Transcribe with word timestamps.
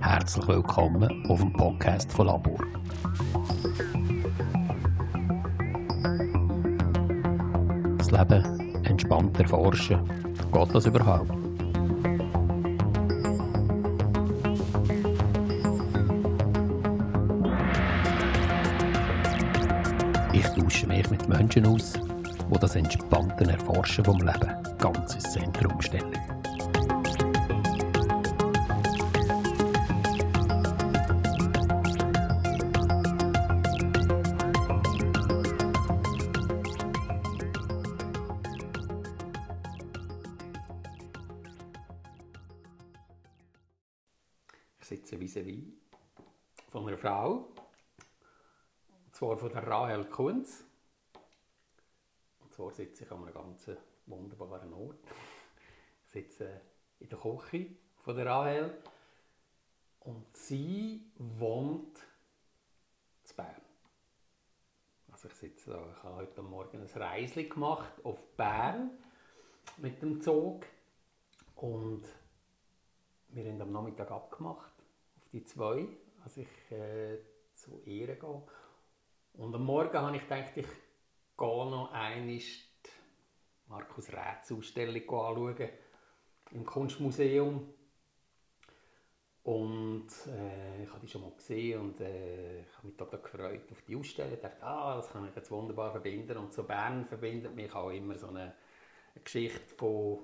Herzlich 0.00 0.48
willkommen 0.48 1.24
auf 1.28 1.40
dem 1.40 1.52
Podcast 1.52 2.12
von 2.12 2.26
Labor. 2.26 2.58
Das 7.96 8.10
Leben 8.10 8.84
entspannt 8.84 9.40
erforschen. 9.40 10.00
Geht 10.52 10.74
das 10.74 10.86
überhaupt? 10.86 11.30
Ich 20.32 20.46
tausche 20.48 20.86
mich 20.86 21.10
mit 21.10 21.28
Menschen 21.28 21.66
aus, 21.66 21.94
die 21.94 22.58
das 22.58 22.76
entspannte 22.76 23.50
Erforschen 23.50 24.04
vom 24.04 24.18
Leben 24.18 24.67
ganz 24.78 25.14
ins 25.14 25.32
Zentrum 25.32 25.80
stellen. 25.80 26.37
Sitze 52.98 53.04
ich 53.04 53.12
an 53.12 53.22
einem 53.22 53.34
ganz 53.34 53.70
wunderbaren 54.06 54.72
Ort. 54.72 54.98
Ich 56.04 56.12
sitze 56.12 56.62
in 57.00 57.10
der 57.10 57.18
Küche 57.18 57.76
von 57.98 58.16
der 58.16 58.24
Rahel 58.24 58.82
und 60.00 60.34
sie 60.34 61.12
wohnt 61.18 61.98
in 63.28 63.36
Bern. 63.36 63.60
Also 65.12 65.28
ich 65.28 65.34
sitze 65.34 65.72
da, 65.72 65.92
ich 65.94 66.02
habe 66.02 66.16
heute 66.16 66.42
Morgen 66.42 66.80
ein 66.80 67.02
Reisli 67.02 67.44
gemacht 67.44 67.92
auf 68.04 68.18
Bern 68.38 68.90
mit 69.76 70.00
dem 70.00 70.22
Zug 70.22 70.64
und 71.56 72.04
wir 73.28 73.44
haben 73.44 73.60
am 73.60 73.70
Nachmittag 73.70 74.10
abgemacht 74.10 74.72
auf 75.18 75.28
die 75.30 75.44
zwei, 75.44 75.86
als 76.24 76.38
ich 76.38 76.72
äh, 76.72 77.18
zu 77.52 77.82
ihr 77.84 78.16
gehe. 78.16 78.42
Und 79.34 79.54
am 79.54 79.64
Morgen 79.64 79.98
habe 79.98 80.16
ich 80.16 80.22
gedacht, 80.22 80.56
ich 80.56 80.66
gehe 81.36 81.70
noch 81.70 81.92
einmal 81.92 82.40
Markus 83.68 84.08
Rätz 84.12 84.50
Ausstellung 84.50 85.02
anschauen 85.02 85.68
im 86.52 86.64
Kunstmuseum. 86.64 87.68
Und 89.42 90.08
äh, 90.26 90.82
ich 90.82 90.90
habe 90.90 91.00
die 91.00 91.08
schon 91.08 91.22
mal 91.22 91.32
gesehen 91.32 91.80
und 91.80 92.00
äh, 92.00 92.64
habe 92.76 92.86
mich 92.86 92.96
total 92.96 93.20
gefreut 93.20 93.70
auf 93.70 93.82
die 93.82 93.96
Ausstellung. 93.96 94.34
Ich 94.34 94.40
dachte, 94.40 94.62
ah, 94.62 94.96
das 94.96 95.10
kann 95.10 95.26
ich 95.26 95.34
jetzt 95.34 95.50
wunderbar 95.50 95.90
verbinden. 95.90 96.36
Und 96.36 96.52
so 96.52 96.64
Bern 96.64 97.06
verbindet 97.06 97.54
mich 97.54 97.74
auch 97.74 97.90
immer 97.90 98.18
so 98.18 98.28
eine, 98.28 98.54
eine 99.14 99.24
Geschichte, 99.24 99.74
von, 99.74 100.18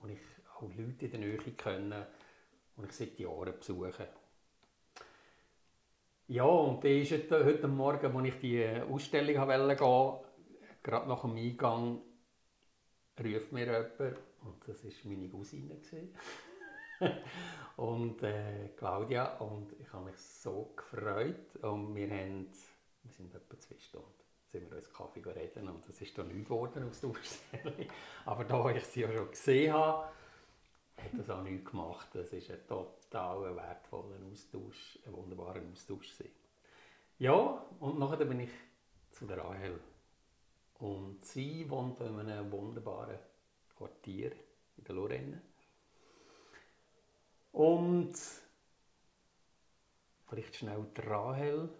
wo 0.00 0.06
ich 0.06 0.20
auch 0.54 0.62
Leute 0.62 1.06
in 1.06 1.10
der 1.10 1.20
Nähe 1.20 1.38
kenne, 1.38 2.06
die 2.76 2.84
ich 2.84 2.92
seit 2.92 3.18
Jahren 3.18 3.58
besuche. 3.58 4.08
Ja, 6.28 6.44
und 6.44 6.84
dann 6.84 6.92
ist 6.92 7.12
heute 7.30 7.68
Morgen, 7.68 8.16
als 8.16 8.26
ich 8.28 8.40
die 8.40 8.66
Ausstellung 8.88 9.46
wollte 9.48 9.76
gehen, 9.76 10.72
gerade 10.82 11.08
nach 11.08 11.22
dem 11.22 11.36
Eingang, 11.36 12.00
ruft 13.20 13.52
mir 13.52 13.66
jemand, 13.66 14.18
und 14.42 14.56
das 14.66 14.84
war 14.84 14.92
meine 15.04 15.28
Cousine. 15.28 15.76
und 17.76 18.22
äh, 18.22 18.70
Claudia, 18.76 19.36
und 19.38 19.72
ich 19.80 19.92
habe 19.92 20.06
mich 20.06 20.18
so 20.18 20.72
gefreut. 20.76 21.56
Und 21.62 21.94
wir, 21.94 22.08
haben, 22.10 22.48
wir 23.02 23.12
sind 23.12 23.34
etwa 23.34 23.58
zwei 23.58 23.78
Stunden 23.78 24.24
sind 24.54 24.70
wir 24.70 24.76
uns 24.76 24.92
Kaffee 24.92 25.20
reden 25.20 25.68
und 25.68 25.88
das 25.88 26.00
ist 26.00 26.16
dann 26.16 26.28
nichts 26.28 26.44
geworden 26.44 26.88
aus 26.88 27.00
der 27.00 27.10
Ausstellung. 27.10 27.88
Aber 28.24 28.44
da 28.44 28.70
ich 28.70 28.84
sie 28.84 29.00
ja 29.00 29.12
schon 29.12 29.28
gesehen 29.28 29.72
habe, 29.72 30.08
hat 30.96 31.18
das 31.18 31.28
auch 31.28 31.42
nichts 31.42 31.68
gemacht. 31.68 32.08
Das 32.12 32.32
ist 32.32 32.50
ein 32.52 32.64
total 32.68 33.56
wertvoller 33.56 34.16
Austausch, 34.30 35.00
ein 35.06 35.12
wunderbarer 35.12 35.60
Austausch. 35.72 36.12
Ja, 37.18 37.66
und 37.80 37.98
nachher 37.98 38.24
bin 38.24 38.40
ich 38.40 38.50
zu 39.10 39.26
der 39.26 39.38
Rahel. 39.38 39.80
Und 40.84 41.24
sie 41.24 41.70
wohnt 41.70 41.98
in 42.00 42.18
einem 42.18 42.52
wunderbaren 42.52 43.18
Quartier 43.74 44.32
in 44.76 44.84
der 44.84 44.94
Lorraine. 44.94 45.40
Und 47.52 48.12
vielleicht 50.26 50.56
schnell 50.56 50.86
die 50.94 51.00
Rahel 51.00 51.70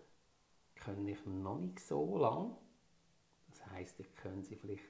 kenne 0.75 1.11
ich 1.11 1.27
noch 1.27 1.59
nicht 1.59 1.81
so 1.81 2.17
lange. 2.17 2.57
Das 3.51 3.67
heisst, 3.73 4.01
ich 4.01 4.17
kenne 4.17 4.43
sie 4.43 4.57
vielleicht 4.57 4.85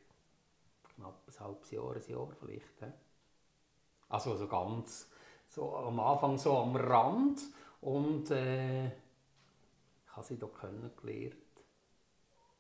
knapp 0.95 1.27
ein 1.27 1.41
halbes 1.41 1.73
Jahr, 1.73 1.97
ein 1.97 2.07
Jahr 2.07 2.33
vielleicht. 2.39 2.79
He? 2.79 2.93
Also 4.11 4.37
so 4.37 4.47
ganz 4.47 5.11
so 5.49 5.75
am 5.75 5.99
Anfang 5.99 6.39
so 6.39 6.57
am 6.59 6.77
Rand 6.77 7.43
und 7.81 8.31
äh, 8.31 8.87
ich 8.87 8.93
habe 10.13 10.25
sie 10.25 10.37
hier 10.37 10.53
kennengelernt, 10.53 11.35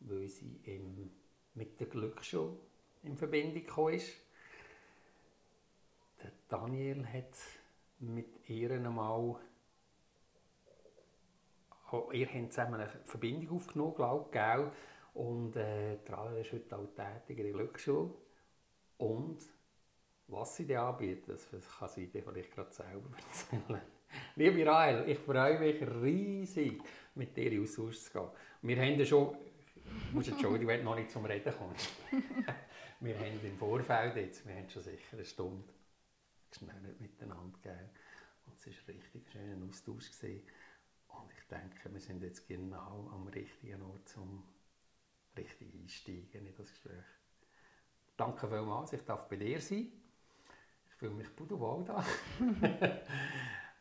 weil 0.00 0.28
sie 0.28 0.60
im, 0.64 1.12
mit 1.54 1.78
der 1.80 1.86
Glücksschule 1.86 2.56
in 3.02 3.16
Verbindung 3.16 3.54
gekommen 3.54 3.94
ist. 3.94 4.12
Der 6.22 6.32
Daniel 6.48 7.06
hat 7.06 7.36
mit 7.98 8.48
ihr 8.48 8.70
einmal 8.72 9.36
oh, 11.92 12.10
ihr 12.12 12.26
habt 12.26 12.52
zusammen 12.52 12.74
eine 12.74 12.88
Verbindung 13.04 13.56
aufgenommen, 13.56 13.94
glaube 13.94 14.72
ich, 14.72 15.20
und 15.20 15.56
äh, 15.56 15.98
Trala 16.04 16.36
ist 16.38 16.52
heute 16.52 16.76
auch 16.76 16.88
tätig 16.94 17.38
in 17.38 17.44
der 17.44 17.52
Glücksschule 17.52 18.10
und 18.98 19.38
was 20.26 20.56
sie 20.56 20.66
dir 20.66 20.82
anbietet, 20.82 21.46
das 21.52 21.78
kann 21.78 21.88
sie 21.88 22.06
dir 22.06 22.22
vielleicht 22.22 22.52
gerade 22.52 22.72
selber 22.72 23.10
erzählen. 23.28 23.82
Liebe 24.36 24.66
Rahel, 24.66 25.08
ich 25.08 25.18
freue 25.18 25.58
mich 25.58 25.82
riesig, 26.02 26.82
mit 27.14 27.36
dir 27.36 27.52
in 27.52 27.62
Austausch 27.62 27.98
zu 27.98 28.12
gehen. 28.12 28.28
Wir 28.62 28.76
haben 28.80 29.04
schon, 29.04 29.36
ich 29.96 30.12
muss 30.12 30.28
entschuldigen, 30.28 30.66
wenn 30.68 30.80
du 30.80 30.84
noch 30.84 30.96
nicht 30.96 31.10
zum 31.10 31.24
Reden 31.24 31.52
kommst. 31.56 31.90
wir 33.00 33.18
haben 33.18 33.44
im 33.44 33.58
Vorfeld 33.58 34.16
jetzt, 34.16 34.46
wir 34.46 34.54
haben 34.54 34.68
schon 34.68 34.82
sicher 34.82 35.12
eine 35.12 35.24
Stunde 35.24 35.72
geschnellt 36.50 37.00
miteinander 37.00 37.58
gegeben. 37.58 37.90
Und 38.46 38.58
es 38.58 38.66
war 38.66 38.94
richtig 38.94 39.30
schön 39.30 39.52
ein 39.52 39.68
Austausch. 39.68 40.10
Gewesen. 40.10 40.42
Und 41.08 41.32
ich 41.32 41.46
denke, 41.48 41.92
wir 41.92 42.00
sind 42.00 42.22
jetzt 42.22 42.46
genau 42.46 43.10
am 43.12 43.26
richtigen 43.28 43.82
Ort, 43.82 44.16
um 44.16 44.44
richtig 45.36 45.74
einsteigen 45.74 46.46
in 46.46 46.54
das 46.54 46.70
Gespräch. 46.70 47.04
Danke 48.16 48.48
vielmals, 48.48 48.92
ich 48.92 49.04
darf 49.04 49.28
bei 49.28 49.36
dir 49.36 49.60
sein. 49.60 49.92
Ich 50.86 50.94
fühle 50.94 51.14
mich 51.14 51.34
pudelwohl 51.34 51.84
da. 51.84 52.04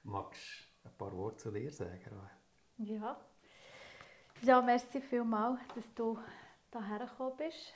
Magst 0.03 0.41
du 0.81 0.90
ein 0.90 0.97
paar 0.97 1.16
Worte 1.16 1.38
zu 1.38 1.51
dir 1.51 1.72
sagen? 1.72 2.30
Ja. 2.78 3.32
Ja, 4.46 4.62
merci 4.62 5.00
vielmals, 5.00 5.62
dass 5.74 5.94
du 5.94 6.20
hierher 6.74 7.06
gekommen 7.08 7.38
bist 7.38 7.74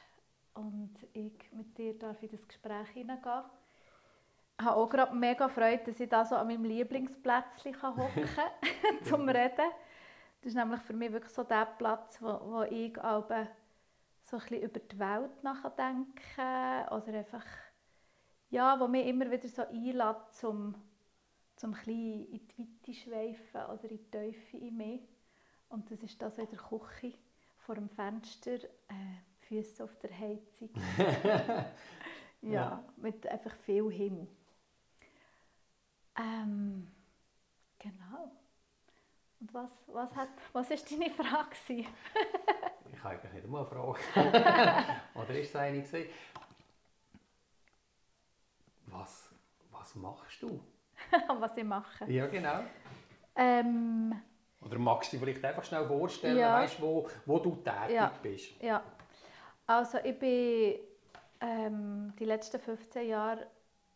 und 0.54 0.94
ich 1.14 1.50
mit 1.54 1.78
dir 1.78 1.98
darf 1.98 2.22
in 2.22 2.30
das 2.30 2.46
Gespräch 2.46 2.90
hineingehen. 2.90 3.44
Ich 4.60 4.66
habe 4.66 4.76
auch 4.76 4.90
gerade 4.90 5.16
mega 5.16 5.48
Freude, 5.48 5.82
dass 5.86 5.98
ich 5.98 6.10
da 6.10 6.26
so 6.26 6.36
an 6.36 6.48
meinem 6.48 6.66
Lieblingsplätzchen 6.66 7.82
hocken 7.82 8.28
kann, 8.36 8.52
zum 9.06 9.30
Reden. 9.30 9.72
Das 10.42 10.48
ist 10.48 10.56
nämlich 10.56 10.82
für 10.82 10.92
mich 10.92 11.10
wirklich 11.14 11.32
so 11.32 11.46
der 11.46 11.68
Platz, 11.68 12.22
wo, 12.22 12.28
wo 12.28 12.64
ich 12.64 13.02
aber 13.02 13.48
so 14.24 14.36
ein 14.36 14.42
bisschen 14.42 14.62
über 14.64 14.80
die 14.82 15.00
Welt 15.00 15.44
nachdenke 15.44 16.92
oder 16.92 17.18
einfach, 17.18 17.46
ja, 18.50 18.78
wo 18.78 18.90
mich 18.90 19.08
immer 19.08 19.32
wieder 19.32 19.48
so 19.48 19.62
einlädt, 19.62 20.34
zum, 20.34 20.76
zum 21.56 21.74
ein 21.74 21.78
bisschen 21.78 22.28
in 22.28 22.46
die 22.46 22.60
Weite 22.60 22.94
schweifen 22.94 23.62
oder 23.72 23.90
in 23.90 24.00
die 24.00 24.12
Teufel 24.12 24.64
in 24.64 24.76
mich. 24.76 25.17
Und 25.70 25.92
das 25.92 26.02
ist 26.04 26.22
das 26.22 26.38
in 26.38 26.48
der 26.50 26.60
Küche, 26.60 27.14
vor 27.58 27.76
dem 27.76 27.90
Fenster, 27.90 28.56
äh, 28.56 29.18
Füße 29.48 29.84
auf 29.84 29.96
der 30.00 30.18
Heizung. 30.18 30.70
ja, 32.42 32.52
ja, 32.52 32.84
mit 32.98 33.26
einfach 33.28 33.56
viel 33.58 33.90
Himmel. 33.92 34.28
Ähm, 36.18 36.88
genau. 37.80 38.32
Und 39.40 39.54
was, 39.54 39.70
was, 39.88 40.16
hat, 40.16 40.30
was 40.52 40.70
ist 40.72 40.92
deine 40.92 41.12
Frage? 41.12 41.56
ich 41.70 43.04
habe 43.04 43.10
eigentlich 43.10 43.34
nicht 43.34 43.46
einmal 43.46 43.66
eine 43.66 43.70
Frage. 43.70 44.00
Oder 45.16 45.40
ist 45.40 45.50
es 45.50 45.56
eine 45.56 45.82
gewesen? 45.82 46.10
Was, 48.88 49.30
was 49.72 49.96
machst 49.96 50.42
du? 50.42 50.60
was 51.40 51.56
ich 51.56 51.64
mache? 51.64 52.12
Ja, 52.12 52.26
genau. 52.28 52.64
Ähm, 53.36 54.20
Oder 54.68 54.80
magst 54.80 55.12
du 55.12 55.18
dir 55.18 55.24
vielleicht 55.24 55.46
einfach 55.46 55.64
schnell 55.64 55.86
vorstellen, 55.86 56.38
ja. 56.38 56.54
weißt, 56.54 56.82
wo, 56.82 57.08
wo 57.26 57.40
du 57.40 57.56
tätig 57.56 57.96
ja. 57.96 58.12
bist? 58.22 58.62
Ja, 58.62 58.84
also 59.66 59.98
ich 60.04 60.20
bin 60.20 60.76
ähm, 61.40 62.14
die 62.20 62.26
letzten 62.26 62.60
15 62.60 63.08
Jahre 63.08 63.48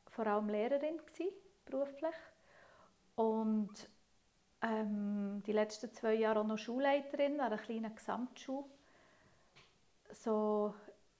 vor 0.07 0.27
allem 0.27 0.49
Lehrerin 0.49 0.97
gewesen, 0.97 1.33
beruflich 1.65 2.15
und 3.15 3.71
ähm, 4.61 5.41
die 5.45 5.51
letzten 5.51 5.91
zwei 5.93 6.13
Jahre 6.13 6.41
auch 6.41 6.45
noch 6.45 6.57
Schulleiterin 6.57 7.39
an 7.39 7.47
einer 7.47 7.57
kleinen 7.57 7.93
Gesamtschule, 7.93 8.65
so, 10.11 10.73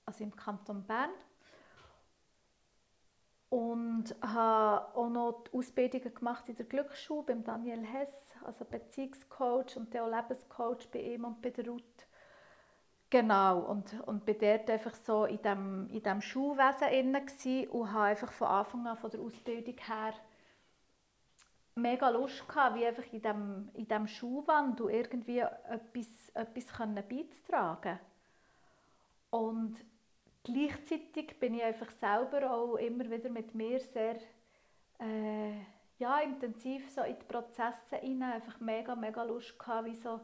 also 0.06 0.24
im 0.24 0.36
Kanton 0.36 0.83
Bern. 0.83 1.12
Und 3.50 4.15
habe 4.21 4.95
auch 4.95 5.09
noch 5.09 5.44
die 5.44 5.57
Ausbildungen 5.57 6.13
gemacht 6.13 6.47
in 6.47 6.56
der 6.56 6.65
Glücksschule 6.65 7.24
beim 7.24 7.44
Daniel 7.44 7.86
Hess, 7.86 8.31
also 8.45 8.65
Beziehungscoach 8.65 9.77
und 9.77 9.95
auch 9.97 10.09
Lebenscoach 10.09 10.88
bei 10.91 10.99
ihm 10.99 11.25
und 11.25 11.41
bei 11.41 11.49
der 11.49 11.67
Ruth. 11.67 12.07
Genau, 13.09 13.59
und, 13.59 13.99
und 14.07 14.23
bin 14.23 14.38
dort 14.39 14.69
einfach 14.69 14.95
so 14.95 15.25
in 15.25 15.41
diesem 15.41 15.89
in 15.89 16.01
dem 16.01 16.21
Schulwesen 16.21 16.88
inne 16.88 17.69
und 17.69 17.91
habe 17.91 18.05
einfach 18.05 18.31
von 18.31 18.47
Anfang 18.47 18.88
an, 18.88 18.97
von 18.97 19.11
der 19.11 19.19
Ausbildung 19.19 19.75
her, 19.85 20.13
mega 21.75 22.09
Lust 22.09 22.47
gehabt, 22.47 22.77
wie 22.77 22.85
einfach 22.85 23.11
in 23.11 23.21
diesem 23.21 23.69
in 23.73 23.88
dem 23.88 24.07
Schulwandel 24.07 24.89
irgendwie 24.91 25.39
etwas, 25.39 26.07
etwas 26.33 26.65
beizutragen 27.09 27.99
Und 29.29 29.75
gleichzeitig 30.45 31.37
bin 31.37 31.55
ich 31.55 31.63
einfach 31.63 31.91
selber 31.91 32.49
auch 32.49 32.75
immer 32.77 33.09
wieder 33.09 33.29
mit 33.29 33.53
mir 33.53 33.81
sehr 33.81 34.15
äh, 34.99 35.53
ja, 36.01 36.19
intensiv 36.19 36.89
so 36.89 37.03
in 37.03 37.15
die 37.18 37.25
Prozesse 37.25 37.98
hinein, 37.98 38.33
einfach 38.33 38.59
mega, 38.59 38.95
mega 38.95 39.24
Lust 39.24 39.57
gehabt, 39.57 39.86
wie 39.86 39.95
so 39.95 40.19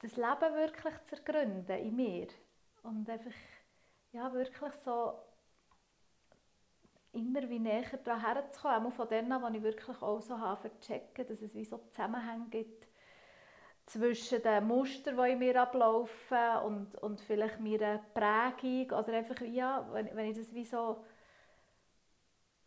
das 0.00 0.16
Leben 0.16 0.54
wirklich 0.56 0.94
zu 1.04 1.16
ergründen 1.16 1.78
in 1.78 1.94
mir. 1.94 2.26
Und 2.82 3.08
einfach 3.08 3.30
ja, 4.12 4.32
wirklich 4.32 4.74
so 4.84 5.12
immer 7.12 7.48
wie 7.48 7.60
näher 7.60 7.96
daran 8.02 8.20
herzukommen, 8.20 8.86
auch 8.86 8.92
von 8.92 9.08
denen, 9.08 9.40
wo 9.40 9.46
ich 9.46 9.62
wirklich 9.62 10.02
auch 10.02 10.20
so 10.20 10.38
habe 10.40 10.72
checken, 10.80 11.26
dass 11.28 11.40
es 11.40 11.54
wie 11.54 11.64
so 11.64 11.78
Zusammenhänge 11.78 12.48
gibt 12.50 12.88
zwischen 13.86 14.42
den 14.42 14.66
Mustern, 14.66 15.16
die 15.16 15.32
in 15.32 15.38
mir 15.38 15.62
ablaufen 15.62 16.56
und, 16.64 16.96
und 16.96 17.20
vielleicht 17.20 17.60
meiner 17.60 17.98
Prägung. 18.12 18.98
Oder 18.98 19.12
einfach, 19.18 19.40
ja, 19.42 19.86
wenn, 19.92 20.14
wenn 20.16 20.30
ich 20.30 20.36
das 20.36 20.52
wie 20.52 20.64
so 20.64 21.04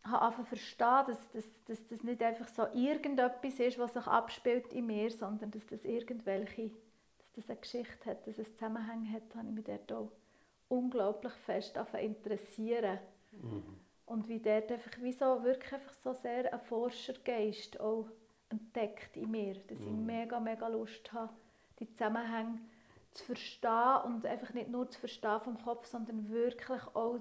habe 0.03 0.43
verstehen, 0.45 1.03
dass, 1.07 1.31
dass, 1.31 1.63
dass 1.65 1.87
das 1.87 2.03
nicht 2.03 2.21
einfach 2.21 2.47
so 2.47 2.67
irgendetwas 2.73 3.59
ist, 3.59 3.77
was 3.77 3.93
sich 3.93 4.07
abspielt 4.07 4.73
in 4.73 4.87
mir, 4.87 5.11
sondern 5.11 5.51
dass 5.51 5.65
das 5.65 5.83
irgendwelche, 5.85 6.69
dass 7.17 7.31
das 7.35 7.49
eine 7.49 7.59
Geschichte 7.59 8.09
hat, 8.09 8.25
dass 8.25 8.37
es 8.37 8.53
Zusammenhänge 8.55 9.11
hat, 9.11 9.35
habe 9.35 9.47
ich 9.47 9.53
mich 9.53 9.65
dort 9.65 9.91
auch 9.91 10.11
unglaublich 10.69 11.33
fest 11.33 11.77
interessieren. 11.99 12.99
Mhm. 13.31 13.63
Und 14.05 14.27
wie 14.27 14.39
dort 14.39 14.71
einfach 14.71 14.99
wie 15.01 15.11
so, 15.11 15.43
wirklich 15.43 15.73
einfach 15.73 15.93
so 15.93 16.13
sehr 16.13 16.51
ein 16.51 16.59
Forschergeist 16.61 17.79
auch 17.79 18.07
entdeckt 18.49 19.15
in 19.17 19.29
mir, 19.29 19.55
dass 19.67 19.79
ich 19.79 19.85
mhm. 19.85 20.05
mega, 20.05 20.39
mega 20.39 20.67
Lust 20.67 21.11
habe, 21.13 21.33
die 21.79 21.91
Zusammenhänge 21.91 22.59
zu 23.11 23.23
verstehen 23.25 24.01
und 24.05 24.25
einfach 24.25 24.53
nicht 24.53 24.69
nur 24.69 24.89
zu 24.89 24.99
verstehen 24.99 25.41
vom 25.41 25.61
Kopf, 25.61 25.85
sondern 25.85 26.29
wirklich 26.29 26.81
auch 26.95 27.19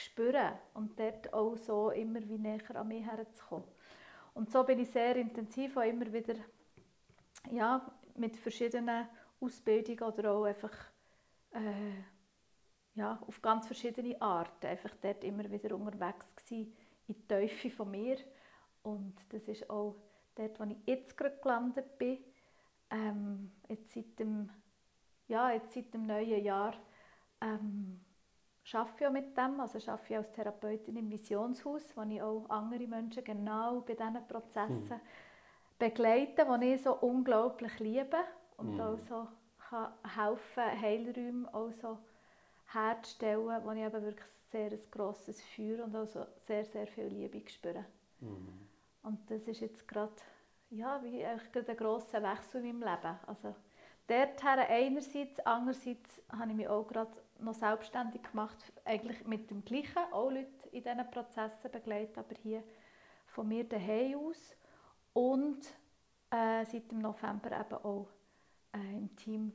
spüren 0.00 0.52
und 0.74 0.98
dort 0.98 1.32
auch 1.32 1.56
so 1.56 1.90
immer 1.90 2.20
wie 2.28 2.38
näher 2.38 2.74
an 2.74 2.88
mich 2.88 3.04
herzukommen. 3.04 3.68
Und 4.34 4.50
so 4.50 4.64
bin 4.64 4.78
ich 4.78 4.90
sehr 4.90 5.16
intensiv 5.16 5.76
auch 5.76 5.82
immer 5.82 6.12
wieder 6.12 6.34
ja, 7.50 7.90
mit 8.16 8.36
verschiedenen 8.36 9.08
Ausbildungen 9.40 10.02
oder 10.02 10.32
auch 10.32 10.44
einfach 10.44 10.74
äh, 11.52 12.02
ja, 12.94 13.18
auf 13.26 13.40
ganz 13.40 13.66
verschiedene 13.66 14.20
Arten 14.20 14.66
einfach 14.66 14.94
dort 15.00 15.24
immer 15.24 15.50
wieder 15.50 15.74
unterwegs 15.74 16.26
gewesen, 16.36 16.76
in 17.06 17.14
die 17.14 17.26
Teufel 17.26 17.70
von 17.70 17.90
mir. 17.90 18.18
Und 18.82 19.14
das 19.30 19.48
ist 19.48 19.68
auch 19.70 19.96
dort, 20.34 20.58
wo 20.60 20.64
ich 20.64 20.76
jetzt 20.86 21.16
gerade 21.16 21.38
gelandet 21.42 21.98
bin. 21.98 22.18
Ähm, 22.90 23.52
jetzt, 23.68 23.92
seit 23.94 24.18
dem, 24.18 24.50
ja, 25.28 25.52
jetzt 25.52 25.72
seit 25.72 25.94
dem 25.94 26.06
neuen 26.06 26.44
Jahr 26.44 26.74
ähm, 27.40 28.00
arbeite 28.74 29.04
ich 29.04 29.10
mit 29.10 29.36
dem. 29.36 29.60
Also 29.60 29.78
arbeite 29.90 30.12
ich 30.12 30.16
als 30.16 30.32
Therapeutin 30.32 30.96
im 30.96 31.10
Visionshaus, 31.10 31.96
wo 31.96 32.02
ich 32.02 32.22
auch 32.22 32.48
andere 32.48 32.86
Menschen 32.86 33.24
genau 33.24 33.80
bei 33.80 33.94
diesen 33.94 34.26
Prozessen 34.26 34.90
hm. 34.90 35.00
begleite, 35.78 36.46
die 36.60 36.74
ich 36.74 36.82
so 36.82 36.94
unglaublich 36.94 37.78
liebe 37.78 38.18
und 38.56 38.74
hm. 38.74 38.80
auch 38.80 38.98
so 38.98 39.28
kann 39.70 39.92
helfen, 40.14 40.82
Heilräume 40.82 41.54
auch 41.54 41.72
so 41.72 41.98
herzustellen, 42.72 43.62
wo 43.64 43.70
ich 43.70 43.78
eben 43.78 44.02
wirklich 44.02 44.26
sehr 44.50 44.72
ein 44.72 44.80
grosses 44.90 45.40
Feuer 45.42 45.84
und 45.84 45.94
also 45.94 46.26
sehr, 46.46 46.64
sehr 46.64 46.86
viel 46.86 47.06
Liebe 47.06 47.48
spüre. 47.48 47.84
Mhm. 48.20 48.66
Und 49.02 49.30
das 49.30 49.46
ist 49.46 49.60
jetzt 49.60 49.86
gerade, 49.86 50.12
ja, 50.70 51.00
wie 51.02 51.20
gerade 51.52 51.70
ein 51.70 51.76
grosser 51.76 52.22
Wechsel 52.22 52.64
in 52.64 52.78
meinem 52.78 52.94
Leben. 52.94 53.18
Also 53.26 53.54
dorthin 54.08 54.58
einerseits, 54.68 55.40
andererseits 55.40 56.20
habe 56.30 56.50
ich 56.50 56.56
mich 56.56 56.68
auch 56.68 56.86
gerade 56.86 57.12
noch 57.42 57.54
selbstständig 57.54 58.22
gemacht, 58.22 58.56
eigentlich 58.84 59.26
mit 59.26 59.50
dem 59.50 59.64
Gleichen, 59.64 59.98
auch 60.12 60.30
Leute 60.30 60.68
in 60.72 60.82
diesen 60.82 61.10
Prozessen 61.10 61.70
begleitet, 61.70 62.18
aber 62.18 62.34
hier 62.42 62.62
von 63.26 63.48
mir 63.48 63.64
daheim 63.64 64.18
aus 64.18 64.56
und 65.12 65.64
äh, 66.30 66.64
seit 66.64 66.90
dem 66.90 66.98
November 66.98 67.52
eben 67.58 67.84
auch 67.84 68.08
äh, 68.72 68.96
im 68.96 69.14
Team 69.16 69.52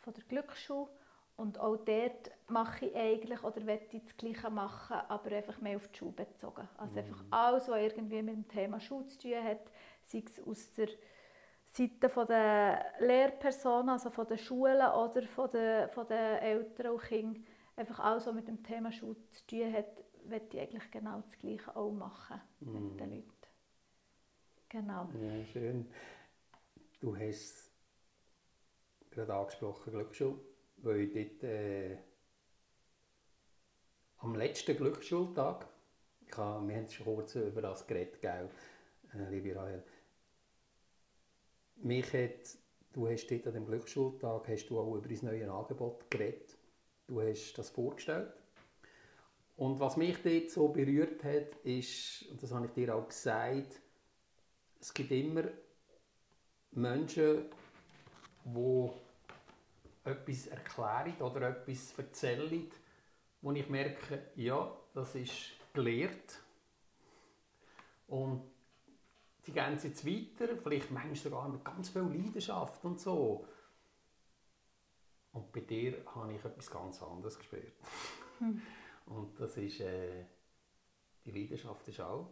von 0.00 0.14
der 0.14 0.24
Glücksschule 0.24 0.88
und 1.36 1.58
auch 1.60 1.76
dort 1.76 2.32
mache 2.48 2.86
ich 2.86 2.96
eigentlich, 2.96 3.44
oder 3.44 3.60
möchte 3.60 3.96
ich 3.96 4.02
das 4.02 4.16
Gleiche 4.16 4.50
machen, 4.50 4.96
aber 5.08 5.30
einfach 5.30 5.60
mehr 5.60 5.76
auf 5.76 5.86
die 5.86 5.98
Schule 5.98 6.12
bezogen. 6.12 6.68
Also 6.76 6.94
mhm. 6.94 6.98
einfach 6.98 7.24
alles, 7.30 7.68
was 7.68 7.80
irgendwie 7.80 8.22
mit 8.22 8.34
dem 8.34 8.48
Thema 8.48 8.80
Schule 8.80 9.06
zu 9.06 9.18
tun 9.20 9.44
hat, 9.44 9.70
sei 10.04 10.24
es 10.26 10.44
aus 10.44 10.72
der 10.72 10.88
Seite 11.78 12.26
der 12.26 12.86
Lehrpersonen, 13.00 13.90
also 13.90 14.10
von 14.10 14.26
den 14.26 14.38
Schulen 14.38 14.88
oder 14.92 15.22
von 15.22 15.50
den, 15.50 15.88
von 15.90 16.06
den 16.06 16.36
Eltern 16.38 16.92
und 16.92 17.02
Kindern, 17.02 17.44
einfach 17.76 18.00
alles, 18.00 18.26
was 18.26 18.34
mit 18.34 18.48
dem 18.48 18.62
Thema 18.62 18.90
Schule 18.92 19.16
zu 19.30 19.46
tun 19.46 19.72
hat, 19.72 20.04
möchte 20.24 20.56
ich 20.56 20.62
eigentlich 20.62 20.90
genau 20.90 21.20
das 21.20 21.38
Gleiche 21.38 21.74
auch 21.76 21.92
machen 21.92 22.40
mhm. 22.60 22.90
mit 22.90 23.00
den 23.00 23.10
Leuten. 23.10 23.32
Genau. 24.68 25.08
Ja, 25.20 25.44
schön. 25.46 25.90
Du 27.00 27.16
hast 27.16 27.70
gerade 29.10 29.34
angesprochen, 29.34 29.92
Glücksschule 29.92 30.38
weil 30.82 31.08
dort 31.08 31.42
äh, 31.42 31.98
am 34.18 34.34
letzten 34.34 34.76
Glücksschultag, 34.76 35.66
ich 36.20 36.36
habe, 36.36 36.68
wir 36.68 36.76
haben 36.76 36.88
schon 36.88 37.06
kurz 37.06 37.34
über 37.34 37.62
das 37.62 37.86
geredet, 37.86 38.20
gell, 38.20 38.50
äh, 39.14 39.30
liebe 39.30 39.56
Rahel, 39.56 39.84
mich 41.82 42.12
hat, 42.12 42.58
du 42.92 43.08
hast 43.08 43.26
dort 43.28 43.46
an 43.46 43.54
dem 43.54 43.66
Glücksschultag 43.66 44.48
hast 44.48 44.66
du 44.68 44.78
auch 44.78 44.94
über 44.96 45.08
dein 45.08 45.18
neues 45.22 45.48
Angebot 45.48 46.10
geredet, 46.10 46.56
du 47.06 47.20
hast 47.20 47.54
das 47.54 47.70
vorgestellt 47.70 48.32
und 49.58 49.80
was 49.80 49.96
mich 49.96 50.16
dort 50.22 50.50
so 50.50 50.68
berührt 50.68 51.24
hat, 51.24 51.56
ist, 51.64 52.26
und 52.30 52.40
das 52.40 52.52
habe 52.52 52.66
ich 52.66 52.72
dir 52.72 52.94
auch 52.94 53.08
gesagt, 53.08 53.80
es 54.80 54.94
gibt 54.94 55.10
immer 55.10 55.42
Menschen, 56.70 57.46
die 58.44 58.90
etwas 60.04 60.46
erklären 60.46 61.14
oder 61.20 61.48
etwas 61.48 61.92
erzählen, 61.98 62.70
wo 63.42 63.50
ich 63.50 63.68
merke, 63.68 64.26
ja, 64.36 64.72
das 64.94 65.16
ist 65.16 65.52
gelehrt. 65.74 66.40
Und 68.06 68.42
die 69.48 69.54
gehen 69.54 69.78
jetzt 69.82 70.06
weiter, 70.06 70.56
vielleicht 70.58 70.90
manchmal 70.90 71.16
sogar 71.16 71.48
mit 71.48 71.64
ganz 71.64 71.88
viel 71.88 72.02
Leidenschaft 72.02 72.84
und 72.84 73.00
so. 73.00 73.46
Und 75.32 75.50
bei 75.52 75.60
dir 75.60 76.04
habe 76.14 76.34
ich 76.34 76.44
etwas 76.44 76.70
ganz 76.70 77.02
anderes 77.02 77.38
gespürt. 77.38 77.72
Hm. 78.40 78.60
Und 79.06 79.40
das 79.40 79.56
ist, 79.56 79.80
äh, 79.80 80.26
die 81.24 81.30
Leidenschaft 81.30 81.88
ist 81.88 82.00
auch, 82.00 82.28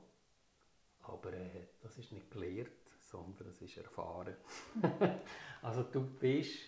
aber 1.04 1.32
äh, 1.32 1.68
das 1.82 1.96
ist 1.96 2.12
nicht 2.12 2.30
gelehrt, 2.30 2.70
sondern 3.00 3.48
es 3.48 3.62
ist 3.62 3.78
erfahren. 3.78 4.36
also 5.62 5.84
du 5.84 6.02
bist 6.02 6.58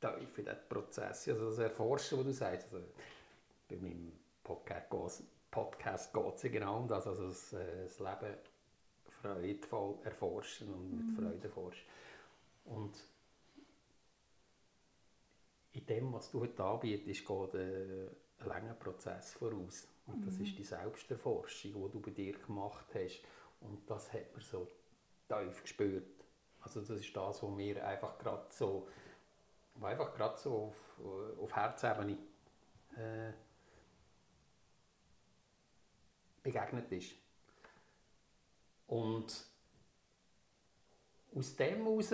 tief 0.00 0.38
in 0.38 0.44
diesen 0.44 0.68
Prozess. 0.68 1.28
Also 1.28 1.46
das 1.46 1.58
Erforschen, 1.58 2.18
was 2.18 2.26
du 2.26 2.32
sagst. 2.32 2.72
Also 2.72 2.86
bei 3.68 3.76
meinem 3.76 4.12
Podcast 4.44 4.90
geht 4.90 5.06
es 5.06 5.22
ja 6.42 6.50
genau 6.50 6.78
um 6.78 6.88
das, 6.88 7.06
also 7.06 7.28
das, 7.28 7.52
äh, 7.52 7.84
das 7.84 7.98
Leben 7.98 8.36
freudvoll 9.22 9.98
erforschen 10.04 10.72
und 10.72 10.90
mit 10.90 11.06
mhm. 11.06 11.16
Freude 11.16 11.44
erforschen. 11.44 11.86
Und 12.64 12.94
in 15.72 15.86
dem, 15.86 16.12
was 16.12 16.30
du 16.30 16.40
heute 16.40 16.62
anbietest, 16.62 17.26
geht 17.26 17.54
äh, 17.54 18.06
ein 18.38 18.46
langer 18.46 18.74
Prozess 18.74 19.32
voraus. 19.34 19.88
Und 20.06 20.26
das 20.26 20.38
mhm. 20.38 20.44
ist 20.44 20.58
die 20.58 20.64
Selbsterforschung, 20.64 21.72
die 21.72 21.92
du 21.92 22.00
bei 22.00 22.10
dir 22.10 22.38
gemacht 22.38 22.86
hast. 22.94 23.22
Und 23.60 23.88
das 23.88 24.12
hat 24.12 24.32
man 24.32 24.42
so 24.42 24.68
tief 25.28 25.62
gespürt. 25.62 26.24
Also 26.60 26.80
das 26.80 26.90
ist 26.90 27.16
das, 27.16 27.42
was 27.42 27.50
mir 27.50 27.86
einfach 27.86 28.18
gerade 28.18 28.46
so 28.50 28.88
einfach 29.82 30.14
gerade 30.14 30.38
so 30.38 30.72
auf, 30.98 31.40
auf 31.40 31.54
Herzebene 31.54 32.16
äh, 32.96 33.32
begegnet 36.44 36.92
ist. 36.92 37.12
Und 38.86 39.44
aus 41.34 41.56
dem 41.56 41.84
heraus 41.84 42.12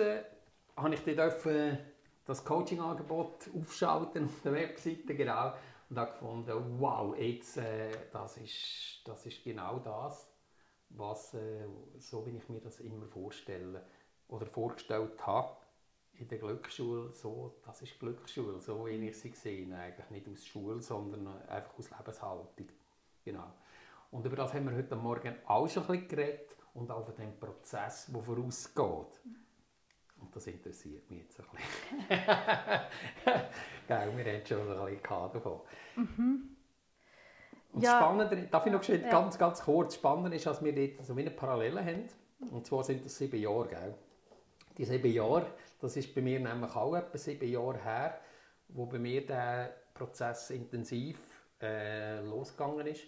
habe 0.75 0.95
ich 0.95 1.15
dann 1.15 1.77
das 2.25 2.43
Coaching-Angebot 2.43 3.49
aufschalten 3.55 4.25
auf 4.25 4.41
der 4.41 4.53
Webseite 4.53 5.13
genau 5.13 5.53
und 5.89 5.97
habe 5.97 6.11
gefunden, 6.11 6.79
wow, 6.79 7.15
jetzt, 7.17 7.57
äh, 7.57 7.91
das, 8.11 8.37
ist, 8.37 9.01
das 9.05 9.25
ist 9.25 9.43
genau 9.43 9.79
das, 9.79 10.31
was, 10.89 11.33
äh, 11.33 11.67
so 11.99 12.25
wie 12.25 12.37
ich 12.37 12.47
mir 12.47 12.61
das 12.61 12.79
immer 12.79 13.05
vorstelle 13.07 13.85
oder 14.29 14.45
vorgestellt 14.45 15.25
habe 15.27 15.57
in 16.13 16.27
der 16.27 16.37
Glücksschule, 16.37 17.11
so, 17.11 17.55
das 17.65 17.81
ist 17.81 17.99
Glücksschule, 17.99 18.59
so 18.59 18.85
wie 18.85 19.07
ich 19.07 19.19
sie 19.19 19.31
gesehen 19.31 19.73
eigentlich 19.73 20.09
nicht 20.11 20.29
aus 20.29 20.45
Schule, 20.45 20.79
sondern 20.79 21.27
einfach 21.47 21.77
aus 21.77 21.89
Lebenshaltung. 21.89 22.69
Genau. 23.25 23.51
Und 24.11 24.25
über 24.25 24.35
das 24.35 24.53
haben 24.53 24.69
wir 24.69 24.75
heute 24.75 24.95
Morgen 24.95 25.35
auch 25.45 25.67
schon 25.69 25.83
ein 25.83 25.87
bisschen 25.87 26.07
geredet 26.09 26.57
und 26.73 26.91
auch 26.91 27.07
über 27.07 27.13
den 27.13 27.39
Prozess, 27.39 28.07
der 28.13 28.21
vorausgeht. 28.21 29.21
Und 30.19 30.35
das 30.35 30.47
interessiert 30.47 31.09
mich 31.09 31.21
jetzt 31.21 31.39
ein 31.39 31.45
bisschen. 31.51 32.19
Gell, 33.87 34.17
wir 34.17 34.33
haben 34.33 34.45
schon 34.45 34.59
ein 34.59 34.95
bisschen 34.95 35.33
davon. 35.33 35.61
Mhm. 35.95 36.57
Und 37.73 37.81
ja. 37.81 37.91
das 37.91 37.99
Spannende, 37.99 38.47
darf 38.47 38.65
ich 38.65 38.71
noch 38.71 38.83
ja. 38.83 38.97
ganz, 39.09 39.37
ganz 39.37 39.61
kurz, 39.61 39.95
spannend 39.95 40.33
ist, 40.35 40.45
dass 40.45 40.63
wir 40.63 40.75
dort 40.75 41.05
so 41.05 41.13
eine 41.13 41.31
Parallele 41.31 41.83
haben. 41.83 42.07
Und 42.51 42.67
zwar 42.67 42.83
sind 42.83 43.05
das 43.05 43.17
sieben 43.17 43.39
Jahre, 43.39 43.67
gell? 43.67 43.95
Die 44.77 44.85
sieben 44.85 45.11
Jahre, 45.11 45.47
das 45.79 45.95
ist 45.95 46.13
bei 46.13 46.21
mir 46.21 46.39
nämlich 46.39 46.75
auch 46.75 46.95
etwa 46.95 47.17
sieben 47.17 47.49
Jahre 47.49 47.81
her, 47.83 48.19
wo 48.69 48.85
bei 48.85 48.99
mir 48.99 49.25
der 49.25 49.73
Prozess 49.93 50.49
intensiv 50.49 51.17
äh, 51.61 52.19
losgegangen 52.21 52.87
ist. 52.87 53.03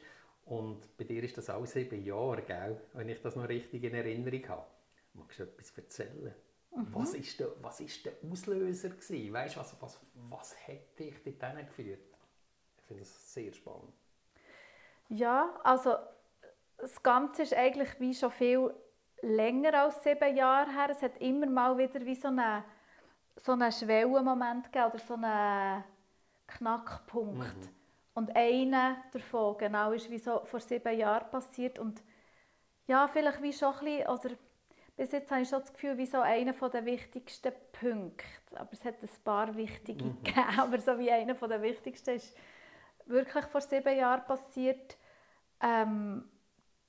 Und 0.46 0.98
bei 0.98 1.06
dir 1.06 1.24
ist 1.24 1.38
das 1.38 1.50
auch 1.50 1.66
sieben 1.66 2.04
Jahre, 2.04 2.42
gell? 2.42 2.82
wenn 2.94 3.10
ich 3.10 3.22
das 3.22 3.36
noch 3.36 3.48
richtig 3.48 3.84
in 3.84 3.94
Erinnerung 3.94 4.50
habe. 4.50 4.66
Magst 5.14 5.40
du 5.40 5.44
etwas 5.44 5.78
erzählen? 5.78 6.34
Mhm. 6.76 6.88
Was 6.92 7.14
ist 7.14 7.40
der, 7.40 7.50
was 7.62 7.80
ist 7.80 8.06
der 8.06 8.14
Auslöser 8.30 8.90
gewesen? 8.90 9.34
Weißt, 9.34 9.58
was, 9.58 9.76
was, 9.82 10.00
was 10.30 10.56
hat 10.68 11.00
dich 11.00 11.16
dorthin 11.24 11.66
geführt? 11.66 12.00
Ich 12.78 12.84
finde 12.86 13.04
das 13.04 13.34
sehr 13.34 13.54
spannend. 13.54 13.94
Ja, 15.10 15.60
also 15.64 15.96
das 16.78 17.02
Ganze 17.02 17.44
ist 17.44 17.54
eigentlich 17.54 18.00
wie 18.00 18.14
schon 18.14 18.32
viel 18.32 18.74
länger 19.22 19.74
als 19.84 20.04
sieben 20.04 20.36
Jahre 20.36 20.72
her. 20.72 20.90
Es 20.90 21.02
hat 21.02 21.18
immer 21.20 21.46
mal 21.46 21.78
wieder 21.78 22.04
wie 22.06 22.16
so 22.16 22.28
einen, 22.28 22.64
so 23.38 23.54
einen 23.54 23.72
Schwellenmoment 23.72 24.66
gegeben 24.66 24.92
oder 24.92 25.00
so 25.00 25.14
einen 25.14 25.84
Knackpunkt. 26.48 27.56
Mhm. 27.56 27.83
Und 28.14 28.36
einer 28.36 28.98
davon 29.12 29.58
genau 29.58 29.92
ist 29.92 30.10
wie 30.10 30.20
so 30.20 30.42
vor 30.46 30.60
sieben 30.60 30.98
Jahren 30.98 31.30
passiert 31.32 31.80
und 31.80 32.02
ja, 32.86 33.08
vielleicht 33.08 33.42
wie 33.42 33.54
schon 33.54 33.74
ein 33.74 33.86
bisschen, 33.86 34.08
oder 34.08 34.30
bis 34.96 35.12
jetzt 35.12 35.32
habe 35.32 35.42
ich 35.42 35.50
schon 35.50 35.62
das 35.62 35.74
Gefühl, 35.74 35.98
wie 35.98 36.06
so 36.06 36.20
einer 36.20 36.54
der 36.54 36.86
wichtigsten 36.86 37.54
Punkte. 37.72 38.26
Aber 38.56 38.72
es 38.72 38.86
hat 38.86 39.02
ein 39.02 39.10
paar 39.24 39.56
wichtige 39.56 40.06
mhm. 40.06 40.24
gegeben, 40.24 40.48
aber 40.60 40.80
so 40.80 40.98
wie 41.00 41.12
einer 41.12 41.34
der 41.34 41.62
wichtigsten 41.62 42.16
ist 42.16 42.36
wirklich 43.06 43.46
vor 43.46 43.62
sieben 43.62 43.98
Jahren 43.98 44.26
passiert. 44.26 44.98
Ähm, 45.62 46.30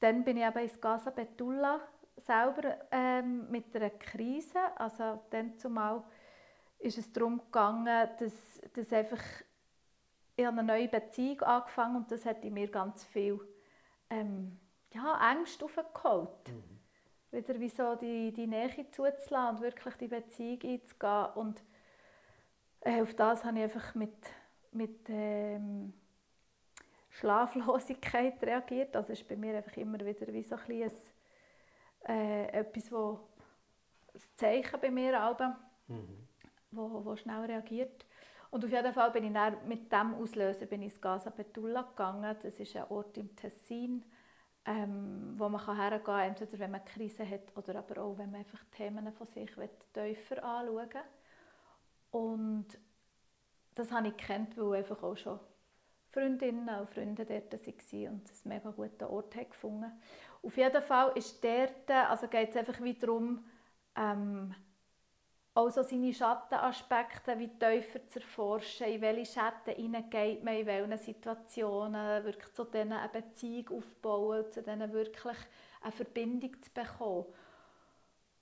dann 0.00 0.24
bin 0.24 0.36
ich 0.36 0.44
eben 0.44 0.58
ins 0.58 0.80
Gaza 0.80 1.10
Betullah 1.10 1.80
selber 2.16 2.76
ähm, 2.90 3.50
mit 3.50 3.74
einer 3.74 3.90
Krise. 3.90 4.58
Also 4.76 5.22
dann 5.30 5.58
zumal 5.58 6.02
ist 6.78 6.98
es 6.98 7.10
darum 7.12 7.38
gegangen, 7.38 8.08
dass, 8.18 8.60
dass 8.74 8.92
einfach 8.92 9.22
ich 10.36 10.44
habe 10.44 10.58
eine 10.58 10.66
neue 10.66 10.88
Beziehung 10.88 11.40
angefangen 11.42 11.96
und 11.96 12.10
das 12.10 12.24
hat 12.24 12.44
in 12.44 12.54
mir 12.54 12.68
ganz 12.68 13.04
viel 13.04 13.40
ähm, 14.10 14.58
ja, 14.92 15.32
Ängste 15.32 15.64
aufgeholt. 15.64 16.48
Mhm. 16.48 16.80
Wieder 17.30 17.60
wie 17.60 17.68
so 17.68 17.94
die, 17.96 18.32
die 18.32 18.46
Nähe 18.46 18.90
zuzulassen 18.90 19.56
und 19.56 19.60
wirklich 19.60 19.94
die 19.96 20.08
Beziehung 20.08 20.60
einzugehen. 20.62 21.26
Und 21.34 21.62
äh, 22.80 23.02
auf 23.02 23.14
das 23.14 23.44
habe 23.44 23.58
ich 23.58 23.64
einfach 23.64 23.94
mit, 23.94 24.16
mit 24.72 25.08
ähm, 25.08 25.92
Schlaflosigkeit 27.10 28.42
reagiert. 28.42 28.94
Das 28.94 29.08
ist 29.10 29.28
bei 29.28 29.36
mir 29.36 29.56
einfach 29.56 29.76
immer 29.76 29.98
wieder 30.00 30.32
wie 30.32 30.42
so 30.42 30.56
ein, 30.56 30.66
bisschen 30.66 30.92
äh, 32.08 32.48
etwas, 32.48 32.90
wo 32.90 33.20
das 34.12 34.34
Zeichen 34.36 34.80
bei 34.80 34.90
mir 34.90 35.18
aber, 35.20 35.58
mhm. 35.88 36.28
wo, 36.70 37.04
wo 37.04 37.16
schnell 37.16 37.44
reagiert. 37.44 38.04
Und 38.54 38.64
auf 38.64 38.70
jeden 38.70 38.92
Fall 38.92 39.10
bin 39.10 39.24
ich 39.24 39.32
dann 39.32 39.66
mit 39.66 39.90
dem 39.90 40.14
Auslöser 40.14 40.66
bin 40.66 40.82
ich 40.82 40.92
ins 40.92 41.00
Gaza 41.00 41.30
Betulla 41.30 41.82
gegangen. 41.82 42.36
Das 42.40 42.60
ist 42.60 42.76
ein 42.76 42.84
Ort 42.88 43.18
im 43.18 43.34
Tessin, 43.34 44.04
ähm, 44.64 45.34
wo 45.36 45.48
man 45.48 45.76
hergehen 45.76 46.04
kann, 46.04 46.20
entweder 46.20 46.56
wenn 46.60 46.70
man 46.70 46.82
eine 46.82 46.88
Krise 46.88 47.28
hat 47.28 47.50
oder 47.56 47.80
aber 47.80 48.00
auch, 48.00 48.16
wenn 48.16 48.30
man 48.30 48.42
einfach 48.42 48.62
Themen 48.70 49.12
von 49.12 49.26
sich 49.26 49.50
tiefer 49.92 50.44
anschauen 50.44 50.88
will. 50.88 51.02
Und 52.12 52.66
das 53.74 53.90
habe 53.90 54.06
ich 54.06 54.16
gekannt, 54.16 54.56
weil 54.56 54.78
einfach 54.78 55.02
auch 55.02 55.16
schon 55.16 55.40
Freundinnen 56.12 56.78
und 56.78 56.90
Freunde 56.90 57.26
dort 57.26 57.52
waren 57.54 58.08
und 58.12 58.30
es 58.30 58.46
einen 58.46 58.54
mega 58.54 58.70
guten 58.70 59.04
Ort 59.06 59.34
gefunden 59.34 59.90
Auf 60.44 60.56
jeden 60.56 60.82
Fall 60.82 61.10
ist 61.16 61.42
dort, 61.42 61.90
also 61.90 62.28
geht 62.28 62.50
es 62.50 62.56
einfach 62.56 62.80
wieder 62.80 63.08
darum, 63.08 63.44
ähm, 63.96 64.54
auch 65.54 65.70
so 65.70 65.84
seine 65.84 66.12
Schattenaspekte 66.12 67.38
wie 67.38 67.48
tiefer 67.48 68.06
zu 68.08 68.18
erforschen, 68.18 68.88
in 68.88 69.00
welche 69.00 69.32
Schatten 69.32 69.74
hineingeht 69.74 70.42
man, 70.42 70.56
in 70.56 70.66
welchen 70.66 70.98
Situationen, 70.98 72.24
wirklich 72.24 72.52
zu 72.52 72.64
denen 72.64 72.92
eine 72.92 73.08
Beziehung 73.08 73.78
aufbauen, 73.78 74.50
zu 74.50 74.62
denen 74.62 74.92
wirklich 74.92 75.38
eine 75.80 75.92
Verbindung 75.92 76.60
zu 76.60 76.70
bekommen. 76.72 77.26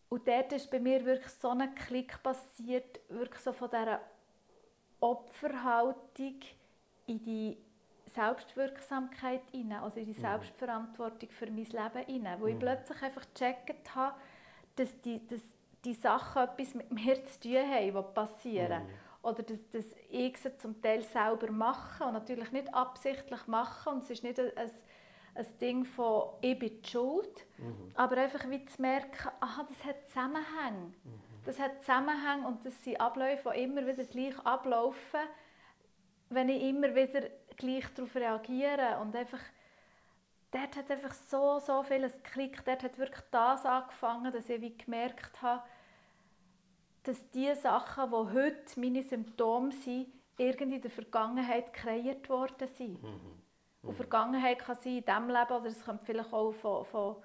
Und 0.09 0.27
dort 0.27 0.53
ist 0.53 0.71
bei 0.71 0.81
mir 0.81 1.05
wirklich 1.05 1.33
so 1.33 1.51
ein 1.51 1.75
Klick 1.75 2.23
passiert, 2.23 3.01
wirklich 3.09 3.41
so 3.41 3.53
von 3.53 3.69
dieser 3.69 4.01
Opferhaltung 5.01 6.41
in 7.07 7.23
die 7.23 7.59
Selbstwirksamkeit 8.15 9.43
hinein, 9.51 9.83
also 9.83 10.01
in 10.01 10.07
die 10.07 10.19
mhm. 10.19 10.23
Selbstverantwortung 10.23 11.31
für 11.31 11.47
mein 11.47 11.65
Leben 11.65 12.07
hinein, 12.07 12.41
wo 12.41 12.47
ich 12.47 12.55
mhm. 12.55 12.61
plötzlich 12.61 13.03
einfach 13.03 13.27
gecheckt 13.35 13.95
habe, 13.95 14.17
dass 14.77 15.01
die, 15.03 15.27
dass 15.27 15.41
die 15.85 15.95
Sachen 15.95 16.43
etwas 16.43 16.75
mit 16.75 16.91
mir 16.93 17.25
zu 17.25 17.41
tun 17.41 17.71
haben, 17.71 17.95
die 17.95 18.15
passieren. 18.15 18.85
Mhm. 18.85 18.89
Oder 19.23 19.43
dass, 19.43 19.71
dass 19.71 19.87
ich 20.11 20.37
sie 20.37 20.57
zum 20.59 20.81
Teil 20.83 21.03
selber 21.03 21.51
mache 21.51 22.05
und 22.05 22.13
natürlich 22.15 22.51
nicht 22.53 22.73
absichtlich 22.75 23.47
mache. 23.47 23.91
Und 23.91 24.03
es 24.03 24.11
ist 24.11 24.25
nicht 24.25 24.39
ein, 24.39 24.51
ein, 24.57 24.71
ein 25.35 25.47
Ding 25.61 25.85
von 25.85 26.31
«ich 26.41 26.59
bin 26.59 26.83
die 26.83 26.89
schuld», 26.89 27.47
mhm. 27.59 27.93
aber 27.95 28.17
einfach 28.17 28.49
wie 28.51 28.65
zu 28.65 28.83
merken, 28.83 29.31
aha, 29.41 29.67
das 29.69 29.85
hat 29.85 30.09
Zusammenhänge. 30.09 30.93
Mhm. 31.05 31.21
Das 31.45 31.59
hat 31.59 31.81
Zusammenhänge 31.81 32.47
und 32.47 32.65
das 32.65 32.85
sind 32.85 33.01
Abläufe, 33.01 33.53
die 33.55 33.63
immer 33.63 33.87
wieder 33.87 34.05
gleich 34.05 34.39
ablaufen, 34.45 35.21
wenn 36.31 36.49
ich 36.49 36.63
immer 36.63 36.95
wieder 36.95 37.23
gleich 37.57 37.85
darauf 37.95 38.15
reagiere 38.15 38.99
und 39.01 39.15
einfach 39.15 39.41
dort 40.53 40.77
hat 40.77 40.91
einfach 40.91 41.13
so, 41.13 41.59
so 41.59 41.83
vieles 41.83 42.13
geklickt. 42.13 42.67
Dort 42.67 42.85
hat 42.85 42.99
wirklich 42.99 43.25
das 43.31 43.67
angefangen, 43.67 44.31
dass 44.33 44.49
ich 44.49 44.61
wie 44.61 44.77
gemerkt 44.77 45.43
habe, 45.43 45.63
dass 47.03 47.29
die 47.31 47.53
Sachen, 47.55 48.11
die 48.11 48.17
heute 48.17 48.81
meine 48.81 49.03
Symptome 49.03 49.73
sind, 49.73 50.07
irgendwie 50.39 50.77
in 50.77 50.83
der 50.83 50.91
Vergangenheit 50.91 51.73
kreiert 51.73 52.29
worden 52.29 52.69
sind. 52.69 53.03
Mhm. 53.03 53.09
Mhm. 53.09 53.89
Und 53.89 53.95
Vergangenheit 53.95 54.61
kann 54.61 54.77
sein 54.81 54.99
in 54.99 55.05
diesem 55.05 55.29
Leben, 55.29 55.53
oder 55.53 55.67
es 55.67 55.85
könnte 55.85 56.05
vielleicht 56.05 56.33
auch 56.33 56.53
von, 56.53 56.85
von 56.85 57.17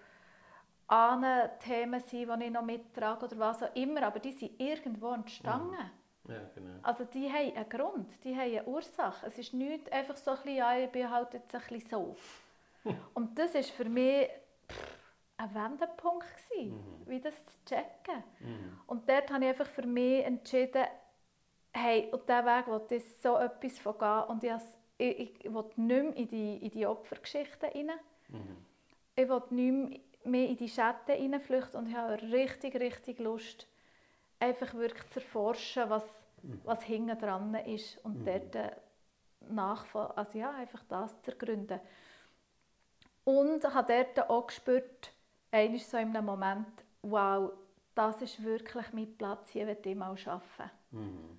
anderen 0.87 1.51
Themen 1.59 1.99
sein, 1.99 2.39
die 2.39 2.45
ich 2.45 2.51
noch 2.51 2.63
mittrage 2.63 3.25
oder 3.25 3.37
was 3.37 3.61
auch 3.61 3.75
immer, 3.75 4.03
aber 4.03 4.19
die 4.19 4.31
sind 4.31 4.59
irgendwo 4.59 5.11
entstanden. 5.11 5.91
Mhm. 6.23 6.33
Ja, 6.33 6.41
genau. 6.55 6.79
Also 6.81 7.05
die 7.05 7.31
haben 7.31 7.55
einen 7.55 7.69
Grund, 7.69 8.23
die 8.23 8.35
haben 8.35 8.41
eine 8.41 8.65
Ursache. 8.65 9.27
Es 9.27 9.37
ist 9.37 9.53
nicht 9.53 9.91
einfach 9.91 10.17
so 10.17 10.31
ein 10.31 10.37
bisschen, 10.37 10.55
ja, 10.55 10.77
ich 10.77 10.89
bin 10.89 11.09
halt 11.09 11.33
jetzt 11.33 11.55
ein 11.55 11.61
bisschen 11.61 11.89
so. 11.89 12.15
Und 13.13 13.37
das 13.37 13.53
war 13.53 13.63
für 13.63 13.85
mich 13.85 14.29
ein 15.37 15.53
Wendepunkt, 15.53 16.25
gewesen, 16.35 16.75
mhm. 16.75 17.09
wie 17.09 17.19
das 17.19 17.35
zu 17.45 17.65
checken. 17.65 18.23
Mhm. 18.39 18.79
Und 18.87 19.07
dort 19.07 19.31
habe 19.31 19.43
ich 19.43 19.49
einfach 19.49 19.67
für 19.67 19.85
mich 19.85 20.25
entschieden, 20.25 20.85
hey, 21.73 22.09
und 22.11 22.27
diesen 22.27 22.45
Weg 22.45 22.67
will 22.67 22.97
ich 22.97 23.03
so 23.21 23.37
etwas 23.37 23.79
von 23.79 23.97
gehen. 23.97 24.23
Und 24.23 24.43
ich, 24.43 24.51
ich, 24.97 25.45
ich 25.45 25.53
will 25.53 25.65
nicht 25.75 25.77
mehr 25.77 26.15
in 26.15 26.27
die, 26.27 26.57
in 26.57 26.71
die 26.71 26.87
Opfergeschichten 26.87 27.69
rein. 27.69 27.91
Mhm. 28.29 28.65
Ich 29.15 29.29
will 29.29 29.43
nicht 29.51 30.25
mehr 30.25 30.49
in 30.49 30.57
die 30.57 30.69
Schatten 30.69 31.15
hineinflüchten 31.15 31.79
und 31.79 31.87
ich 31.87 31.95
habe 31.95 32.21
richtig, 32.21 32.75
richtig 32.75 33.19
Lust, 33.19 33.67
einfach 34.39 34.73
wirklich 34.73 35.07
zu 35.09 35.19
erforschen, 35.19 35.89
was, 35.89 36.03
mhm. 36.41 36.61
was 36.63 36.83
hinten 36.83 37.17
dran 37.17 37.55
ist 37.55 38.03
und 38.03 38.19
mhm. 38.19 38.25
dort 38.25 38.55
äh, 38.55 38.71
nachfolgen, 39.49 40.17
also 40.17 40.37
ja, 40.37 40.51
einfach 40.51 40.83
das 40.89 41.21
zu 41.21 41.31
ergründen. 41.31 41.79
Und 43.27 43.61
habe 43.73 44.05
dort 44.15 44.29
auch 44.29 44.47
gespürt, 44.47 45.11
einmal 45.51 45.79
so 45.79 45.97
in 45.97 46.15
einem 46.15 46.25
Moment, 46.25 46.85
wow, 47.01 47.51
das 47.93 48.21
ist 48.21 48.41
wirklich 48.41 48.85
mein 48.93 49.17
Platz, 49.17 49.49
hier 49.49 49.67
will 49.67 49.77
ich 49.83 49.95
mal 49.97 50.15
arbeiten. 50.25 50.71
Mhm. 50.91 51.37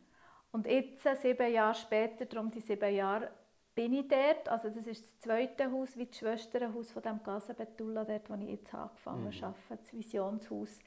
Und 0.52 0.66
jetzt, 0.66 1.08
sieben 1.22 1.50
Jahre 1.50 1.74
später, 1.74 2.26
darum 2.26 2.50
die 2.50 2.60
sieben 2.60 2.94
Jahre, 2.94 3.30
bin 3.74 3.94
ich 3.94 4.06
dort. 4.06 4.50
Also 4.50 4.68
das 4.68 4.86
ist 4.86 5.02
das 5.02 5.18
zweite 5.20 5.72
Haus, 5.72 5.96
wie 5.96 6.04
das 6.04 6.18
Schwesterhaus 6.18 6.90
von 6.90 7.02
dem 7.02 7.22
Casa 7.22 7.54
Betulla, 7.54 8.04
dort, 8.04 8.28
wo 8.28 8.34
ich 8.34 8.50
jetzt 8.50 8.74
angefangen 8.74 9.34
mhm. 9.34 9.44
arbeite, 9.44 9.82
das 9.82 9.92
Visionshaus. 9.94 10.80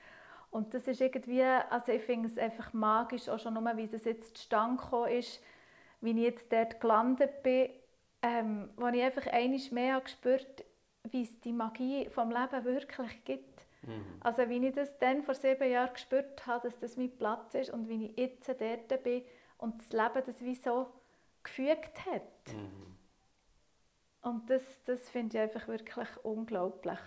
Und 0.52 0.72
das 0.76 0.88
ist 0.88 1.02
irgendwie, 1.02 1.42
also 1.42 1.94
ich 1.94 2.04
finde 2.04 2.28
es 2.28 2.38
einfach 2.38 2.74
magisch, 2.74 3.28
auch 3.28 3.40
schon 3.40 3.56
nur, 3.56 3.76
wie 3.76 3.88
das 3.88 4.06
jetzt 4.06 4.38
zustande 4.38 4.80
gekommen 4.80 5.14
ist, 5.14 5.42
wie 6.00 6.12
ich 6.12 6.18
jetzt 6.18 6.54
dort 6.54 6.80
gelandet 6.80 7.42
bin, 7.42 7.72
ähm, 8.22 8.70
wo 8.78 8.86
ich 8.86 9.02
einfach 9.02 9.26
einmal 9.26 9.60
mehr 9.72 10.00
gespürt 10.00 10.64
wie 11.10 11.24
es 11.24 11.40
die 11.42 11.54
Magie 11.54 12.10
vom 12.10 12.30
Leben 12.30 12.64
wirklich 12.64 13.24
gibt. 13.26 13.66
Mhm. 13.84 14.18
Also 14.20 14.48
wie 14.50 14.66
ich 14.66 14.76
das 14.76 14.98
dann 15.00 15.24
vor 15.24 15.36
sieben 15.36 15.70
Jahren 15.70 15.94
gespürt 15.94 16.46
habe, 16.46 16.68
dass 16.68 16.80
das 16.80 16.98
mein 16.98 17.16
Platz 17.16 17.54
ist 17.56 17.72
und 17.72 17.90
wie 17.90 18.06
ich 18.06 18.18
jetzt 18.18 18.48
dort 18.48 19.04
bin 19.04 19.24
und 19.58 19.80
das 19.82 19.92
Leben 19.92 20.26
das 20.26 20.42
wie 20.42 20.56
so 20.56 20.88
gefügt 21.44 22.06
hat. 22.06 22.54
Mhm. 22.54 22.98
Und 24.22 24.50
das, 24.50 24.62
das 24.86 25.10
finde 25.10 25.38
ich 25.38 25.44
einfach 25.44 25.68
wirklich 25.68 26.08
unglaublich. 26.24 27.00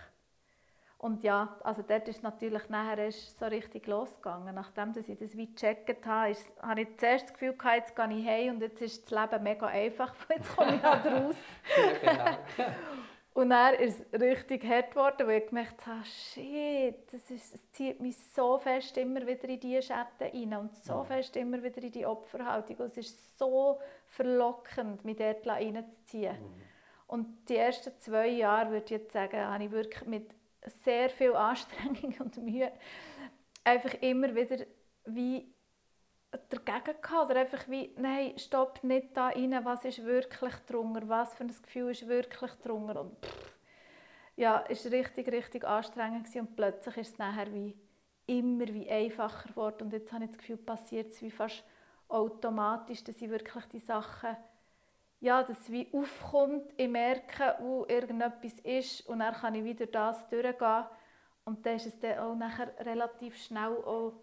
Und 0.97 1.23
ja, 1.23 1.57
also 1.63 1.81
dort 1.81 2.07
ist 2.07 2.23
natürlich 2.23 2.67
nachher 2.69 3.07
ist 3.07 3.37
so 3.37 3.45
richtig 3.45 3.85
losgegangen. 3.87 4.55
Nachdem 4.55 4.93
dass 4.93 5.07
ich 5.07 5.17
das 5.17 5.35
wie 5.37 5.53
gecheckt 5.53 6.05
habe, 6.05 6.31
ist, 6.31 6.45
habe 6.61 6.81
ich 6.81 6.97
zuerst 6.97 7.25
das 7.25 7.33
Gefühl 7.33 7.53
gehabt, 7.53 7.75
jetzt 7.75 7.95
gehe 7.95 8.17
ich 8.17 8.25
heim 8.25 8.55
und 8.55 8.61
jetzt 8.61 8.81
ist 8.81 9.11
das 9.11 9.31
Leben 9.31 9.43
mega 9.43 9.67
einfach, 9.67 10.13
jetzt 10.29 10.55
komme 10.55 10.75
ich 10.75 10.83
halt 10.83 11.05
raus. 11.05 11.35
ja, 12.03 12.37
genau. 12.55 12.67
und 13.35 13.49
dann 13.49 13.73
ist 13.75 13.99
es 13.99 14.21
richtig 14.21 14.63
hart 14.65 14.91
geworden, 14.91 15.27
weil 15.27 15.41
ich 15.41 15.47
gemerkt 15.47 15.85
habe, 15.85 16.05
shit, 16.05 16.95
das, 17.11 17.29
ist, 17.29 17.53
das 17.53 17.71
zieht 17.73 17.99
mich 17.99 18.17
so 18.33 18.57
fest 18.57 18.95
immer 18.95 19.27
wieder 19.27 19.49
in 19.49 19.59
diese 19.59 19.81
Schatten 19.81 20.23
rein 20.23 20.53
und 20.53 20.73
so 20.85 21.03
fest 21.03 21.35
immer 21.35 21.61
wieder 21.61 21.83
in 21.83 21.91
die 21.91 22.05
Opferhaltung. 22.05 22.77
Und 22.77 22.97
es 22.97 23.07
ist 23.07 23.37
so 23.37 23.77
verlockend, 24.07 25.03
mich 25.03 25.17
dort 25.17 25.45
reinzuziehen. 25.45 26.39
Mhm. 26.39 26.61
Und 27.07 27.49
die 27.49 27.57
ersten 27.57 27.91
zwei 27.99 28.29
Jahre, 28.29 28.71
würde 28.71 28.85
ich 28.85 28.91
jetzt 28.91 29.11
sagen, 29.11 29.37
habe 29.37 29.65
ich 29.65 29.71
wirklich 29.71 30.05
mit 30.05 30.29
sehr 30.85 31.09
viel 31.09 31.35
Anstrengung 31.35 32.15
und 32.19 32.37
Mühe 32.37 32.71
einfach 33.65 33.95
immer 33.95 34.33
wieder 34.33 34.63
wie 35.07 35.53
dagegen 36.49 37.01
gehabt. 37.01 37.31
Oder 37.31 37.41
einfach 37.41 37.67
wie, 37.67 37.91
nein, 37.97 38.37
stopp 38.37 38.83
nicht 38.83 39.15
da 39.15 39.27
rein, 39.27 39.59
was 39.63 39.85
ist 39.85 40.03
wirklich 40.03 40.55
drunter, 40.67 41.07
was 41.07 41.33
für 41.35 41.43
ein 41.43 41.55
Gefühl 41.61 41.91
ist 41.91 42.07
wirklich 42.07 42.51
drunter. 42.63 43.01
Und 43.01 43.17
pff, 43.25 43.55
ja, 44.35 44.63
es 44.69 44.85
war 44.85 44.91
richtig, 44.91 45.27
richtig 45.31 45.65
anstrengend 45.65 46.27
und 46.35 46.55
plötzlich 46.55 46.97
ist 46.97 47.13
es 47.13 47.17
nachher 47.17 47.53
wie 47.53 47.75
immer 48.27 48.67
wie 48.67 48.89
einfacher 48.89 49.49
geworden 49.49 49.83
und 49.83 49.93
jetzt 49.93 50.11
habe 50.11 50.23
ich 50.23 50.31
das 50.31 50.39
Gefühl, 50.39 50.57
passiert 50.57 51.11
es 51.11 51.21
wie 51.21 51.29
fast 51.29 51.63
automatisch, 52.07 53.03
dass 53.03 53.21
ich 53.21 53.29
wirklich 53.29 53.65
die 53.65 53.79
Sachen 53.79 54.35
ja, 55.21 55.41
dass 55.41 55.59
es 55.59 55.71
wie 55.71 55.87
aufkommt, 55.93 56.73
ich 56.77 56.89
merke, 56.89 57.55
wo 57.59 57.85
irgendetwas 57.87 58.59
ist 58.63 59.07
und 59.07 59.19
dann 59.19 59.33
kann 59.33 59.55
ich 59.55 59.63
wieder 59.63 59.85
das 59.87 60.27
durchgehen 60.29 60.85
und 61.45 61.65
dann 61.65 61.75
ist 61.77 61.87
es 61.87 61.99
dann 61.99 62.19
auch 62.19 62.35
nachher 62.35 62.73
relativ 62.85 63.35
schnell 63.37 63.75
auch, 63.77 64.13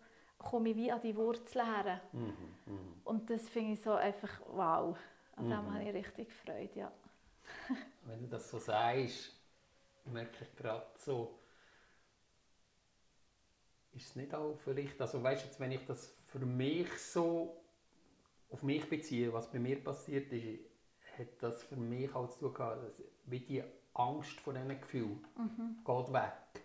komme 0.42 0.70
ich 0.70 0.76
wie 0.76 0.92
an 0.92 1.00
die 1.00 1.16
Wurzeln 1.16 1.66
her. 1.66 2.00
Mhm, 2.12 2.34
mh. 2.66 2.78
Und 3.04 3.30
das 3.30 3.48
finde 3.48 3.72
ich 3.74 3.82
so 3.82 3.92
einfach 3.92 4.40
wow. 4.48 4.96
An 5.36 5.48
dem 5.48 5.64
mhm. 5.64 5.74
habe 5.74 5.84
ich 5.84 5.94
richtig 5.94 6.32
Freude, 6.32 6.70
ja. 6.74 6.92
Wenn 8.04 8.20
du 8.22 8.28
das 8.28 8.50
so 8.50 8.58
sagst, 8.58 9.32
merke 10.04 10.44
ich 10.44 10.56
gerade 10.56 10.86
so, 10.98 11.38
ist 13.92 14.08
es 14.08 14.16
nicht 14.16 14.34
auch 14.34 14.56
vielleicht, 14.64 15.00
also 15.00 15.22
weißt 15.22 15.44
du, 15.44 15.60
wenn 15.60 15.72
ich 15.72 15.84
das 15.84 16.14
für 16.26 16.38
mich 16.38 16.90
so 16.98 17.62
auf 18.50 18.62
mich 18.62 18.88
beziehe, 18.88 19.32
was 19.32 19.50
bei 19.50 19.58
mir 19.58 19.82
passiert 19.82 20.32
ist, 20.32 20.60
hat 21.18 21.28
das 21.40 21.62
für 21.64 21.76
mich 21.76 22.14
auch 22.14 22.28
zu 22.30 22.40
tun 22.40 22.54
gehabt, 22.54 22.78
wie 23.26 23.40
die 23.40 23.62
Angst 23.94 24.40
vor 24.40 24.54
diesen 24.54 24.80
Gefühlen 24.80 25.24
mhm. 25.36 25.76
geht 25.84 26.12
weg. 26.12 26.61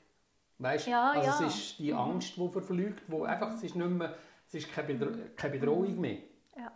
Weißt? 0.60 0.88
Ja, 0.88 1.12
also 1.12 1.44
ja. 1.44 1.48
es 1.48 1.56
ist 1.56 1.80
die 1.80 1.92
mhm. 1.92 2.00
Angst, 2.00 2.36
die 2.36 2.50
verfliegt, 2.50 3.04
wo 3.08 3.24
einfach, 3.24 3.54
es 3.54 3.64
ist 3.64 3.76
nicht 3.76 3.90
mehr, 3.90 4.16
es 4.48 4.56
ist 4.56 4.72
keine, 4.74 4.94
Bedro 4.94 5.12
keine 5.36 5.60
Bedrohung 5.60 5.96
mhm. 5.96 6.02
mehr. 6.02 6.18
Ja. 6.58 6.72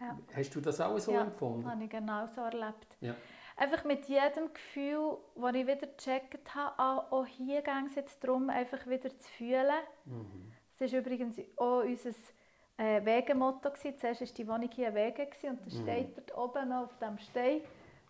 ja. 0.00 0.18
Hast 0.34 0.54
du 0.54 0.60
das 0.60 0.80
auch 0.80 0.98
so 0.98 1.12
ja, 1.12 1.22
empfunden? 1.22 1.64
Ja, 1.64 1.72
habe 1.72 1.84
ich 1.84 1.90
genau 1.90 2.26
so 2.26 2.40
erlebt. 2.40 2.96
Ja. 3.00 3.14
Einfach 3.56 3.84
mit 3.84 4.06
jedem 4.06 4.54
Gefühl, 4.54 5.18
das 5.34 5.54
ich 5.54 5.66
wieder 5.66 5.86
gecheckt 5.86 6.54
habe, 6.54 6.78
auch, 6.78 7.12
auch 7.12 7.26
hier 7.26 7.60
ging 7.60 7.86
es 7.86 7.96
jetzt 7.96 8.22
darum, 8.22 8.50
einfach 8.50 8.86
wieder 8.86 9.10
zu 9.18 9.28
fühlen. 9.36 9.72
Mhm. 10.04 10.52
Das 10.78 10.92
ist 10.92 10.98
übrigens 10.98 11.38
auch 11.56 11.82
unser 11.82 12.10
äh, 12.76 13.04
Wegemotto. 13.04 13.70
Zuerst 13.70 14.20
war 14.20 14.28
die 14.28 14.48
Wohnung 14.48 14.70
hier 14.72 14.94
Wege 14.94 15.28
und 15.42 15.60
da 15.60 15.64
mhm. 15.64 15.82
steht 15.82 16.16
dort 16.16 16.38
oben 16.38 16.72
auf 16.72 16.96
dem 16.98 17.18
Stein 17.18 17.60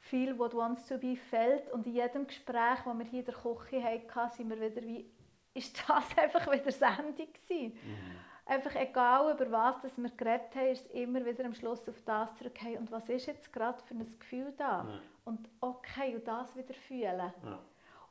«Feel 0.01 0.39
what 0.39 0.55
wants 0.55 0.87
to 0.87 0.99
be 0.99 1.17
felt» 1.17 1.71
und 1.73 1.87
in 1.87 1.95
jedem 1.95 2.27
Gespräch, 2.27 2.81
das 2.85 2.99
wir 2.99 3.05
hier 3.05 3.21
in 3.21 3.27
der 3.27 3.35
Küche 3.35 3.83
hatten, 3.83 4.37
sind 4.37 4.51
wir 4.51 4.61
wieder 4.61 4.83
wie 4.83 5.11
ist 5.55 5.85
das 5.89 6.05
einfach 6.17 6.51
wieder 6.51 6.71
Sendung 6.71 7.29
gewesen. 7.33 7.75
Mhm. 7.75 8.17
Einfach 8.47 8.75
egal, 8.77 9.35
über 9.35 9.51
was 9.51 9.81
das 9.83 9.99
wir 9.99 10.11
geredet 10.11 10.55
haben, 10.55 10.69
ist 10.69 10.87
es 10.87 10.91
immer 10.93 11.25
wieder 11.25 11.45
am 11.45 11.53
Schluss 11.53 11.87
auf 11.87 12.01
das 12.07 12.35
zurück. 12.37 12.55
Hey, 12.59 12.79
und 12.79 12.91
was 12.91 13.07
ist 13.11 13.27
jetzt 13.27 13.53
gerade 13.53 13.83
für 13.83 13.95
ein 13.95 14.19
Gefühl 14.19 14.55
da? 14.57 14.87
Ja. 14.89 15.01
Und 15.25 15.51
okay, 15.61 16.15
und 16.15 16.27
das 16.27 16.57
wieder 16.57 16.73
fühlen. 16.73 17.33
Ja. 17.45 17.59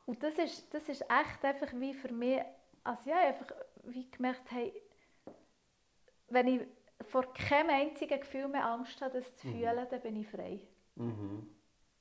Und 0.06 0.22
das 0.22 0.38
ist, 0.38 0.72
das 0.72 0.88
ist 0.88 1.02
echt 1.02 1.44
einfach 1.44 1.68
wie 1.74 1.92
für 1.92 2.12
mich, 2.12 2.40
also 2.84 3.10
ja, 3.10 3.16
einfach 3.16 3.46
wie 3.82 4.08
gemerkt, 4.10 4.48
hey, 4.50 4.72
wenn 6.28 6.46
ich 6.46 6.60
vor 7.08 7.32
keinem 7.32 7.70
einzigen 7.70 8.20
Gefühl 8.20 8.46
mehr 8.46 8.66
Angst 8.66 9.00
habe, 9.02 9.18
das 9.18 9.34
zu 9.36 9.48
mhm. 9.48 9.52
fühlen, 9.52 9.86
dann 9.90 10.00
bin 10.00 10.16
ich 10.16 10.28
frei. 10.28 10.60
Mhm. 10.94 11.48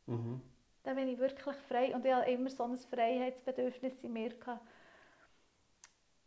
Mhm. 0.07 0.41
Dann 0.83 0.95
bin 0.95 1.07
ich 1.09 1.19
wirklich 1.19 1.55
frei 1.67 1.93
und 1.93 2.05
ich 2.05 2.13
habe 2.13 2.29
immer 2.31 2.49
so 2.49 2.63
ein 2.63 2.77
Freiheitsbedürfnis 2.77 3.93
in 4.03 4.13
mir 4.13 4.29
gehabt. 4.29 4.65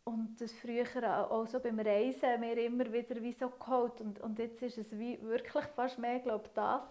Und 0.03 0.39
das 0.39 0.51
früher 0.53 1.29
auch 1.31 1.45
so 1.45 1.59
beim 1.59 1.79
Reisen 1.79 2.39
mir 2.39 2.57
immer 2.57 2.91
wieder 2.91 3.21
wie 3.21 3.33
so 3.33 3.49
geholt 3.49 4.01
und, 4.01 4.19
und 4.19 4.39
jetzt 4.39 4.61
ist 4.61 4.77
es 4.77 4.97
wie 4.97 5.21
wirklich 5.21 5.65
fast 5.75 5.99
mehr, 5.99 6.19
glaube 6.19 6.45
ich, 6.47 6.53
das 6.53 6.87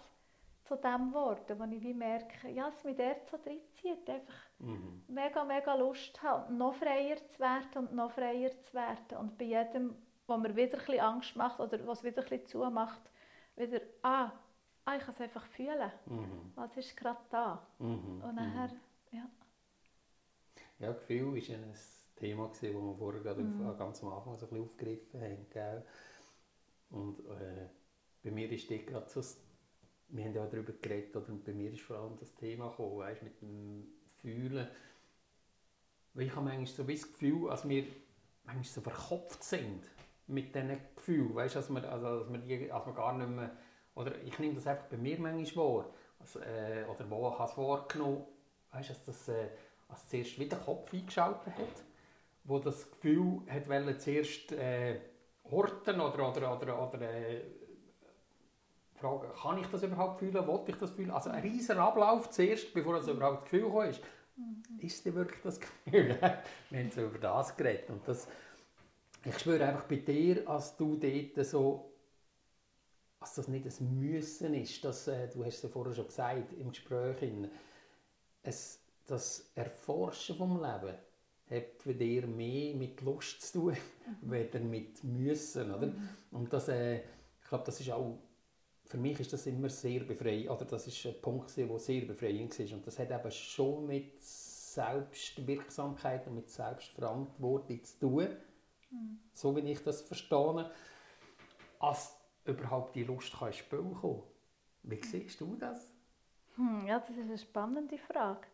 zu 0.64 0.76
dem 0.76 1.08
geworden, 1.08 1.58
wo 1.58 1.64
ich 1.64 1.82
wie 1.82 1.94
merke, 1.94 2.48
ja, 2.50 2.68
es 2.68 2.84
mich 2.84 2.96
dort 2.96 3.26
so 3.26 3.36
reinzieht, 3.36 4.08
einfach 4.08 4.48
mhm. 4.58 5.02
mega, 5.08 5.44
mega 5.44 5.74
Lust 5.74 6.22
habe, 6.22 6.52
noch 6.54 6.74
freier 6.74 7.16
zu 7.26 7.40
werden 7.40 7.78
und 7.88 7.94
noch 7.94 8.12
freier 8.12 8.52
zu 8.60 8.74
werden 8.74 9.18
und 9.18 9.36
bei 9.36 9.46
jedem 9.46 9.96
wo 10.30 10.36
mir 10.38 10.54
wieder 10.56 10.78
ein 10.78 10.86
bisschen 10.86 11.00
Angst 11.00 11.36
macht 11.36 11.60
oder 11.60 11.84
was 11.86 12.04
wieder 12.04 12.22
ein 12.22 12.28
bisschen 12.28 12.46
zumacht, 12.46 13.02
wieder, 13.56 13.80
ah, 14.02 14.30
ah 14.84 14.96
ich 14.96 15.02
kann 15.02 15.14
es 15.14 15.20
einfach 15.20 15.46
fühlen. 15.46 15.92
Mhm. 16.06 16.52
Was 16.54 16.76
ist 16.76 16.96
gerade 16.96 17.20
da? 17.30 17.66
Mhm. 17.78 18.22
Und 18.22 18.34
nachher, 18.34 18.68
mhm. 18.68 19.18
ja. 19.18 19.30
Ja, 20.78 20.92
Gefühl 20.92 21.34
war 21.34 21.54
ein 21.56 21.74
Thema, 22.16 22.48
das 22.48 22.62
wir 22.62 22.72
vorher 22.72 23.22
gerade 23.22 23.42
mhm. 23.42 23.66
auf, 23.66 23.78
ganz 23.78 24.02
am 24.02 24.12
Anfang 24.12 24.36
so 24.38 24.46
ein 24.46 24.50
bisschen 24.50 24.64
aufgegriffen 24.64 25.20
haben. 25.20 25.46
Gell? 25.50 25.84
Und 26.90 27.20
äh, 27.20 27.68
bei 28.22 28.30
mir 28.30 28.50
ist 28.50 28.70
das 28.70 28.86
gerade 28.86 29.08
so, 29.08 29.22
wir 30.08 30.24
haben 30.24 30.34
ja 30.34 30.44
auch 30.44 30.50
darüber 30.50 30.72
geredet, 30.72 31.14
oder 31.16 31.26
bei 31.44 31.52
mir 31.52 31.72
ist 31.72 31.82
vor 31.82 31.98
allem 31.98 32.16
das 32.18 32.34
Thema 32.34 32.68
gekommen, 32.70 32.98
weißt, 32.98 33.22
mit 33.22 33.40
dem 33.40 33.86
Fühlen. 34.18 34.68
Weil 36.14 36.26
ich 36.26 36.34
habe 36.34 36.46
manchmal 36.46 36.66
so 36.66 36.82
das 36.82 37.02
Gefühl, 37.02 37.50
als 37.50 37.68
wir 37.68 37.84
manchmal 38.44 38.64
so 38.64 38.80
verkopft 38.80 39.44
sind 39.44 39.84
mit 40.26 40.54
diesen 40.54 40.78
Gefühlen, 40.96 41.34
weißt, 41.34 41.56
dass 41.56 41.68
man, 41.68 41.84
also, 41.84 42.20
dass 42.20 42.28
man, 42.28 42.42
die, 42.42 42.68
dass 42.68 42.86
man 42.86 42.94
gar 42.94 43.16
nicht 43.16 43.30
mehr, 43.30 43.56
oder 44.00 44.12
ich 44.24 44.38
nehme 44.38 44.54
das 44.54 44.66
einfach 44.66 44.86
bei 44.86 44.96
mir 44.96 45.18
manchmal 45.18 45.66
wahr, 45.66 45.90
also, 46.18 46.40
äh, 46.40 46.84
oder 46.84 47.08
wo 47.10 47.28
ich 47.28 47.40
es 47.40 47.56
wahrgenommen 47.56 48.24
weißt, 48.72 48.90
dass 48.90 49.04
das 49.04 49.28
äh, 49.28 49.48
als 49.88 50.08
zuerst 50.08 50.38
wieder 50.38 50.56
Kopf 50.56 50.92
eingeschaltet 50.92 51.54
hat, 51.54 51.84
wo 52.44 52.58
das 52.58 52.90
Gefühl 52.90 53.40
hat 53.48 53.68
wollte, 53.68 53.98
zuerst 53.98 54.52
äh, 54.52 55.00
horten 55.50 56.00
oder, 56.00 56.30
oder, 56.30 56.56
oder, 56.56 56.88
oder 56.88 57.00
äh, 57.02 57.42
fragen, 58.94 59.28
kann 59.40 59.58
ich 59.58 59.66
das 59.66 59.82
überhaupt 59.82 60.20
fühlen, 60.20 60.46
wollte 60.46 60.72
ich 60.72 60.76
das 60.78 60.90
fühlen, 60.90 61.10
also 61.10 61.30
ein 61.30 61.42
riesiger 61.42 61.80
Ablauf 61.80 62.30
zuerst, 62.30 62.72
bevor 62.74 62.94
das 62.94 63.08
überhaupt 63.08 63.44
das 63.44 63.50
Gefühl 63.50 63.84
ist. 63.88 64.02
Mhm. 64.36 64.62
Ist 64.78 65.04
denn 65.04 65.14
wirklich 65.14 65.42
das 65.42 65.60
Gefühl? 65.60 66.16
Wir 66.70 66.78
haben 66.78 66.90
so 66.90 67.02
über 67.02 67.18
das 67.18 67.56
geredet 67.56 67.90
und 67.90 68.06
das, 68.06 68.28
ich 69.24 69.38
spüre 69.38 69.64
einfach 69.64 69.84
bei 69.84 69.96
dir, 69.96 70.48
als 70.48 70.76
du 70.76 70.96
dort 70.96 71.46
so, 71.46 71.89
als 73.20 73.34
das 73.34 73.48
nicht 73.48 73.66
ein 73.66 73.98
Müssen 73.98 74.54
ist, 74.54 74.82
dass, 74.84 75.08
äh, 75.08 75.28
du 75.28 75.44
hast 75.44 75.56
es 75.56 75.62
ja 75.62 75.68
vorher 75.68 75.94
schon 75.94 76.06
gesagt 76.06 76.54
im 76.54 76.70
Gespräch, 76.70 77.20
in, 77.22 77.50
es, 78.42 78.80
das 79.06 79.50
Erforschen 79.54 80.36
vom 80.36 80.56
Leben 80.56 80.96
hat 81.50 81.78
für 81.78 81.94
dich 81.94 82.26
mehr 82.26 82.74
mit 82.74 83.02
Lust 83.02 83.42
zu 83.42 83.60
tun, 83.60 83.76
mhm. 84.06 84.16
weder 84.30 84.60
mit 84.60 85.04
Müssen, 85.04 85.74
oder? 85.74 85.88
Mhm. 85.88 86.08
Und 86.30 86.50
das, 86.52 86.68
äh, 86.68 87.00
ich 87.42 87.48
glaube, 87.48 87.64
das 87.64 87.80
ist 87.80 87.90
auch, 87.90 88.18
für 88.86 88.96
mich 88.96 89.20
ist 89.20 89.32
das 89.32 89.46
immer 89.46 89.68
sehr 89.68 90.00
befreiend, 90.00 90.50
oder 90.50 90.64
das 90.64 90.86
ist 90.86 91.04
ein 91.06 91.20
Punkt, 91.20 91.56
der 91.56 91.78
sehr 91.78 92.06
befreiend 92.06 92.58
war. 92.58 92.76
Und 92.76 92.86
das 92.86 92.98
hat 92.98 93.10
eben 93.10 93.30
schon 93.30 93.86
mit 93.86 94.22
Selbstwirksamkeit 94.22 96.26
und 96.26 96.36
mit 96.36 96.50
Selbstverantwortung 96.50 97.84
zu 97.84 97.98
tun 98.00 98.28
so 99.34 99.56
wie 99.56 99.60
ich 99.60 99.82
das 99.82 100.02
verstehe, 100.02 100.70
als 101.78 102.16
überhaupt 102.50 102.94
die 102.94 103.04
Lust 103.04 103.32
kann 103.36 103.48
ins 103.48 103.56
Spiel 103.56 103.96
kommen 104.00 104.22
Wie 104.82 105.02
siehst 105.02 105.40
du 105.40 105.56
das? 105.56 105.92
Hm, 106.56 106.86
ja, 106.86 106.98
das 106.98 107.10
ist 107.10 107.20
eine 107.20 107.38
spannende 107.38 107.98
Frage. 107.98 108.46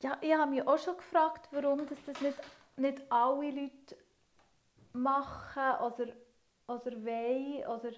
Ja, 0.00 0.16
ich 0.20 0.32
habe 0.32 0.50
mich 0.50 0.66
auch 0.66 0.78
schon 0.78 0.96
gefragt, 0.96 1.48
warum 1.50 1.86
das, 1.86 1.98
das 2.04 2.20
nicht, 2.20 2.38
nicht 2.76 3.10
alle 3.10 3.50
Leute 3.50 3.96
machen 4.92 5.84
oder, 5.84 6.12
oder 6.68 7.04
wollen 7.04 7.66
oder 7.66 7.90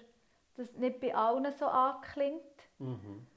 das 0.55 0.73
nicht 0.73 0.99
bei 0.99 1.13
allen 1.13 1.51
so 1.51 1.67
anklingt. 1.67 2.41
Mhm. 2.79 3.27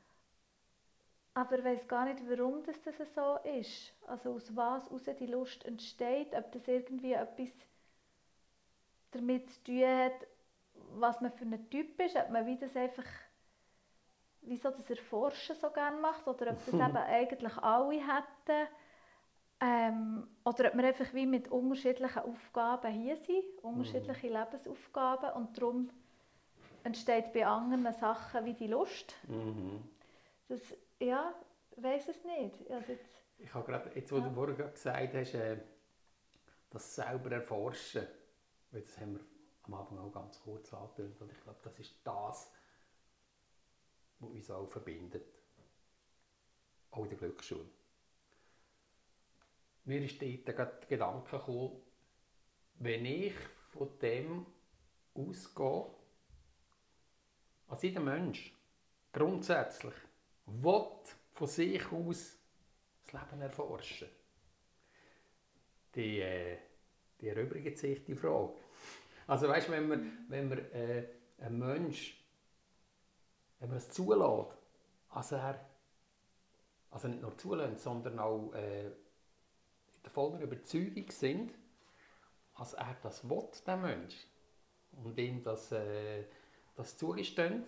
Aber 1.34 1.58
ich 1.58 1.64
weiß 1.64 1.88
gar 1.88 2.04
nicht, 2.04 2.22
warum 2.28 2.62
das, 2.62 2.80
das 2.80 3.14
so 3.14 3.38
ist. 3.58 3.92
Also 4.06 4.34
aus 4.34 4.54
was 4.54 4.88
aus 4.88 5.02
die 5.18 5.26
Lust 5.26 5.64
entsteht, 5.64 6.32
ob 6.32 6.52
das 6.52 6.68
irgendwie 6.68 7.12
etwas 7.12 7.50
damit 9.14 9.50
zu 9.50 9.64
tun 9.64 9.86
hat, 9.86 10.26
was 10.96 11.20
man 11.20 11.32
für 11.32 11.44
ein 11.44 11.70
Typ 11.70 12.00
ist, 12.00 12.16
ob 12.16 12.30
man 12.30 12.46
wie 12.46 12.56
das 12.56 12.76
einfach 12.76 13.06
wieso 14.46 14.70
das 14.70 14.90
Erforschen 14.90 15.56
so 15.56 15.70
gerne 15.70 16.00
macht 16.00 16.26
oder 16.26 16.50
ob 16.50 16.64
das 16.64 16.68
eben 16.74 16.96
eigentlich 16.96 17.56
alle 17.58 17.94
hätten. 17.94 18.68
Ähm, 19.60 20.28
oder 20.44 20.68
ob 20.68 20.74
wir 20.74 20.84
einfach 20.84 21.14
wie 21.14 21.26
mit 21.26 21.48
unterschiedlichen 21.48 22.18
Aufgaben 22.18 22.92
hier 22.92 23.16
sind, 23.16 23.44
unterschiedliche 23.62 24.26
mhm. 24.26 24.34
Lebensaufgaben 24.34 25.30
und 25.32 25.56
darum 25.56 25.90
entsteht 26.82 27.32
bei 27.32 27.46
anderen 27.46 27.92
Sachen 27.94 28.44
wie 28.44 28.54
die 28.54 28.66
Lust. 28.66 29.14
Mhm. 29.28 29.82
Das, 30.48 30.60
ja, 31.00 31.32
weiß 31.76 32.08
es 32.08 32.24
nicht. 32.24 32.70
Also 32.70 32.92
jetzt, 32.92 33.14
ich 33.38 33.54
habe 33.54 33.64
gerade, 33.64 33.90
jetzt, 33.94 34.12
wo 34.12 34.18
ja. 34.18 34.28
du 34.28 34.34
vorhin 34.34 34.56
gesagt 34.56 35.14
hast, 35.14 35.34
äh, 35.34 35.56
das 36.70 36.94
selber 36.94 37.30
erforschen, 37.30 38.06
das 38.80 38.98
haben 38.98 39.14
wir 39.14 39.24
am 39.62 39.74
Anfang 39.74 39.98
auch 39.98 40.12
ganz 40.12 40.40
kurz 40.40 40.72
angetönt, 40.74 41.20
und 41.20 41.32
ich 41.32 41.40
glaube, 41.40 41.60
das 41.62 41.78
ist 41.78 41.94
das, 42.04 42.52
was 44.18 44.30
uns 44.30 44.50
auch 44.50 44.68
verbindet. 44.68 45.26
Auch 46.90 47.04
in 47.04 47.10
der 47.10 47.18
Glücksschule. 47.18 47.68
Mir 49.84 50.02
ist 50.02 50.20
dort 50.20 50.48
der 50.48 50.66
Gedanke 50.88 51.38
gekommen, 51.38 51.82
wenn 52.76 53.04
ich 53.04 53.34
von 53.72 53.98
dem 54.00 54.46
ausgehe, 55.14 55.86
als 57.68 57.82
jeder 57.82 58.00
Mensch 58.00 58.54
grundsätzlich 59.12 59.94
will 60.46 60.86
von 61.32 61.46
sich 61.46 61.92
aus 61.92 62.38
das 63.04 63.12
Leben 63.12 63.42
erforschen, 63.42 64.08
die, 65.94 66.20
äh, 66.20 66.58
die 67.20 67.28
erübrigt 67.28 67.78
sich 67.78 68.04
die 68.04 68.14
Frage. 68.14 68.54
Also 69.26 69.48
weißt, 69.48 69.70
wenn 69.70 69.88
man, 69.88 70.26
wenn 70.28 70.48
man 70.48 70.58
äh, 70.72 71.04
ein 71.38 71.58
Mensch 71.58 72.24
wenn 73.64 73.70
man 73.70 73.78
es 73.78 73.88
zulässt, 73.88 74.58
also 75.08 75.36
er 75.36 75.58
also 76.90 77.08
nicht 77.08 77.22
nur 77.22 77.36
zulässt, 77.38 77.82
sondern 77.82 78.18
auch 78.18 78.52
äh, 78.52 78.86
in 78.86 78.92
der 80.04 80.10
vollen 80.10 80.42
Überzeugung 80.42 81.10
sind, 81.10 81.54
als 82.54 82.74
er 82.74 82.94
das 83.02 83.28
will, 83.28 83.48
der 83.66 83.76
Mensch, 83.78 84.14
und 85.02 85.18
ihm 85.18 85.42
das, 85.42 85.72
äh, 85.72 86.24
das 86.76 86.98
zugesteht, 86.98 87.38
dann 87.38 87.64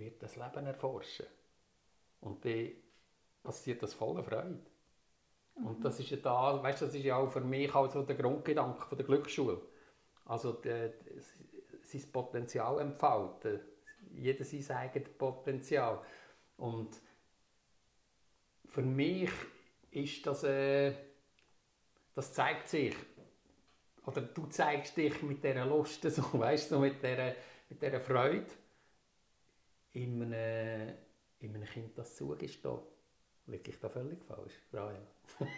wird 0.00 0.22
das 0.22 0.36
Leben 0.36 0.66
erforschen. 0.66 1.26
Und 2.20 2.44
dann 2.44 2.72
passiert 3.42 3.82
das 3.82 3.94
voller 3.94 4.22
Freude. 4.22 4.60
Mhm. 5.56 5.66
Und 5.66 5.84
das 5.84 5.98
ist 5.98 6.10
ja 6.10 6.18
da, 6.18 6.62
weißt, 6.62 6.82
das 6.82 6.94
ist 6.94 7.04
ja 7.04 7.16
auch 7.16 7.30
für 7.30 7.40
mich 7.40 7.74
auch 7.74 7.90
so 7.90 8.02
der 8.02 8.16
Grundgedanke 8.16 8.86
von 8.86 8.98
der 8.98 9.06
Glücksschule. 9.06 9.60
Also 10.30 10.52
die, 10.52 10.90
sein 11.82 12.12
Potenzial 12.12 12.80
entfalten 12.80 13.60
jeder 14.14 14.44
sein 14.44 14.76
eigenes 14.76 15.08
Potenzial. 15.10 16.00
Und 16.56 16.90
für 18.66 18.82
mich 18.82 19.30
ist 19.90 20.26
das, 20.26 20.44
äh, 20.44 20.94
das 22.14 22.32
zeigt 22.32 22.68
sich, 22.68 22.94
oder 24.06 24.22
du 24.22 24.46
zeigst 24.46 24.96
dich 24.96 25.20
mit 25.22 25.42
dieser 25.42 25.66
Lust, 25.66 26.02
so, 26.10 26.22
weißt, 26.38 26.68
so 26.68 26.78
mit, 26.78 27.02
dieser, 27.02 27.34
mit 27.68 27.82
dieser 27.82 28.00
Freude, 28.00 28.46
in 29.92 30.22
einem, 30.22 30.94
in 31.40 31.54
einem 31.54 31.66
Kind 31.66 31.98
das 31.98 32.16
zugestehen. 32.16 32.78
Liege 33.46 33.70
ich 33.70 33.80
da 33.80 33.88
völlig 33.88 34.22
falsch, 34.24 34.54
Brian? 34.70 35.06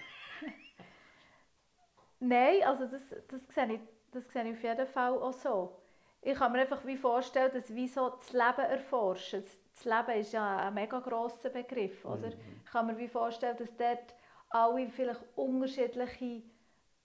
Nein, 2.20 2.62
also 2.62 2.86
das, 2.86 3.02
das, 3.28 3.42
sehe 3.54 3.74
ich, 3.74 3.80
das 4.12 4.28
sehe 4.32 4.44
ich 4.44 4.56
auf 4.56 4.62
jeden 4.62 4.86
Fall 4.86 5.12
auch 5.14 5.32
so 5.32 5.82
ich 6.22 6.38
kann 6.38 6.52
mir 6.52 6.60
einfach 6.60 6.84
wie 6.86 6.96
vorstellen, 6.96 7.50
dass 7.52 7.74
wie 7.74 7.88
so 7.88 8.10
das 8.10 8.32
Leben 8.32 8.70
erforschen. 8.70 9.42
Das 9.74 9.84
Leben 9.84 10.20
ist 10.20 10.32
ja 10.32 10.68
ein 10.68 10.74
mega 10.74 11.00
grosser 11.00 11.50
Begriff, 11.50 12.04
oder? 12.04 12.28
Mhm. 12.28 12.60
Ich 12.64 12.70
kann 12.70 12.86
mir 12.86 12.96
wie 12.96 13.08
vorstellen, 13.08 13.56
dass 13.56 13.76
dort 13.76 14.14
alle 14.50 14.88
vielleicht 14.88 15.20
unterschiedliche 15.34 16.42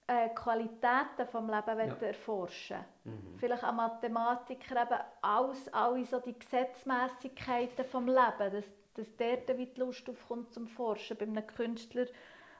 äh, 0.05 0.29
Qualitäten 0.35 1.27
vom 1.31 1.49
Leben 1.49 1.79
ja. 1.79 2.07
erforschen 2.07 2.77
mhm. 3.05 3.37
Vielleicht 3.37 3.63
ein 3.63 3.75
Mathematiker 3.75 4.83
eben 4.83 4.99
alles, 5.21 5.73
alle 5.73 6.05
so 6.05 6.19
die 6.19 6.37
Gesetzmäßigkeiten 6.37 7.85
vom 7.85 8.05
Leben, 8.05 8.51
dass, 8.51 8.65
dass 8.93 9.15
dort 9.17 9.57
wie 9.57 9.65
die 9.65 9.79
Lust 9.79 10.07
aufkommt 10.09 10.53
zum 10.53 10.67
Forschen. 10.67 11.17
Bei 11.17 11.25
einem 11.25 11.47
Künstler 11.47 12.05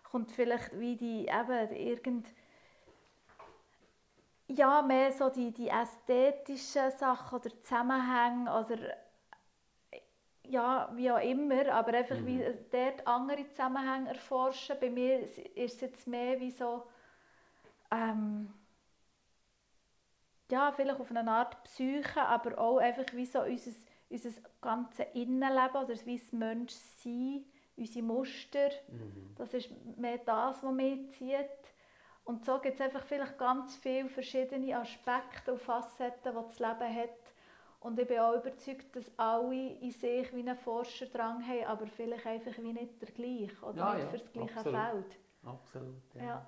kommt 0.10 0.32
vielleicht 0.32 0.80
wie 0.80 0.96
die 0.96 1.28
eben 1.28 1.72
irgendeine 1.76 2.34
ja, 4.48 4.82
mehr 4.82 5.12
so 5.12 5.30
die, 5.30 5.52
die 5.52 5.70
ästhetischen 5.70 6.92
Sachen 6.92 7.40
oder 7.40 7.50
Zusammenhänge 7.64 8.52
oder 8.52 8.78
ja, 10.50 10.90
wie 10.96 11.12
auch 11.12 11.22
immer, 11.22 11.68
aber 11.74 11.94
einfach 11.94 12.18
mhm. 12.18 12.26
wie 12.26 12.44
dort 12.72 13.06
andere 13.06 13.48
Zusammenhänge 13.50 14.10
erforschen. 14.10 14.78
Bei 14.80 14.90
mir 14.90 15.20
ist 15.20 15.38
es 15.56 15.82
jetzt 15.82 16.08
mehr 16.08 16.40
wie 16.40 16.52
so, 16.52 16.88
ähm, 17.92 18.54
ja, 20.50 20.72
vielleicht 20.72 21.00
auf 21.00 21.10
eine 21.12 21.30
Art 21.30 21.62
Psyche, 21.64 22.22
aber 22.22 22.58
auch 22.58 22.78
einfach 22.78 23.06
wie 23.14 23.26
so 23.26 23.42
unser, 23.42 23.72
unser 24.10 24.30
ganzes 24.62 25.06
Innenleben 25.14 25.84
oder 25.84 26.06
wie 26.06 26.18
das 26.18 26.32
Menschsein, 26.32 27.44
unsere 27.76 28.06
Muster. 28.06 28.70
Mhm. 28.88 29.36
Das 29.36 29.54
ist 29.54 29.70
mehr 29.98 30.20
das, 30.20 30.64
was 30.64 30.74
mich 30.74 31.12
zieht. 31.12 31.50
Und 32.28 32.44
so 32.44 32.60
gibt 32.60 32.76
es 32.76 32.82
einfach 32.82 33.04
vielleicht 33.04 33.38
ganz 33.38 33.78
viele 33.78 34.10
verschiedene 34.10 34.78
Aspekte 34.78 35.54
und 35.54 35.62
Facetten, 35.62 36.34
die 36.34 36.48
das 36.48 36.60
Leben 36.60 36.96
hat. 36.96 37.34
Und 37.80 37.98
ich 37.98 38.06
bin 38.06 38.20
auch 38.20 38.34
überzeugt, 38.34 38.94
dass 38.94 39.10
alle 39.18 39.76
in 39.76 39.92
sich 39.92 40.36
wie 40.36 40.42
einen 40.42 40.58
Forscherdrang 40.58 41.42
haben, 41.48 41.64
aber 41.64 41.88
vielleicht 41.88 42.26
einfach 42.28 42.58
wie 42.58 42.74
nicht 42.74 43.02
der 43.02 43.12
gleiche 43.12 43.66
oder 43.66 43.78
ja, 43.78 43.94
nicht 43.94 44.04
ja, 44.04 44.10
für 44.10 44.18
das 44.18 44.34
gleiche 44.34 44.58
absolut. 44.58 44.82
Feld. 44.82 45.20
Absolut, 45.46 46.16
ja. 46.16 46.24
ja. 46.24 46.48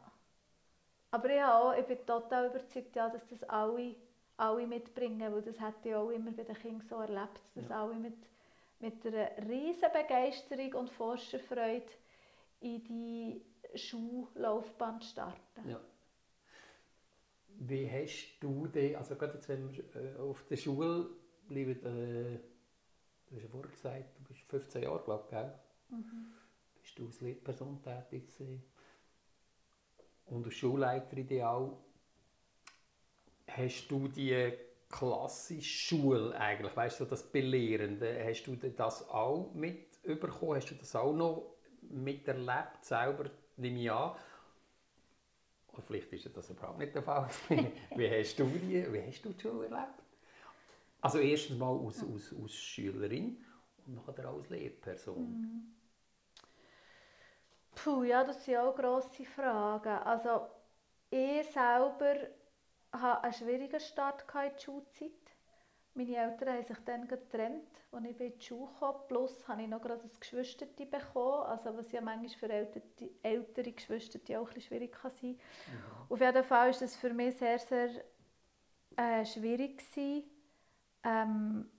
Aber 1.11 1.29
ich, 1.29 1.43
auch, 1.43 1.73
ich 1.77 1.85
bin 1.85 2.05
total 2.05 2.47
überzeugt, 2.47 2.95
ja, 2.97 3.07
dass 3.07 3.25
das 3.27 3.43
alle, 3.43 3.95
alle 4.35 4.67
mitbringen, 4.67 5.33
weil 5.33 5.41
das 5.41 5.61
hätte 5.61 5.87
ich 5.87 5.95
auch 5.95 6.09
immer 6.09 6.31
bei 6.31 6.43
den 6.43 6.55
Kindern 6.57 6.85
so 6.89 6.97
erlebt, 6.97 7.41
dass 7.55 7.71
alle 7.71 7.95
mit, 7.95 8.17
mit 8.79 9.05
einer 9.05 9.29
riesen 9.47 9.89
Begeisterung 9.93 10.73
und 10.73 10.89
Forscherfreude 10.89 11.87
in 12.59 12.83
die 12.83 13.41
Schullaufbahn 13.75 15.01
starten. 15.01 15.69
Ja. 15.69 15.79
Wie 17.59 17.89
hast 17.89 18.37
du 18.39 18.67
die, 18.67 18.95
also 18.95 19.15
gerade 19.15 19.33
jetzt, 19.33 19.49
wenn 19.49 19.71
wir 19.71 19.83
äh, 19.95 20.15
auf 20.17 20.45
der 20.45 20.57
Schule 20.57 21.09
bleiben, 21.47 21.71
äh, 21.71 22.39
du 23.27 23.35
hast 23.35 23.43
ja 23.43 23.49
vorher 23.49 23.71
gesagt, 23.71 24.17
du 24.17 24.23
bist 24.23 24.41
15 24.47 24.83
Jahre, 24.83 25.03
glaube 25.03 25.23
ich, 25.25 25.29
gell? 25.29 25.59
Mhm. 25.89 26.33
Bist 26.81 26.97
du 26.97 27.05
als 27.05 27.21
Lehrperson 27.21 27.81
tätig 27.81 28.27
gewesen? 28.27 28.63
Und 30.27 30.45
als 30.45 30.53
Schulleiterin 30.55 31.41
auch. 31.43 31.83
Hast 33.47 33.87
du 33.89 34.07
die 34.07 34.53
klassische 34.89 35.61
Schule 35.61 36.35
eigentlich, 36.39 36.75
weißt 36.75 36.99
du, 36.99 37.05
das 37.05 37.23
Belehrende, 37.23 38.23
hast 38.25 38.43
du 38.43 38.55
das 38.55 39.09
auch 39.09 39.53
mitbekommen? 39.53 40.55
Hast 40.55 40.69
du 40.69 40.75
das 40.75 40.95
auch 40.95 41.13
noch 41.13 41.55
miterlebt 41.81 42.83
selber 42.83 43.29
nehme 43.59 43.79
ich 43.79 43.91
an. 43.91 44.15
Oder 45.73 45.81
vielleicht 45.83 46.11
ist 46.13 46.35
das 46.35 46.49
überhaupt 46.49 46.79
nicht 46.79 46.95
der 46.95 47.03
Fall. 47.03 47.29
wie, 47.95 48.09
hast 48.09 48.39
du 48.39 48.45
die, 48.45 48.91
wie 48.91 49.01
hast 49.01 49.23
du 49.23 49.29
die 49.29 49.41
Schule 49.41 49.65
erlebt? 49.67 50.03
Also 51.01 51.19
erstens 51.19 51.57
mal 51.57 51.77
als, 51.85 52.03
als, 52.03 52.33
als 52.41 52.53
Schülerin 52.53 53.43
und 53.85 53.95
nachher 53.95 54.25
als 54.27 54.49
Lehrperson. 54.49 55.23
Mhm. 55.23 55.75
Puh, 57.75 58.03
ja, 58.03 58.23
das 58.23 58.43
sind 58.43 58.57
auch 58.57 58.75
grosse 58.75 59.23
Fragen. 59.23 59.99
Also 60.03 60.47
ich 61.09 61.47
selber 61.47 62.27
hatte 62.91 63.23
einen 63.23 63.33
schwierigen 63.33 63.79
Start 63.79 64.25
in 64.33 64.51
die 64.57 64.61
Schulzeit. 64.61 65.28
Meine 65.99 66.15
Eltern 66.15 66.53
haben 66.55 66.63
sich 66.63 66.77
dann 66.85 67.07
getrennt, 67.09 67.67
als 67.91 68.05
ich 68.05 68.19
in 68.21 68.37
die 68.39 68.45
Schule 68.45 68.69
kam. 68.79 68.95
Plus 69.09 69.45
habe 69.49 69.63
ich 69.63 69.67
noch 69.67 69.81
gerade 69.81 70.01
ein 70.03 70.11
Geschwister 70.17 70.65
bekommen, 70.65 71.43
also 71.43 71.75
was 71.75 71.91
ja 71.91 71.99
manchmal 71.99 72.29
für 72.29 72.49
ältere, 72.49 72.83
ältere 73.21 73.71
Geschwister 73.73 74.19
auch 74.39 74.47
ein 74.47 74.53
bisschen 74.53 74.61
schwierig 74.61 74.93
kann 74.93 75.11
sein 75.11 75.37
kann. 75.65 75.73
Mhm. 75.75 76.05
Auf 76.09 76.21
jeden 76.21 76.43
Fall 76.45 76.71
war 76.73 76.79
das 76.79 76.95
für 76.95 77.13
mich 77.13 77.35
sehr, 77.35 77.59
sehr 77.59 77.89
äh, 78.97 79.25
schwierig. 79.25 79.77
Gewesen. 79.91 80.23
ähm, 81.03 81.69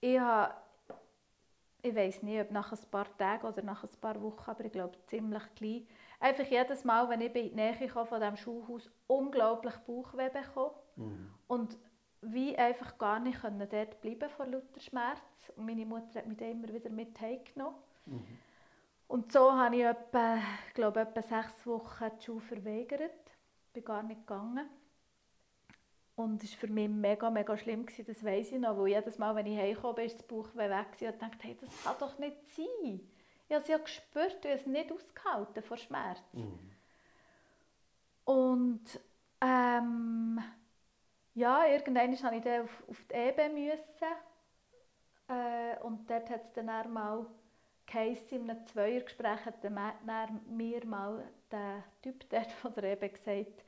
ich 0.00 0.18
habe, 0.18 0.54
ich 1.82 1.94
weiß 1.94 2.22
nicht, 2.22 2.40
ob 2.40 2.50
nach 2.50 2.72
ein 2.72 2.78
paar 2.90 3.16
Tagen 3.16 3.46
oder 3.46 3.62
nach 3.62 3.82
ein 3.84 3.90
paar 4.00 4.20
Wochen, 4.22 4.50
aber 4.50 4.64
ich 4.64 4.72
glaube 4.72 4.98
ziemlich 5.06 5.42
gleich, 5.54 5.86
einfach 6.18 6.44
jedes 6.44 6.84
Mal, 6.84 7.08
wenn 7.08 7.22
ich 7.22 7.34
in 7.34 7.48
die 7.50 7.54
Nähe 7.54 7.88
komme 7.88 8.06
von 8.06 8.20
diesem 8.20 8.36
Schulhaus, 8.36 8.90
unglaublich 9.06 9.74
Bauchweh 9.86 10.28
bekommen 10.28 10.74
Mhm. 10.96 11.34
und 11.48 11.78
wie 12.22 12.56
einfach 12.56 12.98
gar 12.98 13.18
nicht 13.18 13.40
können 13.40 13.66
dort 13.68 14.00
bleiben 14.00 14.28
vor 14.28 14.46
lauter 14.46 14.80
Schmerz. 14.80 15.52
Und 15.56 15.66
meine 15.66 15.86
Mutter 15.86 16.18
hat 16.18 16.26
mich 16.26 16.36
dann 16.36 16.50
immer 16.50 16.68
wieder 16.68 16.90
mit 16.90 17.20
heimgenommen. 17.20 17.76
Mhm. 18.06 18.38
Und 19.08 19.32
so 19.32 19.52
habe 19.52 19.76
ich 19.76 19.82
etwa, 19.82 20.36
ich 20.68 20.74
glaube, 20.74 21.00
etwa 21.00 21.22
sechs 21.22 21.66
Wochen 21.66 22.10
die 22.20 22.24
Schule 22.24 22.40
verweigert. 22.40 23.32
Bin 23.72 23.84
gar 23.84 24.02
nicht 24.02 24.26
gegangen. 24.26 24.68
Und 26.14 26.44
es 26.44 26.52
war 26.52 26.60
für 26.60 26.68
mich 26.68 26.88
mega, 26.88 27.30
mega 27.30 27.56
schlimm, 27.56 27.86
gewesen, 27.86 28.04
das 28.06 28.22
weiss 28.22 28.52
ich 28.52 28.58
noch, 28.58 28.76
weil 28.76 28.88
jedes 28.88 29.18
Mal, 29.18 29.34
wenn 29.34 29.46
ich 29.46 29.58
heimgekommen 29.58 29.96
bin, 29.96 30.04
ist 30.04 30.18
das 30.18 30.26
Bauchweh 30.26 30.68
weg 30.68 30.86
und 30.92 31.02
ich 31.02 31.18
dachte, 31.18 31.38
hey, 31.40 31.56
das 31.58 31.82
kann 31.82 31.96
doch 31.98 32.18
nicht 32.18 32.36
sein. 32.54 33.00
Ich 33.48 33.54
habe 33.54 33.62
es 33.62 33.68
ja 33.68 33.78
gespürt, 33.78 34.44
ich 34.44 34.50
habe 34.50 34.60
es 34.60 34.66
nicht 34.66 34.92
ausgehalten 34.92 35.62
vor 35.62 35.78
Schmerz. 35.78 36.20
Mhm. 36.34 36.58
Und 38.24 39.00
ähm, 39.40 40.40
ja, 41.40 41.66
irgendwann 41.66 42.10
musste 42.10 42.34
ich 42.34 42.42
dann 42.42 42.62
auf, 42.64 42.84
auf 42.88 43.04
die 43.10 43.14
EB. 43.14 43.52
Müssen. 43.52 44.14
Äh, 45.28 45.78
und 45.82 46.08
dort 46.10 46.28
hat 46.28 46.44
es 46.44 46.52
dann 46.52 46.68
einmal 46.68 47.26
geheißen, 47.86 48.42
in 48.42 48.50
einem 48.50 48.66
Zweiergespräch 48.66 49.44
hat 49.46 49.64
dann 49.64 50.40
mir 50.48 50.84
mal 50.86 51.24
der 51.50 51.82
Typ 52.02 52.28
dort 52.30 52.52
von 52.52 52.74
der 52.74 52.92
EB 52.92 53.14
gesagt, 53.14 53.64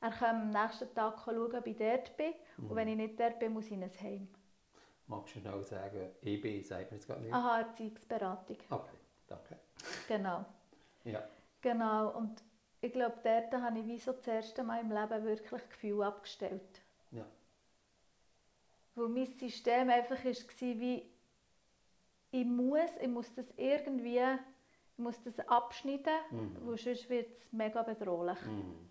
er 0.00 0.10
kann 0.10 0.42
am 0.42 0.50
nächsten 0.50 0.94
Tag 0.94 1.20
schauen, 1.24 1.56
ob 1.56 1.66
ich 1.66 1.76
dort 1.76 2.16
bin. 2.16 2.32
Und 2.56 2.76
wenn 2.76 2.88
ich 2.88 2.96
nicht 2.96 3.18
dort 3.18 3.38
bin, 3.40 3.52
muss 3.52 3.66
ich 3.66 3.72
in 3.72 3.82
ein 3.82 3.90
Heim. 4.00 4.28
Magst 5.08 5.34
du 5.34 5.40
schnell 5.40 5.62
sagen, 5.64 6.10
EB 6.22 6.62
sagt 6.62 6.90
mir 6.90 6.98
jetzt 6.98 7.06
gerade 7.06 7.22
nicht? 7.22 7.32
Aha, 7.34 7.60
Erziehungsberatung. 7.60 8.58
Okay, 8.70 8.96
danke. 9.26 9.58
Genau. 10.06 10.44
Ja. 11.04 11.24
Genau. 11.62 12.16
Und 12.16 12.44
ich 12.80 12.92
glaube, 12.92 13.16
dort 13.24 13.52
habe 13.60 13.78
ich 13.80 13.86
wie 13.86 13.98
so 13.98 14.12
das 14.12 14.28
erste 14.28 14.62
Mal 14.62 14.82
im 14.82 14.92
Leben 14.92 15.24
wirklich 15.24 15.68
Gefühl 15.68 16.02
abgestellt. 16.02 16.82
Weil 18.98 19.08
mein 19.08 19.26
System 19.26 19.90
einfach 19.90 20.24
war, 20.24 20.32
wie 20.60 21.06
ich 22.30 22.44
muss, 22.44 22.90
ich 23.00 23.08
muss 23.08 23.32
das 23.34 23.46
irgendwie, 23.56 24.18
ich 24.18 24.98
muss 24.98 25.22
das 25.22 25.38
abschneiden, 25.48 26.12
Mhm. 26.30 26.56
weil 26.66 26.76
sonst 26.78 27.08
wird 27.08 27.30
es 27.30 27.52
mega 27.52 27.82
bedrohlich. 27.82 28.40
Mhm. 28.42 28.90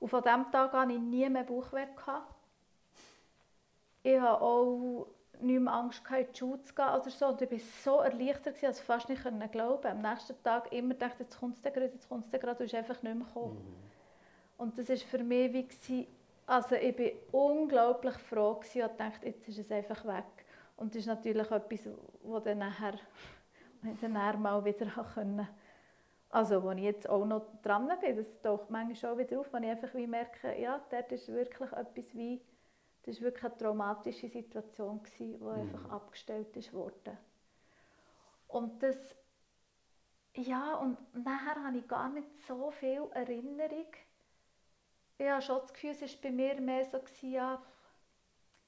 Und 0.00 0.08
von 0.08 0.22
diesem 0.22 0.50
Tag 0.50 0.72
hatte 0.72 0.92
ich 0.92 0.98
nie 0.98 1.28
mehr 1.28 1.44
Bauchweh. 1.44 1.86
Ich 4.02 4.20
hatte 4.20 4.40
auch 4.42 5.06
nicht 5.40 5.60
mehr 5.60 5.72
Angst, 5.72 6.02
in 6.10 6.26
die 6.32 6.38
Schule 6.38 6.62
zu 6.62 6.74
gehen 6.74 6.88
oder 6.88 7.10
so. 7.10 7.26
Und 7.28 7.42
ich 7.42 7.50
war 7.50 7.58
so 7.58 8.00
erleichtert, 8.00 8.62
dass 8.62 8.78
ich 8.78 8.84
fast 8.84 9.08
nicht 9.08 9.22
glauben 9.52 9.86
Am 9.86 10.02
nächsten 10.02 10.42
Tag 10.42 10.72
immer 10.72 10.94
dachte, 10.94 11.22
jetzt 11.24 11.38
kommt 11.38 11.56
es 11.56 11.62
gerade, 11.62 11.86
jetzt 11.86 12.08
kommt 12.08 12.24
es 12.24 12.30
gerade, 12.30 12.58
und 12.58 12.64
es 12.64 12.72
ist 12.72 12.74
einfach 12.74 13.02
nicht 13.02 13.14
mehr 13.14 13.26
gekommen. 13.26 13.54
Mhm. 13.54 13.84
Und 14.56 14.78
das 14.78 14.88
war 14.88 14.96
für 14.96 15.18
mich 15.22 15.52
wie, 15.52 16.08
also 16.46 16.74
ich 16.74 16.98
war 16.98 17.10
unglaublich 17.32 18.14
froh 18.14 18.54
gewesen 18.54 18.82
und 18.82 19.00
dachte, 19.00 19.26
jetzt 19.26 19.48
ist 19.48 19.58
es 19.58 19.72
einfach 19.72 20.04
weg. 20.04 20.44
Und 20.76 20.94
das 20.94 21.00
ist 21.00 21.06
natürlich 21.06 21.50
etwas, 21.50 21.88
wo 22.22 22.38
dann 22.40 22.58
nachher, 22.58 22.98
dann 24.00 24.12
nachher 24.12 24.38
mal 24.38 24.64
wieder 24.64 24.86
können, 25.14 25.48
also 26.30 26.62
wo 26.62 26.72
ich 26.72 26.82
jetzt 26.82 27.08
auch 27.08 27.24
noch 27.24 27.46
dran 27.62 27.88
bin, 28.00 28.16
das 28.16 28.40
taucht 28.42 28.68
manchmal 28.68 29.12
auch 29.12 29.18
wieder 29.18 29.38
auf, 29.38 29.52
wenn 29.52 29.62
ich 29.62 29.70
einfach 29.70 29.94
wie 29.94 30.06
merke, 30.06 30.60
ja, 30.60 30.80
dort 30.90 31.12
ist 31.12 31.28
wirklich 31.28 31.70
etwas 31.72 32.14
wie, 32.14 32.40
das 33.04 33.16
war 33.16 33.26
wirklich 33.26 33.44
eine 33.44 33.56
traumatische 33.56 34.28
Situation, 34.28 35.02
gewesen, 35.02 35.38
die 35.38 35.46
einfach 35.46 35.90
abgestellt 35.90 36.56
ist 36.56 36.72
worden. 36.72 37.16
Und 38.48 38.82
das, 38.82 38.96
ja, 40.34 40.74
und 40.74 40.98
nachher 41.14 41.62
habe 41.64 41.78
ich 41.78 41.86
gar 41.86 42.08
nicht 42.08 42.28
so 42.48 42.70
viel 42.72 43.04
Erinnerung. 43.12 43.86
Ich 45.18 45.28
habe 45.28 45.42
schon 45.42 45.60
das 45.60 45.72
Gefühl, 45.72 45.90
es 45.90 46.02
war 46.02 46.08
bei 46.22 46.30
mir 46.30 46.60
mehr 46.60 46.84
so, 46.84 46.98
gewesen, 46.98 47.32
ja, 47.32 47.62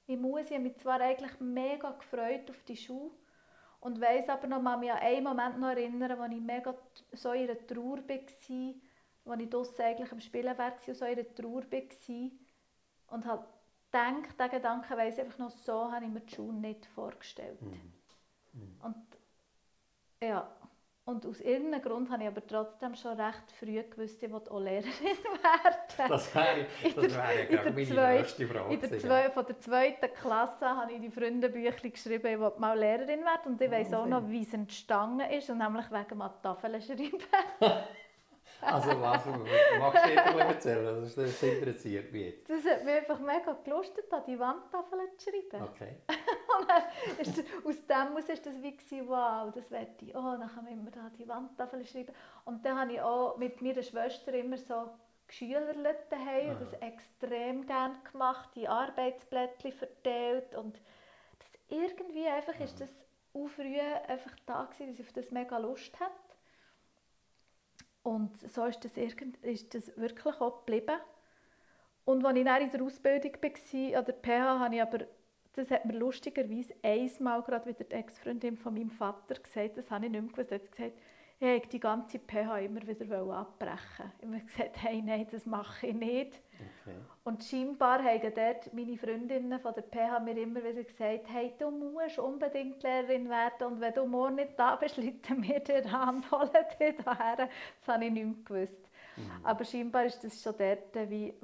ich 0.07 0.19
muss, 0.19 0.47
ich 0.47 0.53
habe 0.53 0.63
mich 0.63 0.77
zwar 0.77 1.01
eigentlich 1.01 1.41
mega 1.41 1.91
gefreut 1.91 2.49
auf 2.49 2.63
die 2.63 2.77
Schule 2.77 3.11
und 3.81 4.01
weiss 4.01 4.29
aber 4.29 4.47
noch, 4.47 4.63
mal 4.63 4.77
mich 4.77 4.93
an 4.93 4.99
einen 4.99 5.25
Moment 5.25 5.59
noch 5.59 5.69
erinnern, 5.69 6.19
wo 6.19 6.25
ich 6.25 6.41
mega 6.41 6.75
so 7.13 7.33
in 7.33 7.51
einer 7.51 7.67
Trauer 7.67 7.99
war, 7.99 8.19
als 8.19 9.41
ich 9.41 9.51
draussen 9.51 9.83
eigentlich 9.83 10.13
am 10.13 10.21
Spielen 10.21 10.57
war 10.57 10.73
und 10.87 10.97
so 10.97 11.05
in 11.05 11.19
einer 11.19 11.35
Trauer 11.35 11.63
war 11.63 12.31
und 13.09 13.27
habe 13.27 13.47
gedacht, 13.91 14.39
diesen 14.39 14.51
Gedanken 14.51 14.97
weiss 14.97 15.15
ich 15.15 15.25
einfach 15.25 15.39
noch, 15.39 15.51
so 15.51 15.91
habe 15.91 16.05
ich 16.05 16.11
mir 16.11 16.21
die 16.21 16.35
Schule 16.35 16.57
nicht 16.57 16.87
vorgestellt. 16.87 17.61
Mhm. 17.61 18.81
Und 18.83 18.97
ja, 20.23 20.51
und 21.07 21.25
aus 21.25 21.41
irgendeinem 21.41 21.83
Grund 21.83 22.11
habe 22.11 22.23
ich 22.25 22.29
aber 22.29 22.47
trotzdem 22.47 22.95
schon 22.97 23.19
recht 23.19 23.51
früh 23.59 23.83
gewusst, 23.83 24.23
ich 24.23 24.31
wollte 24.31 24.51
auch 24.51 24.61
Lehrerin 24.61 24.93
werden. 24.93 26.09
Das 26.09 26.35
wäre, 26.35 26.67
das 26.83 26.97
wäre 27.15 27.43
in 27.43 27.49
der 27.57 27.73
meine 27.73 27.87
zwei- 27.87 28.17
erste 28.19 28.47
Frage. 28.47 28.75
In 28.75 28.81
der 28.81 28.99
zwei, 28.99 29.31
von 29.31 29.47
der 29.47 29.61
zweiten 29.61 30.13
Klasse 30.15 30.67
habe 30.69 30.93
ich 30.93 31.01
die 31.01 31.11
Freundenbüchlein 31.11 31.93
geschrieben, 31.93 32.27
ich 32.27 32.39
wollte 32.39 32.61
mal 32.61 32.79
Lehrerin 32.79 33.21
werden. 33.25 33.53
Und 33.53 33.61
ich 33.63 33.71
weiss 33.71 33.89
auch 33.95 34.03
Wahnsinn. 34.03 34.11
noch, 34.11 34.29
wie 34.29 34.43
es 34.43 34.53
entstanden 34.53 35.21
ist, 35.31 35.49
und 35.49 35.59
nämlich 35.59 35.91
wegen 35.91 36.19
mal 36.19 36.29
Tafeln 36.43 36.83
schreiben. 36.83 37.19
Also 38.59 38.89
was, 39.03 39.23
magst 39.79 40.05
du 40.07 40.09
dir 40.11 40.41
erzählen? 40.41 41.03
Das, 41.03 41.15
das 41.15 41.43
interessiert 41.43 42.11
mich 42.11 42.23
jetzt. 42.27 42.49
Das 42.49 42.65
hat 42.65 42.85
mich 42.87 42.95
einfach 42.95 43.19
mega 43.21 43.53
gelustet, 43.63 44.11
an 44.11 44.23
die 44.27 44.39
Wandtafeln 44.39 45.03
zu 45.19 45.31
schreiben. 45.31 45.63
Okay. 45.69 45.97
Und 46.59 46.69
dann 46.69 46.83
ist 47.19 47.39
aus 47.65 47.87
dem 47.87 47.97
heraus 47.97 48.29
war 48.29 48.37
das 48.37 48.63
wie, 48.63 48.77
gewesen, 48.77 49.09
wow, 49.09 49.53
das 49.55 49.71
werde 49.71 49.93
ich, 50.01 50.15
oh, 50.15 50.37
dann 50.39 50.49
können 50.49 50.67
wir 50.67 50.73
immer 50.73 50.91
da 50.91 51.11
die 51.19 51.29
Wandtafeln 51.29 51.85
schreiben. 51.85 52.15
Und 52.45 52.65
dann 52.65 52.79
habe 52.79 52.93
ich 52.93 53.01
auch 53.01 53.37
mit 53.37 53.61
meiner 53.63 53.83
Schwester 53.83 54.33
immer 54.35 54.57
so 54.59 54.91
geschülerlet 55.27 56.11
daheim 56.11 56.51
und 56.51 56.61
das 56.61 56.73
extrem 56.75 57.67
gerne 57.67 57.97
gemacht, 58.11 58.51
die 58.55 58.69
Arbeitsblättchen 58.69 59.73
verteilt 59.73 60.55
und 60.55 60.81
das 61.39 61.59
irgendwie 61.69 62.29
einfach 62.29 62.59
ist 62.61 62.81
das 62.81 62.91
auch 63.35 63.49
früh 63.49 63.81
einfach 63.81 64.35
da 64.47 64.65
gewesen, 64.65 64.91
dass 64.91 65.01
ich 65.01 65.07
auf 65.07 65.13
das 65.13 65.31
mega 65.31 65.59
Lust 65.59 65.99
hatte. 65.99 66.13
Und 68.03 68.39
so 68.39 68.65
ist 68.67 68.85
das, 68.85 68.97
irgend, 68.97 69.37
ist 69.39 69.75
das 69.75 69.97
wirklich 69.97 70.41
auch 70.41 70.65
geblieben. 70.65 70.97
Und 72.05 72.25
als 72.25 72.39
ich 72.39 72.45
dann 72.45 72.63
in 72.63 72.71
der 72.71 72.83
Ausbildung 72.83 73.33
war, 73.33 73.99
an 73.99 74.05
der 74.05 74.15
PH, 74.15 74.59
habe 74.61 74.75
ich 74.77 74.83
aber, 74.83 74.99
das 75.57 75.71
hat 75.71 75.87
mir 75.87 75.95
lustigerweise 75.95 76.75
einmal 76.83 77.43
gerade 77.43 77.67
wieder 77.67 77.85
die 77.85 77.95
Ex-Freundin 77.95 78.57
von 78.57 78.75
meinem 78.75 78.91
Vater 78.91 79.35
gesagt, 79.35 79.79
das 79.79 79.91
habe 79.91 80.07
ich 80.07 80.13
nicht 80.13 80.23
mehr 80.23 80.31
gewusst, 80.31 80.53
er 80.53 80.59
hat 80.59 80.71
gesagt, 80.71 80.93
ich 81.39 81.47
wollte 81.47 81.69
die 81.69 81.81
ganze 81.81 82.19
PH 82.19 82.61
immer 82.61 82.87
wieder 82.87 83.35
abbrechen. 83.35 84.11
Ich 84.21 84.27
habe 84.27 84.41
gesagt, 84.41 84.83
hey, 84.83 85.03
nein, 85.03 85.27
das 85.31 85.45
mache 85.45 85.89
ich 85.89 85.95
nicht. 85.95 86.41
okay. 86.83 86.97
Und 87.25 87.45
scheinbar 87.45 88.03
haben 88.03 88.33
dort 88.35 88.73
meine 88.73 88.97
Freundinnen 88.97 89.61
von 89.61 89.75
der 89.75 89.83
PH 89.83 90.21
mir 90.21 90.39
immer 90.39 90.65
wieder 90.65 90.83
gesagt, 90.83 91.27
hey, 91.29 91.53
du 91.59 91.71
musst 91.71 92.19
unbedingt 92.19 92.83
Lehrerin 92.83 93.29
werden 93.29 93.67
und 93.67 93.81
wenn 93.81 93.93
du 93.93 94.07
morgen 94.07 94.37
nicht 94.37 94.59
da 94.59 94.77
bist, 94.77 94.97
rufen 94.97 95.43
wir 95.43 95.61
dir 95.61 95.85
an 95.93 96.17
und 96.17 96.31
holen 96.31 96.51
dich 96.53 96.79
hierher. 96.79 97.37
Das 97.37 97.95
habe 97.95 98.07
ich 98.07 98.13
nicht 98.13 98.25
mehr 98.25 98.45
gewusst. 98.45 98.91
Aber 99.43 99.65
scheinbar 99.65 100.07
ist 100.07 100.23
das 100.25 100.43
schon 100.43 100.55
dort 100.57 101.11
wie... 101.11 101.35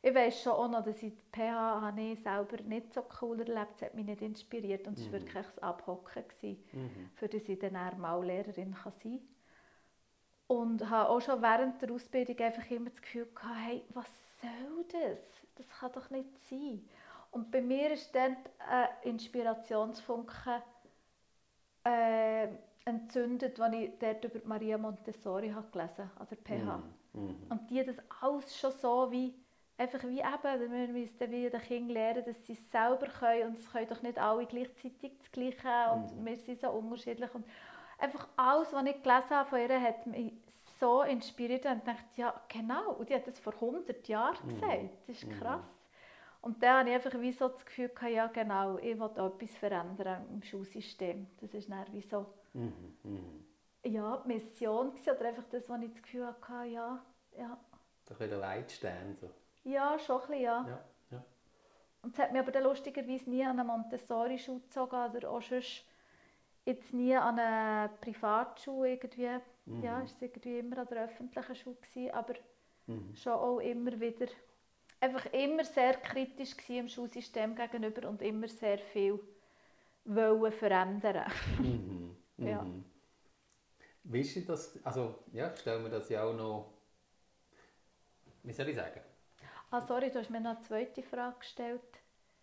Ich 0.00 0.14
weiß 0.14 0.42
schon 0.42 0.52
auch 0.52 0.68
noch, 0.68 0.84
dass 0.84 1.02
ich 1.02 1.12
die 1.14 1.24
PH 1.32 1.80
habe 1.80 2.00
ich 2.00 2.20
selber 2.22 2.62
nicht 2.62 2.92
so 2.92 3.04
cool 3.20 3.40
erlebt 3.40 3.72
Es 3.76 3.82
hat 3.82 3.94
mich 3.94 4.06
nicht 4.06 4.22
inspiriert 4.22 4.86
und 4.86 4.96
es 4.96 5.04
war 5.06 5.12
wirklich 5.14 5.44
das 5.46 5.58
Abhocken, 5.58 6.22
gewesen, 6.28 6.64
Mhm. 6.72 7.10
für 7.14 7.28
das 7.28 7.48
ich 7.48 7.58
dann 7.58 7.74
eher 7.74 7.96
mal 7.96 8.24
Lehrerin 8.24 8.74
kann 8.74 8.92
sein 9.02 9.18
kann. 9.18 9.28
Und 10.46 10.88
habe 10.88 11.10
auch 11.10 11.20
schon 11.20 11.42
während 11.42 11.82
der 11.82 11.90
Ausbildung 11.92 12.38
einfach 12.38 12.70
immer 12.70 12.90
das 12.90 13.02
Gefühl 13.02 13.26
gehabt, 13.34 13.56
hey, 13.66 13.84
was 13.90 14.08
soll 14.40 14.84
das? 14.92 15.20
Das 15.56 15.68
kann 15.68 15.92
doch 15.92 16.10
nicht 16.10 16.38
sein. 16.48 16.88
Und 17.30 17.50
bei 17.50 17.60
mir 17.60 17.92
ist 17.92 18.14
dann 18.14 18.36
ein 18.58 18.88
Inspirationsfunke 19.02 20.62
äh, 21.84 22.48
entzündet, 22.84 23.60
als 23.60 23.74
ich 23.74 23.90
dort 23.98 24.24
über 24.24 24.40
Maria 24.46 24.78
Montessori 24.78 25.50
habe 25.50 25.70
gelesen 25.70 26.10
an 26.18 26.26
der 26.30 26.36
PH. 26.36 26.82
Mhm. 27.12 27.36
Und 27.48 27.70
die 27.70 27.84
das 27.84 27.96
alles 28.20 28.56
schon 28.58 28.72
so 28.72 29.10
wie, 29.10 29.34
einfach 29.78 30.02
wie 30.04 30.20
eben, 30.20 30.72
wir 30.72 30.88
müssen 30.88 31.30
wie 31.30 31.48
den 31.48 31.60
Kindern 31.60 31.94
lernen, 31.94 32.24
dass 32.24 32.44
sie 32.46 32.52
es 32.54 32.70
selber 32.70 33.06
können 33.06 33.48
und 33.48 33.58
es 33.58 33.70
können 33.70 33.88
doch 33.88 34.02
nicht 34.02 34.18
alle 34.18 34.44
gleichzeitig 34.46 35.12
das 35.18 35.30
Gleiche 35.32 35.92
und 35.92 36.24
wir 36.24 36.36
sind 36.36 36.60
so 36.60 36.70
unterschiedlich. 36.70 37.32
Und 37.34 37.46
einfach 37.98 38.28
alles, 38.36 38.72
was 38.72 38.84
ich 38.84 39.02
gelesen 39.02 39.30
habe 39.30 39.48
von 39.48 39.60
ihr, 39.60 39.80
hat 39.80 40.06
mich 40.06 40.32
so 40.80 41.02
inspiriert 41.02 41.64
und 41.66 41.78
ich 41.78 41.84
dachte, 41.84 42.04
ja 42.16 42.40
genau, 42.48 42.92
und 42.92 43.08
die 43.08 43.14
hat 43.14 43.26
das 43.26 43.38
vor 43.38 43.54
100 43.54 44.06
Jahren 44.08 44.36
gesagt, 44.46 44.90
das 45.06 45.08
ist 45.08 45.30
krass. 45.38 45.62
Und 46.40 46.62
dann 46.62 46.80
habe 46.80 46.88
ich 46.90 46.94
einfach 46.94 47.20
wie 47.20 47.32
so 47.32 47.48
das 47.48 47.64
Gefühl 47.66 47.88
gehabt, 47.88 48.12
ja 48.12 48.26
genau, 48.28 48.78
ich 48.78 48.98
will 48.98 49.10
etwas 49.10 49.56
verändern 49.56 50.24
im 50.32 50.42
Schulsystem. 50.42 51.26
Das 51.40 51.52
ist 51.54 51.70
dann 51.70 51.84
wie 51.92 52.00
so, 52.00 52.26
Mhm. 52.54 52.96
Mhm. 53.02 53.44
ja, 53.84 54.16
die 54.24 54.28
Mission 54.28 54.90
gewesen, 54.90 55.10
oder 55.10 55.28
einfach 55.28 55.44
das, 55.50 55.68
was 55.68 55.82
ich 55.82 55.90
das 55.92 56.02
Gefühl 56.02 56.26
hatte, 56.26 56.68
ja, 56.68 57.04
ja, 57.36 57.58
ein 58.10 58.16
bisschen 58.16 58.40
Leitstern. 58.40 59.16
So. 59.20 59.28
Ja, 59.64 59.98
schon 59.98 60.16
ein 60.16 60.28
bisschen, 60.28 60.42
ja. 60.42 60.66
Ja, 60.68 60.84
ja. 61.10 61.24
Und 62.02 62.14
es 62.14 62.18
hat 62.18 62.32
mich 62.32 62.40
aber 62.40 62.52
dann 62.52 62.64
lustigerweise 62.64 63.28
nie 63.28 63.44
an 63.44 63.58
eine 63.58 63.64
Montessori-Schule 63.64 64.60
gezogen 64.60 65.16
oder 65.16 65.30
auch 65.30 65.42
sonst 65.42 65.84
jetzt 66.64 66.92
nie 66.92 67.16
an 67.16 67.38
eine 67.38 67.90
Privatschule 68.00 68.90
irgendwie. 68.92 69.38
Mhm. 69.66 69.82
Ja, 69.82 70.02
es 70.02 70.14
war 70.14 70.22
irgendwie 70.22 70.58
immer 70.58 70.78
an 70.78 70.86
der 70.88 71.04
öffentlichen 71.04 71.54
Schule, 71.54 71.76
gewesen, 71.76 72.10
aber 72.12 72.34
Mhm. 72.86 73.14
schon 73.14 73.32
auch 73.32 73.58
immer 73.58 74.00
wieder 74.00 74.26
einfach 75.00 75.26
immer 75.32 75.64
sehr 75.64 75.94
kritisch 75.94 76.56
dem 76.66 76.88
Schulsystem 76.88 77.54
gegenüber 77.54 78.08
und 78.08 78.22
immer 78.22 78.48
sehr 78.48 78.78
viel 78.78 79.20
wollen 80.04 80.52
verändern. 80.52 81.30
Mhm. 81.58 82.16
Ja. 82.38 82.62
Mhm. 82.62 82.84
Wie 84.04 84.20
ist 84.20 84.48
das, 84.48 84.78
also 84.84 85.24
ja, 85.32 85.52
ich 85.52 85.58
stelle 85.60 85.80
mir 85.80 85.90
das 85.90 86.08
ja 86.08 86.22
auch 86.22 86.32
noch, 86.32 86.72
wie 88.44 88.52
soll 88.52 88.68
ich 88.68 88.76
sagen? 88.76 89.00
Ah, 89.70 89.82
sorry, 89.82 90.10
du 90.10 90.18
hast 90.18 90.30
mir 90.30 90.40
noch 90.40 90.56
eine 90.56 90.60
zweite 90.60 91.02
Frage 91.02 91.38
gestellt. 91.40 91.82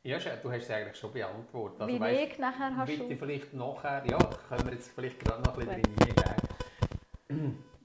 Ja, 0.03 0.19
du 0.19 0.51
hast 0.51 0.63
es 0.63 0.69
eigentlich 0.69 0.95
schon 0.95 1.11
beantwortet. 1.11 1.87
wie 1.87 1.99
weisst, 1.99 2.33
ich 2.33 2.37
nachher 2.37 2.75
habe 2.75 2.91
wie 2.91 2.97
du 2.97 3.17
vielleicht 3.17 3.51
nachher, 3.53 4.05
ja, 4.05 4.19
können 4.47 4.65
wir 4.65 4.73
jetzt 4.73 4.91
vielleicht 4.91 5.19
gerade 5.19 5.41
noch 5.41 5.57
ein 5.57 5.65
bisschen 5.65 5.81
Gut. 5.81 6.17
reingehen. 7.27 7.63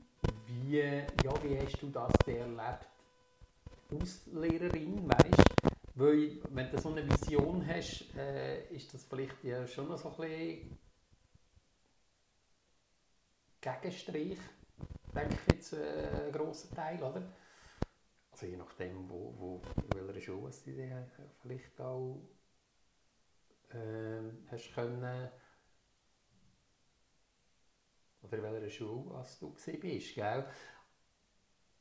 Wie, 0.47 0.79
ja, 0.79 1.43
wie 1.43 1.59
hast 1.59 1.81
du 1.81 1.89
das 1.89 2.13
erlebt 2.27 2.87
als 3.91 4.27
Lehrerin, 4.27 5.09
weißt 5.09 5.43
Weil, 5.95 6.39
wenn 6.51 6.71
du 6.71 6.79
so 6.79 6.91
eine 6.91 7.05
Vision 7.09 7.67
hast, 7.67 8.15
äh, 8.17 8.69
ist 8.69 8.93
das 8.93 9.05
vielleicht 9.05 9.43
ja 9.43 9.67
schon 9.67 9.89
noch 9.89 9.99
so 9.99 10.11
ein 10.11 10.17
bisschen 10.17 10.79
Gegenstrich, 13.61 14.39
denke 15.15 15.35
ich 15.35 15.55
jetzt, 15.55 15.73
äh, 15.73 16.27
ein 16.27 16.33
grosser 16.33 16.75
Teil, 16.75 17.03
oder? 17.03 17.23
Also 18.41 18.53
je 18.53 18.57
nachdem, 18.57 19.07
wo, 19.11 19.35
wo, 19.37 19.63
in 19.99 20.07
welcher 20.09 20.21
Schule 20.23 20.51
du 20.51 20.71
dich 20.71 20.79
äh, 20.79 21.05
vielleicht 21.43 21.79
auch 21.79 22.23
ähm, 23.75 24.47
hast 24.51 24.73
können 24.75 25.29
oder 28.23 28.39
in 28.39 28.43
welcher 28.43 28.71
Schule 28.71 29.15
als 29.15 29.39
du 29.41 29.51
bist, 29.51 30.15
gell? 30.15 30.47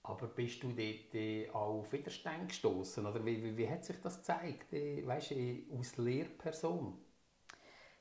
Aber 0.03 0.27
bist 0.27 0.61
du 0.61 0.73
dort 0.73 1.15
äh, 1.15 1.49
auch 1.51 1.79
auf 1.79 1.93
Widerstand 1.93 2.49
gestoßen 2.49 3.05
oder 3.05 3.23
wie, 3.23 3.41
wie, 3.41 3.55
wie 3.55 3.69
hat 3.69 3.85
sich 3.85 4.01
das 4.01 4.17
gezeigt, 4.17 4.73
äh, 4.73 5.07
weißt, 5.07 5.31
äh, 5.31 5.63
als 5.77 5.95
Lehrperson? 5.95 6.97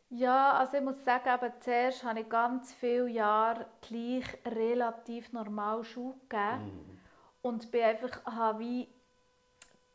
Ja, 0.09 0.55
also 0.55 0.79
ich 0.79 0.83
muss 0.83 1.05
sagen, 1.05 1.29
eben, 1.33 1.53
zuerst 1.61 2.03
habe 2.03 2.21
ich 2.23 2.29
ganz 2.29 2.75
viele 2.75 3.09
Jahre 3.09 3.67
gleich 3.83 4.27
relativ 4.45 5.33
normal 5.33 5.85
Schule 5.85 6.17
gegeben. 6.29 6.63
Mhm. 6.65 6.98
Und 7.43 7.71
bin 7.71 7.83
einfach, 7.83 8.25
habe 8.25 8.61
wie 8.61 8.89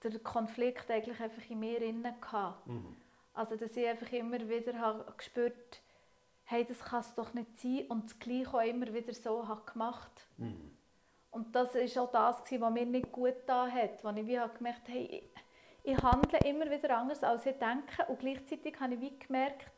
den 0.03 0.23
Konflikt 0.23 0.89
eigentlich 0.91 1.19
einfach 1.19 1.49
in 1.49 1.59
mir 1.59 1.81
innen 1.81 2.19
gehabt. 2.19 2.67
Mhm. 2.67 2.95
Also 3.33 3.55
dass 3.55 3.75
ich 3.75 3.87
einfach 3.87 4.11
immer 4.11 4.47
wieder 4.47 4.77
habe 4.77 5.11
gespürt 5.17 5.81
hey, 6.45 6.65
das 6.65 6.79
kann 6.79 7.01
es 7.01 7.15
doch 7.15 7.33
nicht 7.33 7.59
sein 7.59 7.85
und 7.87 8.05
das 8.05 8.19
Gleiche 8.19 8.53
auch 8.53 8.61
immer 8.61 8.93
wieder 8.93 9.13
so 9.13 9.47
habe 9.47 9.71
gemacht. 9.71 10.27
Mhm. 10.37 10.77
Und 11.31 11.55
das 11.55 11.73
war 11.73 12.03
auch 12.03 12.11
das, 12.11 12.43
was 12.61 12.71
mir 12.71 12.85
nicht 12.85 13.11
gut 13.11 13.35
da 13.47 13.67
hat, 13.67 14.03
wo 14.03 14.09
ich 14.09 14.27
wie 14.27 14.39
habe 14.39 14.55
gemerkt 14.55 14.87
hey, 14.87 15.05
ich, 15.83 15.91
ich 15.91 15.97
handle 15.97 16.39
immer 16.45 16.69
wieder 16.69 16.97
anders, 16.97 17.23
als 17.23 17.45
ich 17.45 17.57
denke 17.57 18.05
und 18.07 18.19
gleichzeitig 18.19 18.79
habe 18.79 18.93
ich 18.93 19.01
wie 19.01 19.19
gemerkt, 19.19 19.72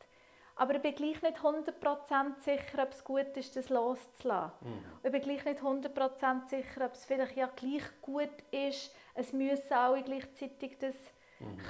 aber 0.56 0.74
ich 0.76 0.82
bin 0.82 0.94
gleich 0.94 1.22
nicht 1.22 1.38
100% 1.38 2.40
sicher, 2.40 2.82
ob 2.82 2.90
es 2.90 3.04
gut 3.04 3.36
ist, 3.36 3.54
das 3.56 3.68
loszulassen. 3.68 4.52
Mhm. 4.62 4.84
Ich 5.02 5.12
bin 5.12 5.20
gleich 5.20 5.44
nicht 5.44 5.60
100% 5.60 6.48
sicher, 6.48 6.86
ob 6.86 6.94
es 6.94 7.04
vielleicht 7.04 7.36
ja 7.36 7.46
gleich 7.54 7.84
gut 8.00 8.30
ist. 8.50 8.94
Es 9.14 9.32
müssen 9.32 9.72
alle 9.72 10.02
gleichzeitig 10.02 10.78
das 10.78 10.96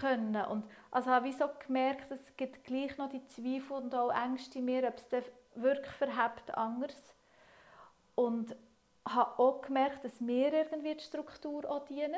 können. 0.00 0.44
Und 0.46 0.64
also 0.90 1.10
habe 1.10 1.28
ich 1.28 1.36
so 1.36 1.46
gemerkt, 1.66 2.10
es 2.10 2.36
gibt 2.36 2.64
gleich 2.64 2.96
noch 2.98 3.08
die 3.08 3.26
Zweifel 3.26 3.72
und 3.72 3.94
auch 3.94 4.10
Ängste 4.10 4.60
in 4.60 4.66
mir, 4.66 4.86
ob 4.86 4.96
es 4.96 5.08
dann 5.08 5.24
wirklich 5.56 5.94
verhebt 5.94 6.54
anders. 6.54 7.14
Und 8.14 8.54
habe 9.04 9.38
auch 9.38 9.62
gemerkt, 9.62 10.04
dass 10.04 10.20
mir 10.20 10.52
irgendwie 10.52 10.94
die 10.94 11.04
Struktur 11.04 11.68
auch 11.68 11.84
dient. 11.86 12.12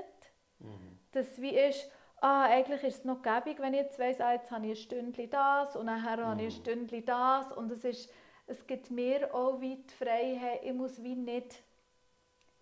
Mhm. 0.59 0.99
Dass 1.13 1.41
wie 1.41 1.57
ist, 1.57 1.91
ah, 2.21 2.45
eigentlich 2.45 2.83
ist 2.83 2.99
es 2.99 3.05
noch 3.05 3.23
gäbig, 3.23 3.61
wenn 3.61 3.75
ich 3.75 3.81
jetzt 3.81 3.99
weiss, 3.99 4.21
ah, 4.21 4.33
jetzt 4.33 4.51
habe 4.51 4.67
ich 4.67 4.73
ein 4.73 4.77
Stündchen 4.77 5.31
das 5.31 5.77
und 5.77 5.87
nachher 5.87 6.25
habe 6.25 6.43
ich 6.43 6.55
ein 6.55 6.61
Stündchen 6.61 7.05
das. 7.05 7.53
Und 7.53 7.71
es, 7.71 7.85
ist, 7.85 8.13
es 8.47 8.67
gibt 8.67 8.91
mir 8.91 9.35
auch 9.35 9.61
wie 9.61 9.77
die 9.77 9.95
Freiheit, 9.95 10.61
ich 10.65 10.73
muss 10.73 11.03
wie 11.03 11.15
nicht 11.15 11.63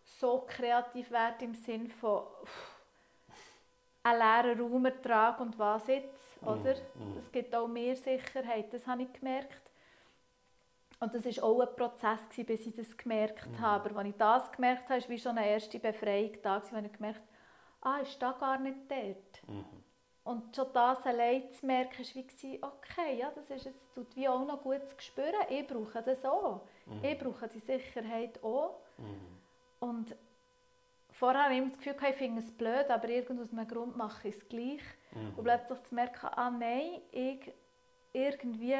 so 0.05 0.45
kreativ 0.47 1.11
werden 1.11 1.49
im 1.49 1.55
Sinn 1.55 1.89
von 1.89 2.23
uff, 2.43 2.81
einen 4.03 4.19
leeren 4.19 4.61
Raum 4.61 4.85
ertragen 4.85 5.43
und 5.43 5.59
was 5.59 5.87
jetzt, 5.89 6.43
oder? 6.43 6.75
mhm. 6.95 7.19
Es 7.19 7.31
gibt 7.33 7.55
auch 7.55 7.67
mehr 7.67 7.97
Sicherheit, 7.97 8.73
das 8.73 8.87
habe 8.87 9.03
ich 9.03 9.13
gemerkt. 9.13 9.63
Und 10.99 11.15
das 11.15 11.27
war 11.27 11.45
auch 11.45 11.61
ein 11.61 11.77
Prozess, 11.77 12.21
bis 12.35 12.67
ich 12.67 12.75
das 12.75 12.97
gemerkt 12.97 13.49
habe. 13.61 13.91
Aber 13.91 13.99
als 13.99 14.09
ich 14.09 14.15
das 14.17 14.53
gemerkt 14.53 14.89
habe, 14.89 15.03
war 15.03 15.09
wie 15.11 15.19
schon 15.19 15.37
eine 15.37 15.51
erste 15.51 15.79
Befreiung 15.79 16.31
da, 16.43 16.63
wo 16.71 16.79
ich 16.79 16.93
gemerkt 16.93 17.21
habe, 17.21 17.36
ah, 17.87 17.99
ist 17.99 18.21
da 18.21 18.33
gar 18.33 18.59
nicht 18.59 18.79
dort. 18.89 19.49
Mhm. 19.49 19.65
Und 20.25 20.57
schon 20.57 20.67
das 20.73 21.07
allein 21.07 21.53
zu 21.53 21.65
merken, 21.65 22.05
war 22.05 22.25
wie, 22.43 22.63
okay, 22.63 23.19
ja, 23.19 23.31
das 23.33 23.49
ist, 23.49 23.67
es 23.67 23.93
tut 23.95 24.17
wie 24.17 24.29
auch 24.29 24.45
noch 24.45 24.61
gut 24.61 24.81
zu 24.89 24.97
spüren, 24.99 25.47
ich 25.49 25.67
brauche 25.67 26.03
das 26.03 26.25
auch. 26.25 26.63
Ich 27.03 27.17
brauche 27.19 27.49
die 27.49 27.61
Sicherheit 27.61 28.43
auch. 28.43 28.81
Mhm. 28.99 29.39
Und 29.79 30.17
vorher 31.13 31.45
hatte 31.45 31.55
ich 31.55 31.59
immer 31.59 31.71
das 31.71 31.79
Gefühl, 31.79 31.97
ich 32.11 32.17
finde 32.17 32.43
es 32.43 32.51
blöd, 32.51 32.91
aber 32.91 33.09
irgend 33.09 33.41
aus 33.41 33.53
einem 33.53 33.69
Grund 33.69 33.97
mache 33.97 34.29
ich 34.29 34.37
es 34.37 34.49
gleich. 34.49 34.83
Mhm. 35.13 35.35
Und 35.37 35.45
plötzlich 35.45 35.83
zu 35.85 35.95
merken, 35.95 36.27
ah 36.27 36.51
nein, 36.51 37.03
ich 37.13 37.53
irgendwie 38.13 38.75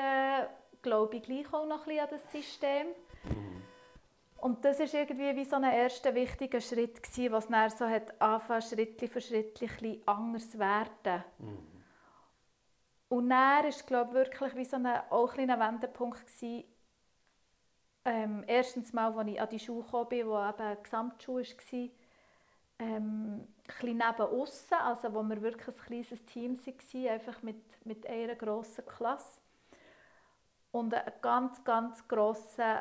glaube 0.83 1.17
ich 1.17 1.23
gleich 1.23 1.53
auch 1.53 1.67
noch 1.67 1.87
ein 1.87 1.97
bisschen 1.97 2.01
an 2.01 2.11
das 2.11 2.33
System. 2.33 2.87
Und 4.39 4.65
das 4.65 4.79
war 4.79 5.01
irgendwie 5.01 5.35
wie 5.35 5.45
so 5.45 5.57
ein 5.57 5.65
erster 5.65 6.15
wichtiger 6.15 6.61
Schritt, 6.61 7.03
gewesen, 7.03 7.33
was 7.33 7.49
dann 7.49 7.71
so 7.71 7.87
hat 7.89 8.21
angefangen, 8.21 8.63
Schritt 8.63 9.11
für 9.11 9.21
Schritt 9.21 9.61
ein 9.61 10.03
anders 10.07 10.59
werden. 10.59 11.25
Mhm. 11.39 11.77
Und 13.09 13.31
dann 13.31 13.63
war 13.63 13.69
es 13.69 13.87
glaube 13.87 14.11
ich, 14.11 14.15
wirklich 14.15 14.55
wie 14.57 14.65
so 14.65 14.77
ein, 14.77 14.87
auch 14.87 15.31
ein 15.31 15.35
kleiner 15.35 15.59
Wendepunkt. 15.59 16.27
Gewesen. 16.27 16.65
Ähm, 18.05 18.45
erstens 18.47 18.93
mal, 18.93 19.13
als 19.17 19.29
ich 19.29 19.41
an 19.41 19.49
die 19.49 19.59
Schule 19.59 19.83
gekommen 19.83 20.09
bin, 20.09 20.27
wo 20.27 20.39
eben 20.39 20.83
Gesamtschule 20.83 21.45
war, 21.45 21.89
ähm, 22.79 23.41
ein 23.41 23.49
bisschen 23.67 23.99
neben 23.99 24.21
aussen, 24.21 24.75
also 24.75 25.13
wo 25.15 25.23
wir 25.23 25.43
wirklich 25.43 25.77
ein 25.77 25.87
kleines 25.87 26.25
Team 26.27 26.57
waren, 26.57 27.09
einfach 27.09 27.43
mit, 27.43 27.87
mit 27.87 28.07
einer 28.07 28.37
grossen 28.37 28.87
Klasse. 28.87 29.41
Und 30.71 30.95
einen 30.95 31.13
ganz, 31.21 31.65
ganz 31.65 32.07
grossen 32.07 32.81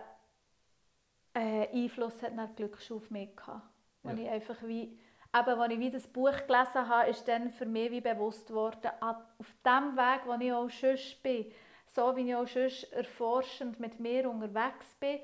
äh, 1.36 1.68
Einfluss 1.72 2.22
hat 2.22 2.38
dann 2.38 2.50
die 2.50 2.56
Glücksschule 2.56 3.00
auf 3.00 3.12
mich 3.12 3.36
gehabt. 3.36 3.68
Ja. 4.04 4.14
ich 4.14 4.30
einfach 4.30 4.62
wie, 4.64 4.84
eben, 4.84 5.60
als 5.60 5.74
ich 5.74 5.80
wie 5.80 5.92
das 5.92 6.08
Buch 6.08 6.38
gelesen 6.48 6.88
habe, 6.88 7.10
ist 7.10 7.28
dann 7.28 7.52
für 7.52 7.66
mich 7.66 7.92
wie 7.92 8.02
bewusst 8.02 8.54
worden, 8.54 8.92
auf 9.00 9.54
dem 9.66 9.98
Weg, 9.98 10.22
wo 10.26 10.34
ich 10.40 10.54
auch 10.54 10.70
sonst 10.70 11.22
bin, 11.24 11.52
so 11.88 12.16
wie 12.16 12.30
ich 12.30 12.36
auch 12.36 12.48
sonst 12.48 12.92
erforschend 12.94 13.80
mit 13.80 14.00
mir 14.00 14.30
unterwegs 14.30 14.96
bin, 15.00 15.20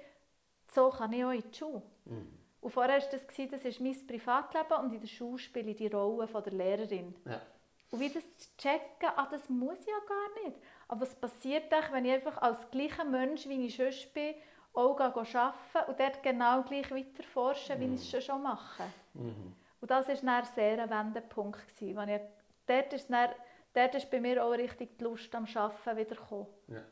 so 0.68 0.90
kann 0.90 1.14
ich 1.14 1.24
auch 1.24 1.32
in 1.32 1.44
die 1.52 1.58
Schule. 1.58 1.82
Mhm. 2.06 2.38
Und 2.62 2.72
vorher 2.72 3.02
war 3.02 3.10
das, 3.10 3.22
das 3.26 3.66
ist 3.66 3.82
mein 3.82 4.08
Privatleben 4.08 4.84
und 4.84 4.94
in 4.94 5.02
der 5.02 5.08
Schule 5.08 5.40
spiele 5.40 5.72
ich 5.72 5.78
die 5.78 5.88
Rolle 5.88 6.28
von 6.28 6.44
der 6.44 6.54
Lehrerin. 6.54 7.16
Ja. 7.26 7.42
Und 7.90 8.00
wie 8.00 8.10
das 8.10 8.24
zu 8.38 8.50
checken, 8.58 9.10
ah, 9.16 9.28
das 9.30 9.50
muss 9.50 9.80
ich 9.82 9.88
ja 9.88 10.00
gar 10.08 10.44
nicht. 10.44 10.58
Aber 10.88 11.02
was 11.02 11.16
passiert 11.16 11.72
wenn 11.92 12.06
ich 12.06 12.14
einfach 12.14 12.38
als 12.42 12.70
gleicher 12.72 13.04
Mensch, 13.04 13.48
wie 13.48 13.66
ich 13.66 13.76
sonst 13.76 14.14
bin, 14.14 14.36
auch 14.74 15.00
arbeiten 15.00 15.54
und 15.88 16.00
dort 16.00 16.24
genau 16.24 16.64
gleich 16.64 16.92
weiter 16.92 17.24
forschen, 17.24 17.80
wie 17.80 17.96
ich 17.96 18.14
es 18.14 18.26
schon, 18.26 18.44
mache. 18.44 18.84
Mhm. 19.14 19.56
Und 19.82 19.92
das 19.92 20.08
war 20.08 20.16
dann 20.16 20.46
sehr 20.56 20.82
ein 20.82 20.90
Wendepunkt. 20.90 21.68
Gewesen, 21.76 22.10
ich, 22.10 22.22
dort, 22.66 22.94
ist 22.94 23.10
dann, 23.10 23.32
dort 23.74 23.96
ist 23.96 24.10
bei 24.10 24.22
mir 24.22 24.44
auch 24.44 24.52
richtig 24.52 24.98
die 24.98 25.04
Lust 25.04 25.34
am 25.36 25.46
Arbeiten 25.54 25.98
wieder 25.98 26.16
gekommen. 26.16 26.48
Ja. 26.68 26.84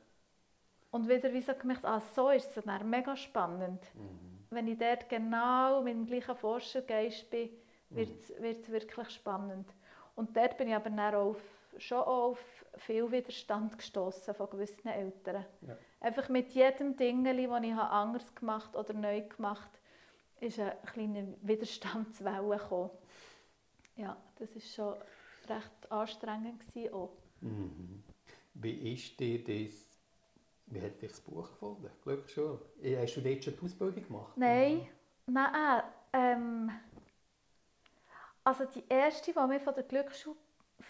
Und 0.91 1.07
wieder 1.07 1.31
wie 1.31 1.41
so 1.41 1.53
gemerkt, 1.53 1.85
ah, 1.85 1.99
so 1.99 2.29
ist 2.29 2.57
es 2.57 2.63
dann 2.63 2.89
mega 2.89 3.15
spannend. 3.15 3.81
Mhm. 3.93 4.45
Wenn 4.49 4.67
ich 4.67 4.77
dort 4.77 5.07
genau 5.07 5.81
mit 5.81 5.93
dem 5.93 6.05
gleichen 6.07 6.35
Forschergeist 6.35 7.29
bin, 7.29 7.49
wird 7.89 8.61
es 8.61 8.71
wirklich 8.71 9.09
spannend. 9.11 9.69
Und 10.15 10.35
dort 10.35 10.57
bin 10.57 10.67
ich 10.67 10.75
aber 10.75 10.89
dann 10.89 11.15
auch 11.15 11.29
auf, 11.29 11.41
schon 11.77 11.99
auch 11.99 12.31
auf 12.31 12.65
viel 12.77 13.11
Widerstand 13.11 13.77
gestoßen 13.77 14.33
von 14.33 14.49
gewissen 14.49 14.87
Eltern. 14.89 15.45
Ja. 15.61 15.77
Einfach 16.01 16.29
mit 16.29 16.51
jedem 16.51 16.95
Ding, 16.95 17.23
das 17.23 17.35
ich 17.63 17.73
habe 17.73 17.89
anders 17.89 18.33
gemacht 18.35 18.75
oder 18.75 18.93
neu 18.93 19.21
gemacht 19.21 19.69
ist 20.39 20.59
eine 20.59 20.77
kleine 20.93 21.35
Widerstandswelle 21.41 22.57
gekommen. 22.57 22.91
Ja, 23.97 24.15
das 24.37 24.55
war 24.55 24.61
schon 24.61 25.01
recht 25.49 25.91
anstrengend 25.91 26.65
gewesen 26.67 26.93
auch. 26.93 27.11
Mhm. 27.41 28.03
Wie 28.53 28.93
ist 28.93 29.19
dir 29.19 29.43
das, 29.43 29.85
wie 30.67 30.81
hat 30.81 31.01
dich 31.01 31.11
das 31.11 31.21
Buch 31.21 31.49
gefunden? 31.49 31.89
Glücksschule. 32.03 32.59
Hast 33.01 33.15
du 33.17 33.21
dort 33.21 33.43
schon 33.43 33.53
die 33.57 33.65
Ausbildung 33.65 34.07
gemacht? 34.07 34.37
Nein, 34.37 34.87
nein, 35.25 35.83
ähm, 36.13 36.71
also 38.43 38.65
die 38.65 38.83
erste, 38.87 39.33
die 39.33 39.47
mir 39.47 39.59
von 39.59 39.73
der 39.73 39.83
Glücksschule 39.83 40.37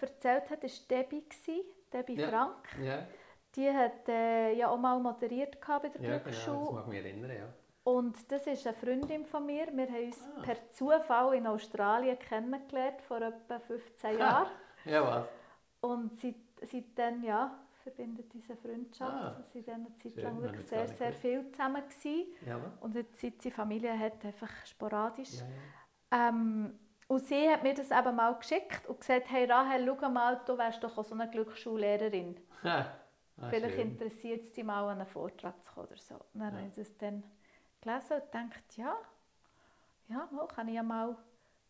erzählt 0.02 0.50
hat, 0.50 0.64
war 0.64 0.70
Debbie, 0.90 1.24
Debbie 1.92 2.16
Ja. 2.16 2.30
Frank. 2.30 2.70
Ja, 2.84 3.08
Die 3.56 3.70
hat 3.72 4.08
äh, 4.08 4.54
ja 4.54 4.70
auch 4.70 4.78
mal 4.78 5.00
moderiert 5.00 5.58
bei 5.66 5.80
der 5.80 6.02
ja 6.02 6.10
genau, 6.10 6.24
Glücksschule. 6.24 6.60
das 6.66 6.72
mag 6.74 6.88
mich 6.88 6.98
erinnern, 7.06 7.32
ja. 7.32 7.48
Und 7.84 8.32
das 8.32 8.46
ist 8.46 8.68
eine 8.68 8.76
Freundin 8.76 9.26
von 9.26 9.46
mir. 9.46 9.68
Wir 9.76 9.88
haben 9.88 10.06
uns 10.06 10.20
Ah. 10.38 10.42
per 10.44 10.70
Zufall 10.70 11.34
in 11.36 11.48
Australien 11.48 12.20
kennengelernt, 12.20 13.02
vor 13.02 13.22
etwa 13.22 13.60
15 13.60 14.20
Jahren. 14.20 14.48
Ja, 14.86 15.04
was? 15.04 15.28
Und 15.82 16.20
seit, 16.20 16.36
seitdem 16.62 17.24
ja, 17.24 17.58
verbindet 17.82 18.32
diese 18.34 18.56
Freundschaft. 18.56 19.12
Ah. 19.12 19.44
Wir 19.54 19.66
waren 19.68 19.86
eine 19.88 19.98
Zeit 19.98 20.12
Schön, 20.14 20.24
lang 20.24 20.42
wirklich 20.42 20.68
sehr, 20.68 20.88
sehr 20.88 21.14
viel 21.14 21.52
zusammen. 21.52 21.82
Gewesen. 21.88 22.26
Ja? 22.46 22.60
Und 22.82 22.96
jetzt, 22.96 23.20
seit 23.20 23.42
sie 23.42 23.50
Familie 23.50 23.98
hat, 23.98 24.24
einfach 24.24 24.52
sporadisch. 24.66 25.40
Ja, 25.40 25.46
ja. 26.20 26.30
Ähm, 26.30 26.78
und 27.08 27.20
sie 27.26 27.50
hat 27.50 27.64
mir 27.64 27.74
das 27.74 27.90
eben 27.90 28.16
mal 28.16 28.36
geschickt 28.36 28.86
und 28.88 29.00
gesagt, 29.00 29.32
hey 29.32 29.46
Rahel, 29.46 29.98
schau 30.00 30.10
mal, 30.10 30.40
du 30.46 30.56
wärst 30.58 30.84
doch 30.84 30.96
auch 30.96 31.04
so 31.04 31.16
eine 31.16 31.28
Glücksschullehrerin. 31.30 32.36
Ah, 33.42 33.50
Vielleicht 33.50 33.76
schön. 33.76 33.92
interessiert 33.92 34.44
es 34.44 34.54
dich 34.54 34.64
mal, 34.64 34.84
an 34.90 35.00
einen 35.00 35.08
Vortrag 35.08 35.56
zu 35.66 35.74
kommen 35.74 35.88
oder 35.88 35.98
so. 35.98 36.16
Und 36.34 36.40
dann 36.42 36.54
Ja. 36.54 36.60
habe 36.60 36.68
ich 36.68 36.74
das 36.76 36.98
dann 36.98 37.24
gelesen 37.82 38.14
und 38.14 38.32
gedacht, 38.32 38.78
ja, 38.78 38.98
ja, 40.10 40.28
mal 40.32 40.48
kann 40.48 40.68
ich 40.68 40.76
ja 40.76 40.84
mal 40.84 41.16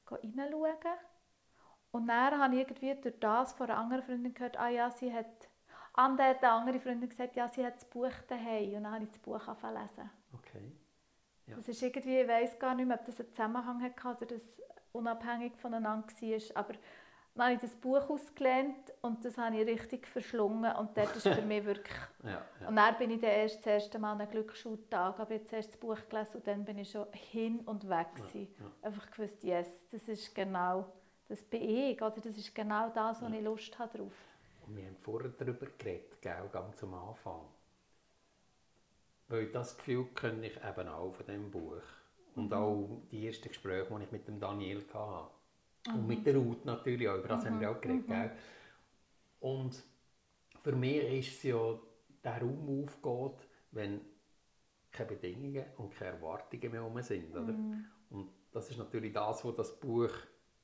reinschauen. 0.08 0.98
Und 1.92 2.08
dann 2.08 2.40
habe 2.40 2.56
ich 2.56 2.62
irgendwie 2.62 2.96
durch 3.02 3.20
das 3.20 3.54
von 3.54 3.70
einer 3.70 3.80
anderen 3.80 4.04
Freundin 4.04 4.34
gehört, 4.34 4.58
ah 4.58 4.70
ja, 4.70 4.92
sie 4.92 5.14
hat, 5.14 5.50
an 5.94 6.18
der 6.18 6.42
andere 6.44 6.80
Freundin 6.80 7.10
gesagt, 7.10 7.36
ja, 7.36 7.48
sie 7.50 7.66
hat 7.66 7.76
das 7.76 7.86
Buch 7.86 8.12
daheim. 8.28 8.76
Und 8.76 8.84
dann 8.84 8.94
habe 8.94 9.04
ich 9.04 9.10
das 9.10 9.20
Buch 9.20 9.48
angefangen 9.48 9.76
lesen. 9.82 10.10
Okay. 10.34 10.72
Ja. 11.48 11.56
Das 11.58 11.68
ist 11.68 11.82
irgendwie, 11.82 12.20
ich 12.22 12.28
weiß 12.28 12.60
gar 12.60 12.76
nicht 12.76 12.88
mehr, 12.88 13.00
ob 13.00 13.06
das 13.06 13.20
einen 13.20 13.30
Zusammenhang 13.32 13.82
hatte 13.82 14.26
oder 14.26 14.36
das 14.38 14.62
unabhängig 14.92 15.58
voneinander 15.58 16.08
war. 16.08 16.58
Aber 16.64 16.74
habe 17.42 17.54
ich 17.54 17.60
das 17.60 17.76
Buch 17.76 18.10
ausgelehnt 18.10 18.94
und 19.02 19.24
das 19.24 19.38
habe 19.38 19.58
ich 19.58 19.68
richtig 19.68 20.08
verschlungen. 20.08 20.76
Und 20.76 20.98
dort 20.98 21.16
ist 21.16 21.28
für 21.28 21.42
mich 21.42 21.66
wirklich... 21.66 21.96
Ja, 22.24 22.42
ja. 22.60 22.68
Und 22.68 22.76
dann 22.76 22.98
bin 22.98 23.12
ich 23.12 23.22
dann 23.22 23.30
erst 23.30 23.60
das 23.60 23.68
erste 23.68 23.98
Mal 23.98 24.12
an 24.12 24.20
einem 24.20 24.30
Glücksschultag, 24.30 25.18
habe 25.18 25.36
ich 25.36 25.48
zuerst 25.48 25.70
das 25.70 25.78
Buch 25.78 25.98
gelesen 26.10 26.36
und 26.36 26.48
dann 26.48 26.66
bin 26.66 26.78
ich 26.80 26.92
schon 26.92 27.08
hin 27.14 27.62
und 27.62 27.88
weg. 27.88 28.14
gewesen. 28.14 28.54
ja. 28.60 28.66
Einfach 28.82 29.10
gewusst, 29.10 29.42
yes, 29.42 29.68
das 29.90 30.08
ist 30.10 30.36
genau, 30.36 30.86
das 31.30 31.42
bin 31.42 31.62
ich, 31.62 32.02
oder 32.02 32.16
das 32.18 32.38
ist 32.38 32.54
genau 32.54 32.90
das, 32.90 33.22
wo 33.22 33.28
ich 33.28 33.42
Lust 33.42 33.80
habe 33.80 33.98
drauf. 33.98 34.12
Und 34.68 34.76
wir 34.76 34.86
haben 34.86 34.98
vorher 34.98 35.30
darüber 35.30 35.68
geredet, 35.78 36.22
gell, 36.22 36.50
ganz 36.52 36.84
am 36.84 36.94
Anfang. 36.94 37.42
Weil 39.30 39.48
das 39.48 39.78
Gefühl 39.78 40.06
kenne 40.14 40.48
ich 40.48 40.58
eben 40.58 40.88
auch 40.90 41.14
von 41.14 41.26
diesem 41.26 41.52
Buch. 41.52 41.84
Und 42.36 42.54
auch 42.54 43.02
die 43.12 43.28
ersten 43.28 43.48
Gespräche, 43.48 43.88
die 43.96 44.04
ich 44.04 44.12
mit 44.12 44.28
dem 44.28 44.40
Daniel 44.40 44.84
hatte. 44.94 45.30
Und 45.88 46.08
mit 46.08 46.26
der 46.26 46.36
Ruth 46.36 46.66
natürlich 46.66 47.08
auch, 47.08 47.18
über 47.18 47.28
das 47.30 47.46
haben 47.46 47.60
wir 47.60 47.72
auch 47.72 47.82
geredet. 47.82 48.08
Gell? 48.08 48.32
Und 49.40 49.82
für 50.62 50.74
mich 50.74 51.04
ist 51.28 51.38
es 51.38 51.44
ja, 51.44 51.80
der 52.24 52.42
Raum 52.42 52.84
aufgeht, 52.84 53.48
wenn 53.72 54.02
keine 54.92 55.10
Bedingungen 55.10 55.66
und 55.78 55.92
keine 55.96 56.12
Erwartungen 56.18 56.72
mehr 56.72 56.82
herum 56.82 57.02
sind. 57.02 57.32
Oder? 57.36 57.54
Und 58.10 58.30
das 58.52 58.70
ist 58.70 58.78
natürlich 58.78 59.14
das, 59.14 59.46
was 59.46 59.56
das 59.56 59.80
Buch 59.80 60.12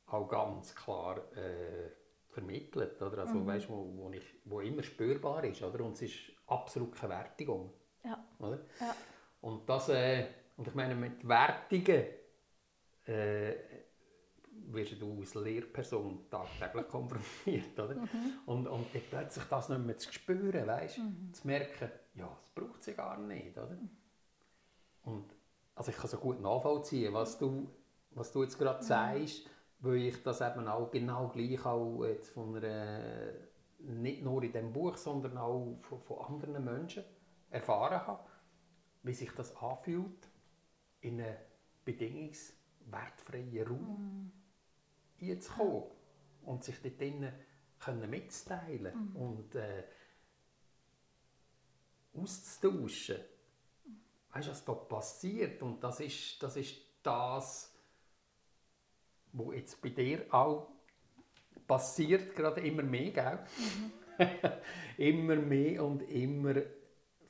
auch 0.08 0.28
ganz 0.28 0.76
klar 0.76 1.18
äh, 1.36 1.92
vermittelt. 2.30 3.02
Oder? 3.02 3.20
Also, 3.20 3.46
weißt, 3.46 3.70
wo, 3.70 3.90
wo, 3.96 4.12
ich, 4.12 4.24
wo 4.44 4.60
immer 4.60 4.84
spürbar 4.84 5.44
ist. 5.46 5.62
Oder? 5.64 5.84
Und 5.84 5.94
es 5.94 6.02
ist 6.04 6.20
absolut 6.48 6.94
keine 6.94 7.14
Wertigung. 7.14 7.72
Ja, 8.04 8.24
Oder? 8.40 8.60
ja, 8.80 8.96
Und, 9.42 9.68
das, 9.70 9.90
äh, 9.90 10.28
und 10.58 10.68
ich 10.68 10.76
meine, 10.76 10.96
mit 10.96 11.28
Wertungen 11.28 12.06
äh, 13.08 13.54
wirst 14.72 15.02
du 15.02 15.20
als 15.20 15.36
Lehrperson 15.36 16.30
tagtäglich 16.30 16.88
konfrontiert. 16.90 17.80
Oder? 17.80 17.96
Und, 18.46 18.68
und 18.68 18.88
dann 18.94 19.02
plötzlich 19.10 19.46
das 19.46 19.70
nicht 19.70 19.86
mehr 19.86 19.98
zu 19.98 20.12
spüren, 20.12 20.68
weißt? 20.68 21.00
zu 21.34 21.48
merken, 21.48 21.90
ja, 22.16 22.30
das 22.42 22.50
braucht 22.50 22.84
sie 22.84 22.94
gar 22.94 23.18
nicht. 23.18 23.58
Oder? 23.58 23.78
Und 25.04 25.26
also 25.76 25.92
ich 25.92 25.98
kann 25.98 26.10
so 26.10 26.18
gut 26.18 26.42
nachvollziehen, 26.42 27.14
was 27.14 27.38
du, 27.38 27.70
was 28.12 28.32
du 28.32 28.44
jetzt 28.44 28.58
gerade 28.58 28.84
sagst, 28.84 29.50
weil 29.80 29.98
ich 29.98 30.24
das 30.24 30.42
eben 30.42 30.68
auch 30.68 30.90
genau 30.90 31.28
gleich 31.28 31.66
auch 31.66 32.04
jetzt 32.06 32.30
von 32.30 32.56
einer, 32.56 33.34
nicht 33.80 34.24
nur 34.24 34.42
in 34.44 34.52
diesem 34.52 34.72
Buch, 34.72 34.98
sondern 34.98 35.38
auch 35.38 35.78
von, 35.82 36.02
von 36.02 36.20
anderen 36.26 36.64
Menschen 36.64 37.04
erfahren 37.50 38.08
habe, 38.08 38.24
wie 39.04 39.14
sich 39.14 39.32
das 39.32 39.56
anfühlt, 39.58 40.30
in 41.02 41.22
einen 41.22 41.36
bedingungswertfreien 41.84 43.68
Raum 43.68 44.32
einzukommen 45.22 45.84
und 46.44 46.64
sich 46.64 46.82
dort 46.82 47.00
drinnen 47.00 47.34
können 47.80 48.10
mitzuteilen 48.10 49.14
und 49.14 49.56
äh, 49.56 49.84
auszutauschen. 52.14 53.18
Weißt 54.32 54.48
du, 54.48 54.52
was 54.52 54.66
da 54.66 54.74
passiert? 54.74 55.62
Und 55.62 55.84
das 55.84 56.00
ist 56.00 56.42
das, 56.42 56.56
ist 56.58 56.78
das 57.04 57.76
was 59.38 59.56
jetzt 59.56 59.82
bei 59.82 59.90
dir 59.90 60.26
auch 60.32 60.70
passiert, 61.68 62.36
gerade 62.36 62.62
immer 62.62 62.84
mehr, 62.84 63.12
gell? 63.12 63.40
immer 64.98 65.36
mehr 65.36 65.84
und 65.84 66.02
immer 66.04 66.56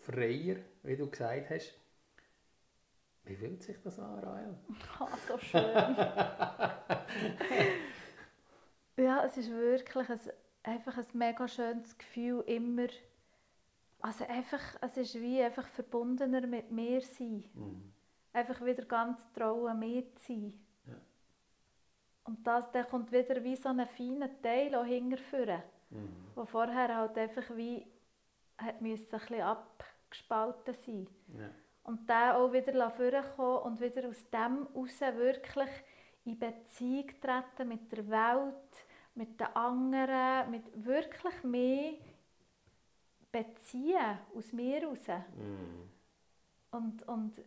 freier, 0.01 0.57
wie 0.83 0.95
du 0.95 1.09
gesagt 1.09 1.49
hast. 1.49 1.73
Wie 3.23 3.36
fühlt 3.36 3.63
sich 3.63 3.77
das 3.83 3.97
an, 3.99 4.19
Rael? 4.19 4.55
Ah, 4.99 5.17
so 5.27 5.38
schön. 5.39 5.63
ja, 8.97 9.24
es 9.26 9.38
ist 9.38 9.51
wirklich 9.51 10.09
ein, 10.09 10.20
einfach 10.63 10.97
ein 10.97 11.05
mega 11.13 11.47
schönes 11.47 11.97
Gefühl, 11.97 12.43
immer, 12.47 12.88
also 13.99 14.26
einfach, 14.26 14.61
es 14.82 14.97
ist 14.97 15.16
wie 15.16 15.41
einfach 15.41 15.68
verbundener 15.68 16.45
mit 16.45 16.72
mir 16.72 17.01
sein. 17.01 17.43
Mhm. 17.53 17.93
Einfach 18.34 18.63
wieder 18.63 18.86
ganz 18.86 19.22
trauen, 19.34 19.80
mir 19.80 20.03
zu 20.16 20.28
sein. 20.28 20.53
Ja. 20.86 20.95
Und 22.26 22.45
das, 22.45 22.70
der 22.72 22.84
kommt 22.84 23.11
wieder 23.11 23.43
wie 23.43 23.55
so 23.55 23.70
ein 23.70 23.88
feiner 23.88 24.30
Teil 24.41 24.76
auch 24.76 24.86
hinterführen, 24.86 25.61
Mhm. 25.91 26.09
wo 26.34 26.45
vorher 26.45 26.95
halt 26.95 27.18
einfach 27.18 27.55
wie 27.55 27.86
hat 28.57 28.82
müssen 28.82 29.05
ein 29.13 29.20
bisschen 29.20 29.41
abgespalten 29.41 30.74
sein. 30.74 31.07
Ja. 31.38 31.49
Und 31.84 32.09
der 32.09 32.38
auch 32.38 32.51
wieder 32.51 32.89
vorkommen 32.89 33.63
und 33.63 33.82
wieder 33.82 34.07
aus 34.09 34.30
dem 34.30 34.68
heraus 34.74 35.01
wirklich 35.01 35.70
in 36.26 36.39
Beziehung 36.39 37.07
treten 37.21 37.67
mit 37.67 37.91
der 37.91 38.07
Welt, 38.09 38.86
mit 39.13 39.39
den 39.39 39.47
anderen, 39.55 40.51
mit 40.51 40.86
wirklich 40.86 41.43
mehr 41.43 41.93
beziehen 43.32 44.17
aus 44.36 44.51
mir 44.51 44.82
heraus. 44.82 45.07
Mhm. 45.07 45.89
Und, 46.71 47.07
und 47.07 47.38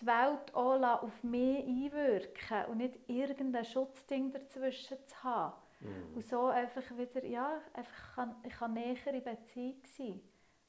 die 0.00 0.06
Welt 0.06 0.54
auch 0.54 1.02
auf 1.02 1.22
mich 1.22 1.64
einwirken 1.64 2.66
und 2.66 2.78
nicht 2.78 2.98
irgendein 3.08 3.64
Schutzding 3.64 4.32
dazwischen 4.32 4.98
zu 5.06 5.22
haben. 5.22 5.54
Mhm. 5.80 6.14
Und 6.14 6.24
so 6.24 6.46
einfach 6.46 6.82
wieder, 6.96 7.24
ja, 7.24 7.60
einfach 7.72 8.14
kann, 8.14 8.36
ich 8.44 8.52
kann 8.52 8.74
näher 8.74 9.06
in 9.06 9.24
Beziehung 9.24 9.82
sein. 9.96 10.20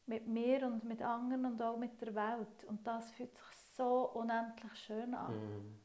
Mit 0.06 0.28
mir 0.28 0.66
und 0.68 0.84
mit 0.84 1.02
anderen 1.02 1.46
und 1.46 1.62
auch 1.62 1.78
mit 1.78 2.00
der 2.02 2.14
Welt. 2.14 2.64
Und 2.68 2.86
das 2.86 3.12
fühlt 3.12 3.36
sich 3.36 3.56
so 3.76 4.10
unendlich 4.14 4.76
schön 4.76 5.14
an. 5.14 5.34
Mhm. 5.34 5.83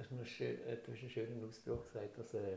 Das 0.00 0.10
ist 0.10 0.16
noch 0.16 0.24
schön, 0.24 0.58
äh, 0.62 0.78
du 0.78 0.92
hast 0.92 1.00
einen 1.00 1.10
schönen 1.10 1.44
Ausdruck 1.46 1.92
gesagt, 1.92 2.16
dass 2.16 2.32
äh, 2.32 2.56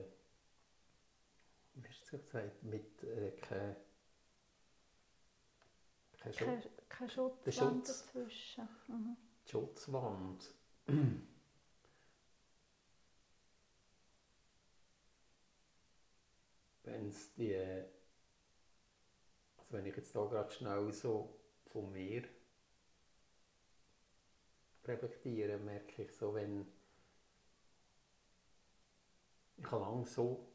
wie 1.73 1.89
hast 1.89 2.09
du 2.09 2.15
es 2.15 2.23
gesagt, 2.23 2.63
mit 2.63 3.03
äh, 3.03 3.31
kein, 3.31 3.75
kein 6.21 6.31
Schutz, 6.31 6.45
Kein, 6.45 6.63
kein 6.87 7.09
Schutzwand 7.09 7.45
Der 7.45 7.51
Schutz. 7.51 8.05
dazwischen. 8.05 8.69
Mhm. 8.87 9.17
Schutzwand. 9.45 10.53
Wenn 16.85 17.09
es 17.09 17.33
die, 17.33 17.57
also 17.57 17.89
wenn 19.73 19.85
ich 19.85 19.97
jetzt 19.97 20.15
da 20.15 20.23
gerade 20.27 20.53
schnell 20.53 20.93
so 20.93 21.37
von 21.73 21.91
mir 21.91 22.23
reflektiere, 24.85 25.57
merke 25.57 26.03
ich 26.03 26.13
so, 26.13 26.33
wenn 26.33 26.65
ich 29.63 29.71
habe 29.71 29.83
lange 29.83 30.05
so 30.05 30.45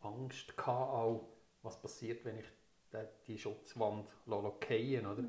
Angst 0.00 0.56
gehabt, 0.56 0.92
auch, 0.92 1.28
was 1.62 1.80
passiert, 1.80 2.24
wenn 2.24 2.38
ich 2.38 2.46
die, 3.26 3.38
Schutzwand 3.38 4.08
fallen 4.26 5.06
oder? 5.06 5.24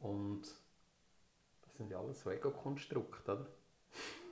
Und 0.00 0.42
das 0.42 1.76
sind 1.76 1.90
ja 1.90 1.98
alles 1.98 2.20
so 2.20 2.30
Ego-Konstrukte, 2.30 3.32
oder? 3.32 3.46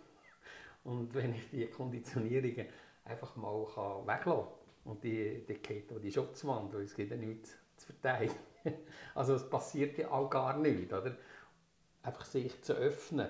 Und 0.84 1.14
wenn 1.14 1.34
ich 1.34 1.48
die 1.50 1.66
Konditionierungen 1.68 2.66
einfach 3.04 3.36
mal 3.36 3.66
kann 3.74 4.06
weglassen 4.06 4.24
kann 4.24 4.48
und 4.84 5.04
die, 5.04 5.44
die 5.46 5.54
geht 5.54 5.90
die 6.02 6.10
Schutzwand, 6.10 6.74
weil 6.74 6.82
es 6.82 6.94
gibt 6.94 7.10
ja 7.10 7.16
nichts 7.16 7.56
zu 7.76 7.86
verteidigen. 7.86 8.34
Also 9.14 9.34
es 9.34 9.48
passiert 9.48 9.98
ja 9.98 10.10
auch 10.10 10.30
gar 10.30 10.56
nichts, 10.56 10.92
oder? 10.92 11.16
Einfach 12.02 12.24
sich 12.24 12.62
zu 12.62 12.74
öffnen 12.74 13.28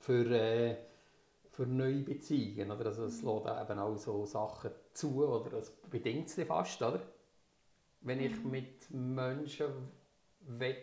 für, 0.00 0.26
äh, 0.30 0.76
für 1.54 1.66
neue 1.66 2.02
Beziehungen. 2.02 2.70
Oder? 2.70 2.86
Also 2.86 3.04
es 3.06 3.22
lässt 3.22 3.46
eben 3.46 3.78
auch 3.78 3.96
so 3.96 4.26
Sachen 4.26 4.70
zu, 4.92 5.24
oder 5.26 5.58
es 5.58 5.70
bedingt 5.90 6.28
es 6.28 6.46
fast, 6.46 6.82
oder? 6.82 7.00
Wenn 8.02 8.20
ich 8.20 8.42
Mhm. 8.44 8.50
mit 8.50 8.90
Menschen 8.90 9.72
will, 10.40 10.76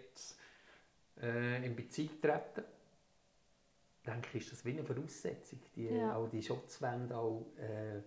äh, 1.21 1.65
in 1.65 1.75
Beziehung 1.75 2.19
treten 2.21 2.63
denke 4.05 4.37
ich, 4.37 4.43
ist 4.43 4.51
das 4.51 4.65
wie 4.65 4.71
eine 4.71 4.83
Voraussetzung, 4.83 5.59
die, 5.75 5.85
Ja. 5.87 6.15
auch 6.15 6.27
die 6.29 6.41
Schutzwände 6.41 7.15
auch 7.15 7.45
äh, 7.57 8.01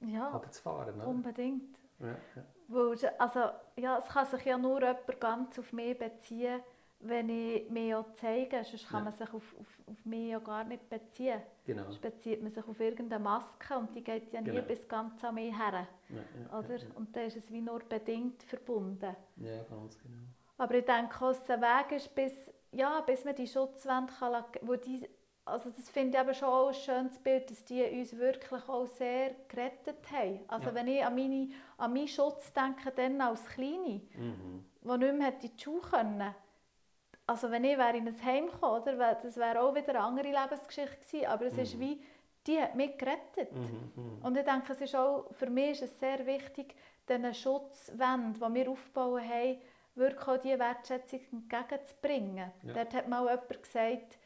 Ja. 0.00 0.30
Oder? 0.64 1.06
unbedingt. 1.08 1.78
Ja, 2.00 2.08
ja. 2.36 2.44
Weil, 2.68 2.92
es- 2.94 3.04
also, 3.18 3.40
ja, 3.76 3.98
es 3.98 4.08
kann 4.08 4.26
sich 4.26 4.44
ja 4.44 4.56
nur 4.58 4.80
jemand 4.80 5.20
ganz 5.20 5.58
auf 5.58 5.72
mich 5.72 5.98
beziehen, 5.98 6.60
wenn 7.08 7.28
ich 7.28 7.94
auch 7.94 8.06
zeige. 8.14 8.64
Sonst 8.64 8.88
kann 8.88 9.00
Ja. 9.00 9.04
man 9.04 9.12
sich 9.12 9.28
auf, 9.32 9.54
auf, 9.60 9.80
auf 9.86 10.04
mich 10.04 10.30
ja 10.30 10.38
gar 10.38 10.64
nicht 10.64 10.88
beziehen. 10.88 11.40
Genau. 11.64 11.84
Sonst 11.84 12.00
bezieht 12.00 12.42
man 12.42 12.50
sich 12.52 12.66
auf 12.66 12.80
irgendeine 12.80 13.22
Maske 13.22 13.76
und 13.78 13.94
die 13.94 14.02
geht 14.02 14.32
ja 14.32 14.40
nie 14.40 14.50
Genau. 14.50 14.62
bis 14.66 14.88
ganz 14.88 15.22
an 15.24 15.34
mich 15.34 15.56
her. 15.56 15.86
Ja, 16.08 16.58
Oder? 16.58 16.78
Und 16.96 17.14
dann 17.14 17.24
ist 17.24 17.36
es 17.36 17.50
wie 17.50 17.60
nur 17.60 17.80
bedingt 17.80 18.42
verbunden. 18.42 19.14
ja. 19.36 19.62
ganz 19.64 19.98
genau. 19.98 20.22
Aber 20.56 20.74
ich 20.74 20.84
denke 20.84 21.14
dass 21.18 21.44
der 21.44 21.60
Weg 21.60 21.92
ist, 21.96 22.14
bis, 22.14 22.32
ja, 22.70 23.00
bis 23.00 23.24
man 23.24 23.34
die 23.34 23.46
Schutzwände 23.48 24.12
kann, 24.18 24.44
wo 24.62 24.76
die, 24.76 25.08
also 25.44 25.68
das 25.70 25.90
finde 25.90 26.16
ich 26.16 26.22
eben 26.24 26.34
schon 26.34 26.48
auch 26.48 26.68
ein 26.68 26.74
schönes 26.74 27.18
Bild, 27.18 27.50
dass 27.50 27.64
die 27.64 27.82
uns 27.82 28.16
wirklich 28.16 28.68
auch 28.68 28.86
sehr 28.86 29.34
gerettet 29.48 29.98
haben. 30.12 30.40
Also 30.48 30.66
Ja. 30.68 30.74
wenn 30.76 30.86
ich 30.88 31.04
an, 31.04 31.14
meine, 31.16 31.48
an 31.76 31.92
meinen 31.92 32.06
Schutz 32.08 32.52
denke, 32.52 32.92
dann 32.92 33.20
als 33.20 33.44
Kleine, 33.46 34.00
Mhm. 34.16 34.64
die 34.82 34.96
nicht 34.98 35.14
mehr 35.18 35.32
die 35.32 35.50
Schule 35.60 35.80
können, 35.80 36.34
also 37.26 37.50
wenn 37.50 37.64
ich 37.64 37.78
wäre 37.78 37.96
in 37.96 38.08
ein 38.08 38.24
Heim 38.24 38.46
gekommen, 38.50 38.82
oder, 38.82 39.14
das 39.14 39.36
wäre 39.36 39.60
auch 39.60 39.74
wieder 39.74 39.90
eine 39.90 40.00
andere 40.00 40.28
Lebensgeschichte 40.28 40.96
gewesen, 40.96 41.26
aber 41.26 41.46
es 41.46 41.56
ist 41.58 41.74
Mhm. 41.76 41.80
wie, 41.80 42.02
die 42.46 42.60
hat 42.60 42.74
mich 42.74 42.98
gerettet. 42.98 43.52
Mhm. 43.52 43.92
Mhm. 43.96 44.24
Und 44.24 44.36
ich 44.36 44.44
denke, 44.44 44.72
es 44.72 44.80
ist 44.80 44.94
auch, 44.94 45.26
für 45.32 45.48
mich 45.48 45.70
ist 45.70 45.82
es 45.82 46.00
sehr 46.00 46.24
wichtig, 46.26 46.74
diesen 47.08 47.34
Schutzwänden, 47.34 48.34
die 48.34 48.54
wir 48.54 48.70
aufgebaut 48.70 49.22
haben, 49.22 49.58
wirklich 49.94 50.28
auch 50.28 50.36
diese 50.38 50.58
Wertschätzung 50.58 51.20
entgegenzubringen. 51.32 52.52
Ja. 52.62 52.74
Dort 52.74 52.94
hat 52.94 53.08
mal 53.08 53.22
jemand 53.22 53.62
gesagt, 53.62 54.18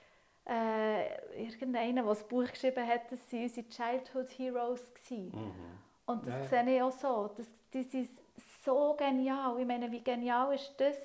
äh, 0.49 1.44
irgendeiner, 1.44 2.03
der 2.03 2.11
das 2.11 2.24
Buch 2.24 2.49
geschrieben 2.49 2.86
hat, 2.86 3.12
das 3.12 3.20
waren 3.32 3.42
unsere 3.42 3.68
Childhood 3.68 4.38
Heroes. 4.38 4.94
Gewesen. 4.94 5.26
Mhm. 5.26 5.53
Und 6.07 6.26
das 6.26 6.51
ja. 6.51 6.64
sehe 6.64 6.76
ich 6.76 6.82
auch 6.82 6.92
so. 6.92 7.30
Das, 7.36 7.46
die 7.72 7.82
sind 7.82 8.11
so 8.64 8.94
genial. 8.99 9.61
Ich 9.61 9.66
meine, 9.66 9.90
wie 9.92 10.01
genial 10.01 10.55
ist 10.55 10.74
das, 10.78 10.96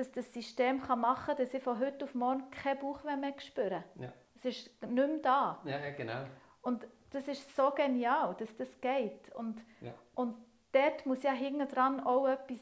dass 0.00 0.10
das 0.12 0.32
System 0.32 0.80
kann 0.82 1.00
machen 1.00 1.26
kann, 1.26 1.36
dass 1.36 1.52
ich 1.54 1.62
von 1.62 1.78
heute 1.78 2.04
auf 2.04 2.14
morgen 2.14 2.50
keinen 2.50 2.78
Bauchweh 2.80 3.16
mehr 3.16 3.38
spüre. 3.38 3.84
Ja. 3.98 4.12
Es 4.34 4.44
ist 4.44 4.82
nicht 4.82 4.92
mehr 4.94 5.18
da. 5.18 5.60
Ja, 5.64 5.78
ja, 5.78 5.90
genau. 5.90 6.24
Und 6.62 6.86
das 7.10 7.28
ist 7.28 7.54
so 7.54 7.70
genial, 7.70 8.34
dass 8.38 8.56
das 8.56 8.80
geht. 8.80 9.34
Und, 9.34 9.60
Ja. 9.80 9.92
und 10.14 10.36
dort 10.72 11.04
muss 11.06 11.22
ja 11.22 11.32
hinten 11.32 11.68
dran 11.68 12.00
auch 12.00 12.26
etwas 12.26 12.60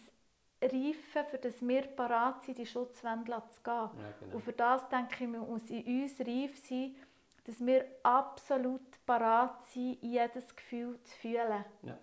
reifen, 0.60 1.24
für 1.30 1.38
das 1.38 1.66
wir 1.66 1.82
parat 1.82 2.42
sind, 2.42 2.58
die 2.58 2.66
Schutzwände 2.66 3.30
zu 3.50 3.62
gehen. 3.62 3.74
Ja, 3.74 3.90
genau. 4.20 4.34
Und 4.34 4.42
für 4.42 4.52
das, 4.52 4.88
denke 4.88 5.24
ich, 5.24 5.30
muss 5.30 5.70
in 5.70 6.02
uns 6.02 6.18
reif 6.20 6.58
sein, 6.66 6.96
dass 7.44 7.64
wir 7.64 7.86
absolut 8.02 8.82
parat 9.06 9.66
sind, 9.68 10.02
jedes 10.02 10.54
Gefühl 10.54 11.00
zu 11.04 11.16
fühlen. 11.16 11.64
Ja. 11.82 11.98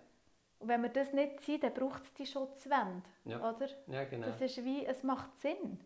Und 0.58 0.68
wenn 0.68 0.82
wir 0.82 0.88
das 0.88 1.12
nicht 1.12 1.40
sind, 1.42 1.62
dann 1.62 1.74
braucht 1.74 2.02
es 2.02 2.14
die 2.14 2.26
Schutzwände. 2.26 3.02
Ja. 3.24 3.38
Oder? 3.38 3.68
Ja, 3.88 4.04
genau. 4.04 4.26
Das 4.26 4.40
ist 4.40 4.64
wie, 4.64 4.86
es 4.86 5.02
macht 5.02 5.38
Sinn. 5.38 5.78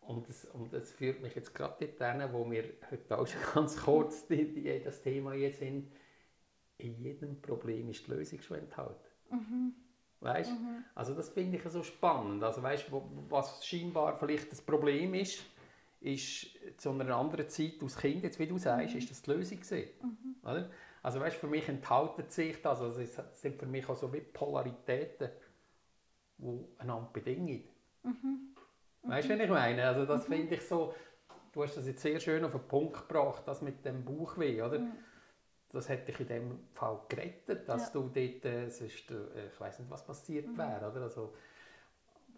Und 0.00 0.28
das, 0.28 0.44
und 0.46 0.72
das 0.72 0.92
führt 0.92 1.22
mich 1.22 1.34
jetzt 1.34 1.54
gerade 1.54 1.86
dorthin, 1.86 2.32
wo 2.32 2.50
wir 2.50 2.64
heute 2.90 3.18
auch 3.18 3.26
schon 3.26 3.40
ganz 3.54 3.76
kurz 3.76 4.26
die, 4.26 4.52
die, 4.52 4.82
das 4.82 5.00
Thema 5.02 5.32
hier 5.32 5.52
sind. 5.52 5.90
In 6.78 6.96
jedem 6.96 7.40
Problem 7.40 7.90
ist 7.90 8.06
die 8.06 8.10
Lösung 8.10 8.40
schon 8.40 8.58
enthalten. 8.58 9.10
Weißt? 10.20 10.52
Also 10.94 11.14
das 11.14 11.28
finde 11.30 11.58
ich 11.58 11.62
so 11.64 11.82
spannend. 11.82 12.42
Also 12.42 12.62
weißt, 12.62 12.86
was 13.28 13.64
scheinbar 13.64 14.16
vielleicht 14.18 14.50
das 14.50 14.60
Problem 14.60 15.14
ist, 15.14 15.44
ist 16.00 16.46
zu 16.78 16.90
einer 16.90 17.14
anderen 17.14 17.48
Zeit 17.48 17.74
als 17.82 17.96
Kind, 17.96 18.22
jetzt 18.22 18.38
wie 18.38 18.46
du 18.46 18.58
sagst, 18.58 18.94
ist 18.94 19.10
das 19.10 19.22
die 19.22 19.30
Lösung 19.30 19.60
gewesen. 19.60 19.90
Oder? 20.42 20.70
Also 21.02 21.20
weißt, 21.20 21.36
für 21.36 21.46
mich 21.46 21.68
enthalten 21.68 22.28
sich 22.28 22.60
das, 22.60 22.80
also 22.80 23.00
es 23.00 23.18
sind 23.34 23.58
für 23.58 23.66
mich 23.66 23.88
auch 23.88 23.96
so 23.96 24.12
wie 24.12 24.20
Polaritäten, 24.20 25.30
die 26.38 26.64
einander 26.78 27.08
bedingen. 27.12 27.64
Weißt 29.02 29.28
du, 29.28 29.34
was 29.34 29.40
ich 29.40 29.50
meine? 29.50 29.86
Also 29.86 30.04
das 30.04 30.26
finde 30.26 30.54
ich 30.56 30.66
so, 30.66 30.94
du 31.52 31.62
hast 31.62 31.76
das 31.76 31.86
jetzt 31.86 32.02
sehr 32.02 32.20
schön 32.20 32.44
auf 32.44 32.52
den 32.52 32.60
Punkt 32.68 33.08
gebracht, 33.08 33.42
das 33.46 33.62
mit 33.62 33.84
dem 33.84 34.04
Bauchweh, 34.04 34.60
oder? 34.62 34.82
Das 35.72 35.88
hätte 35.88 36.06
dich 36.06 36.20
in 36.20 36.26
dem 36.26 36.68
Fall 36.74 37.00
gerettet, 37.08 37.68
dass 37.68 37.86
Ja. 37.86 38.00
du 38.00 38.08
dort, 38.08 38.44
äh, 38.44 38.68
sonst, 38.68 39.10
äh, 39.10 39.46
ich 39.46 39.60
weiß 39.60 39.78
nicht, 39.78 39.90
was 39.90 40.04
passiert 40.04 40.56
wäre, 40.58 40.90
oder? 40.90 41.02
Also, 41.02 41.32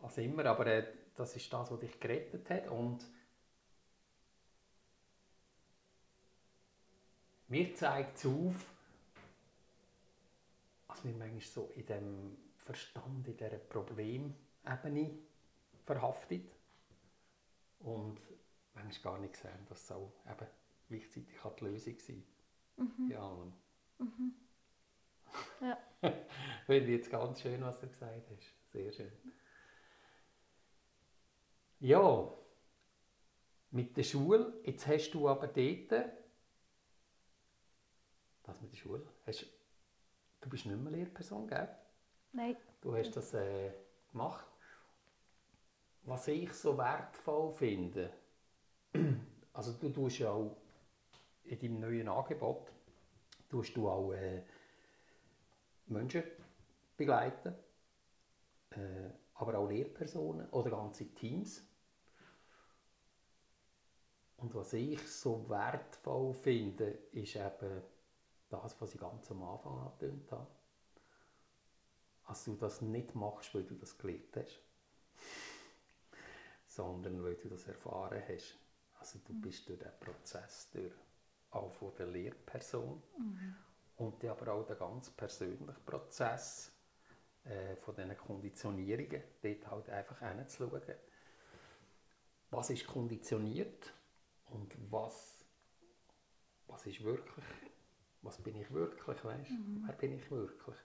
was 0.01 0.19
immer, 0.19 0.45
aber 0.47 0.67
äh, 0.67 0.85
das 1.17 1.35
ist 1.35 1.53
das, 1.53 1.71
was 1.71 1.81
dich 1.81 1.99
gerettet 1.99 2.49
hat 2.51 2.69
und 2.69 2.99
mir 7.53 7.75
zeigt 7.75 8.17
es 8.17 8.25
auf, 8.25 8.67
dass 10.89 11.05
wir 11.05 11.13
manchmal 11.13 11.41
so 11.43 11.71
in 11.77 11.85
dem 11.85 12.37
Verstand, 12.57 13.29
in 13.29 13.37
dieser 13.37 13.59
Problemebene 13.59 15.19
verhaftet 15.85 16.51
und 17.81 18.19
manchmal 18.75 19.13
gar 19.15 19.21
nicht 19.21 19.37
sehen, 19.37 19.67
dass 19.69 19.83
es 19.83 19.93
auch 19.93 20.11
eben 20.31 20.47
gleichzeitig 20.89 21.37
kann 21.43 21.53
die 21.61 21.65
Lösung 21.65 21.99
sein 21.99 22.25
bei 23.11 23.19
allem. 23.19 23.53
Ja. 25.61 25.79
Finde 26.67 26.85
ich 26.85 26.97
jetzt 26.97 27.11
ganz 27.11 27.43
schön, 27.43 27.61
was 27.61 27.81
du 27.81 27.87
gesagt 27.87 28.31
hast. 28.31 28.73
Sehr 28.73 28.93
schön. 28.93 29.13
Ja, 31.81 32.33
mit 33.73 33.95
der 33.95 34.05
Schule, 34.05 34.59
jetzt 34.65 34.87
hast 34.87 35.11
du 35.11 35.29
aber 35.29 35.49
dort, 35.49 36.22
das 38.53 38.63
mit 38.63 38.73
der 38.73 38.77
Schule, 38.77 39.03
hast, 39.27 39.47
du 40.41 40.49
bist 40.49 40.67
nicht 40.67 40.79
mehr 40.79 40.93
Lehrperson, 40.93 41.47
gell? 41.47 41.69
Nein. 42.33 42.57
Du 42.81 42.95
hast 42.97 43.13
das 43.17 43.35
äh, 43.35 43.73
gemacht. 44.11 44.47
Was 46.05 46.29
ich 46.29 46.53
so 46.53 46.77
wertvoll 46.77 47.53
finde, 47.53 48.13
also 49.53 49.73
du 49.73 49.89
tust 49.91 50.19
ja 50.19 50.31
auch 50.31 50.57
in 51.45 51.59
deinem 51.59 51.81
neuen 51.81 52.09
Angebot, 52.09 52.73
tust 53.49 53.77
du 53.77 53.89
auch 53.89 54.13
äh, 54.13 54.43
Menschen 55.87 56.25
begleiten, 56.97 57.55
äh, 58.71 59.11
aber 59.35 59.59
auch 59.59 59.69
Lehrpersonen 59.69 60.49
oder 60.51 60.71
ganze 60.71 61.07
Teams. 61.15 61.63
Und 64.39 64.55
was 64.55 64.73
ich 64.73 65.01
so 65.09 65.49
wertvoll 65.49 66.35
finde, 66.35 66.87
ist 67.13 67.37
eben 67.37 67.83
das, 68.53 68.81
was 68.81 68.95
ich 68.95 69.01
ganz 69.01 69.31
am 69.31 69.43
Anfang 69.43 69.79
angetönt 69.79 70.31
habe. 70.31 70.47
Dass 72.27 72.45
du 72.45 72.55
das 72.55 72.81
nicht 72.81 73.15
machst, 73.15 73.55
weil 73.55 73.65
du 73.65 73.75
das 73.75 73.99
gelernt 73.99 74.37
hast, 74.37 74.61
sondern 76.67 77.23
weil 77.23 77.35
du 77.37 77.49
das 77.49 77.67
erfahren 77.67 78.23
hast. 78.29 78.57
Also 78.99 79.19
du 79.25 79.35
bist 79.41 79.69
durch 79.69 79.81
den 79.81 79.91
Prozess 79.99 80.71
durch, 80.71 80.93
auch 81.51 81.73
von 81.73 81.95
der 81.97 82.07
Lehrperson. 82.07 83.03
Und 83.97 84.23
dann 84.23 84.31
aber 84.31 84.53
auch 84.53 84.67
der 84.67 84.77
ganz 84.77 85.11
persönliche 85.11 85.81
Prozess 85.85 86.73
äh, 87.45 87.77
von 87.77 87.95
diesen 87.95 88.17
Konditionierungen, 88.17 89.23
dort 89.43 89.71
halt 89.71 89.91
einfach 89.91 90.19
hinzuschauen, 90.21 90.83
was 92.51 92.71
ist 92.71 92.87
konditioniert 92.87 93.93
und 94.51 94.75
was, 94.91 95.45
was 96.67 96.87
ist 96.87 97.03
wirklich, 97.03 97.45
was 98.23 98.39
bin 98.39 98.61
ich 98.61 98.73
wirklich, 98.73 99.25
weißt? 99.25 99.51
wer 99.87 99.95
bin 99.95 100.15
ich 100.15 100.31
wirklich? 100.31 100.77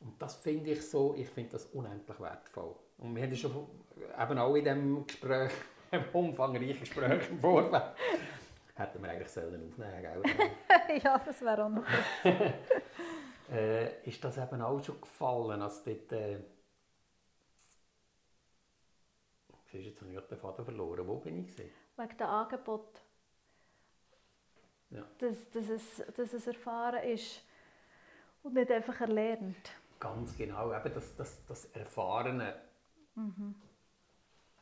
Und 0.00 0.20
das 0.20 0.36
finde 0.36 0.70
ich 0.70 0.88
so, 0.88 1.14
ich 1.14 1.28
finde 1.28 1.52
das 1.52 1.66
unendlich 1.66 2.18
wertvoll. 2.20 2.74
Und 2.98 3.14
wir 3.14 3.22
haben 3.22 3.36
schon 3.36 3.66
eben 4.18 4.38
auch 4.38 4.54
in 4.54 4.64
diesem 4.64 5.06
Gespräch, 5.06 5.52
im 5.90 6.04
umfangreichen 6.12 6.80
Gespräch 6.80 7.28
im 7.30 7.40
Vorfeld, 7.40 7.94
hätten 8.74 9.02
wir 9.02 9.10
eigentlich 9.10 9.28
sollen 9.28 9.68
aufnehmen 9.68 10.02
gell? 10.02 10.22
ja, 11.02 11.18
das 11.18 11.40
wäre 11.42 11.64
auch 11.64 11.68
noch 11.68 11.84
äh, 13.52 14.08
ist 14.08 14.24
das 14.24 14.38
eben 14.38 14.62
auch 14.62 14.82
schon 14.82 15.00
gefallen, 15.00 15.60
als 15.60 15.84
dort, 15.84 16.12
äh, 16.12 16.38
siehst 19.70 19.84
du, 19.84 19.90
jetzt 19.90 20.00
habe 20.00 20.12
ich 20.12 20.20
den 20.20 20.38
Faden 20.38 20.64
verloren, 20.64 21.06
wo 21.06 21.16
bin 21.16 21.40
ich 21.40 21.54
gewesen? 21.54 21.70
wegen 22.00 22.16
dem 22.16 22.26
Angebot. 22.26 23.02
Ja. 24.90 25.06
Dass, 25.18 25.50
dass, 25.50 25.68
es, 25.68 26.02
dass 26.16 26.32
es 26.32 26.46
erfahren 26.46 27.02
ist 27.04 27.42
und 28.42 28.54
nicht 28.54 28.70
einfach 28.70 29.00
erlernt. 29.00 29.70
Ganz 29.98 30.36
genau, 30.36 30.74
eben 30.74 30.94
das, 30.94 31.14
das, 31.16 31.44
das 31.46 31.66
Erfahrene. 31.66 32.54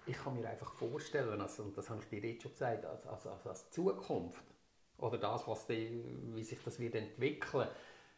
Ich 0.07 0.17
kann 0.17 0.35
mir 0.35 0.49
einfach 0.49 0.73
vorstellen, 0.73 1.41
also, 1.41 1.63
und 1.63 1.77
das 1.77 1.89
habe 1.91 2.01
ich 2.01 2.09
dir 2.09 2.31
jetzt 2.31 2.43
schon 2.43 2.53
gesagt, 2.53 2.85
als, 2.85 3.07
als, 3.07 3.27
als, 3.27 3.47
als 3.47 3.71
Zukunft, 3.71 4.43
oder 4.99 5.19
das, 5.19 5.47
was 5.47 5.67
die, 5.67 6.05
wie 6.35 6.43
sich 6.43 6.63
das 6.63 6.79
wird 6.79 6.97
entwickeln. 6.97 7.69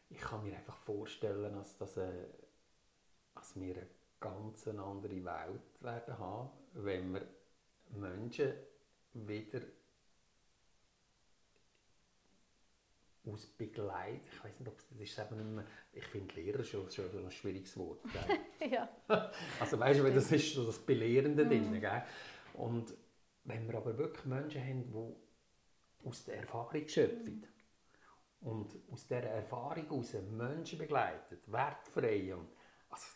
Ich 0.08 0.20
kann 0.20 0.42
mir 0.42 0.56
einfach 0.56 0.76
vorstellen, 0.78 1.54
dass, 1.54 1.76
dass, 1.76 1.96
äh, 1.98 2.26
dass 3.34 3.54
wir 3.60 3.74
eine 3.74 3.86
ganz 4.18 4.66
andere 4.66 5.24
Welt 5.24 5.82
werden 5.82 6.18
haben, 6.18 6.50
wenn 6.72 7.12
wir 7.12 7.26
Menschen 7.90 8.54
wieder 9.12 9.60
aus 13.32 13.46
Begleit, 13.46 14.20
ich 14.32 14.44
weiß 14.44 14.58
nicht, 14.58 14.68
ob 14.68 14.76
das 14.76 15.00
ist 15.00 15.18
eben 15.18 15.36
nicht 15.36 15.56
mehr, 15.56 15.64
ich 15.92 16.04
finde 16.06 16.34
Lehrer 16.34 16.64
schon, 16.64 16.90
schon 16.90 17.24
ein 17.24 17.30
schwieriges 17.30 17.76
Wort. 17.76 18.00
Ja. 18.70 18.88
Also 19.58 19.78
weißt 19.78 20.00
du, 20.00 20.12
das 20.12 20.30
ist 20.32 20.54
so 20.54 20.66
das 20.66 20.78
Belehrende 20.78 21.44
mhm. 21.44 21.48
drin. 21.48 21.80
Gell? 21.80 22.02
Und 22.54 22.94
wenn 23.44 23.66
wir 23.66 23.76
aber 23.76 23.96
wirklich 23.96 24.26
Menschen 24.26 24.62
haben, 24.62 24.84
die 24.92 26.08
aus 26.08 26.24
der 26.24 26.38
Erfahrung 26.38 26.86
schöpfen 26.86 27.46
mhm. 28.40 28.46
und 28.46 28.76
aus 28.92 29.06
dieser 29.06 29.22
Erfahrung 29.22 29.84
heraus 29.84 30.14
Menschen 30.30 30.78
begleiten, 30.78 31.38
wertfrei, 31.46 32.34
und, 32.34 32.48
also, 32.90 33.06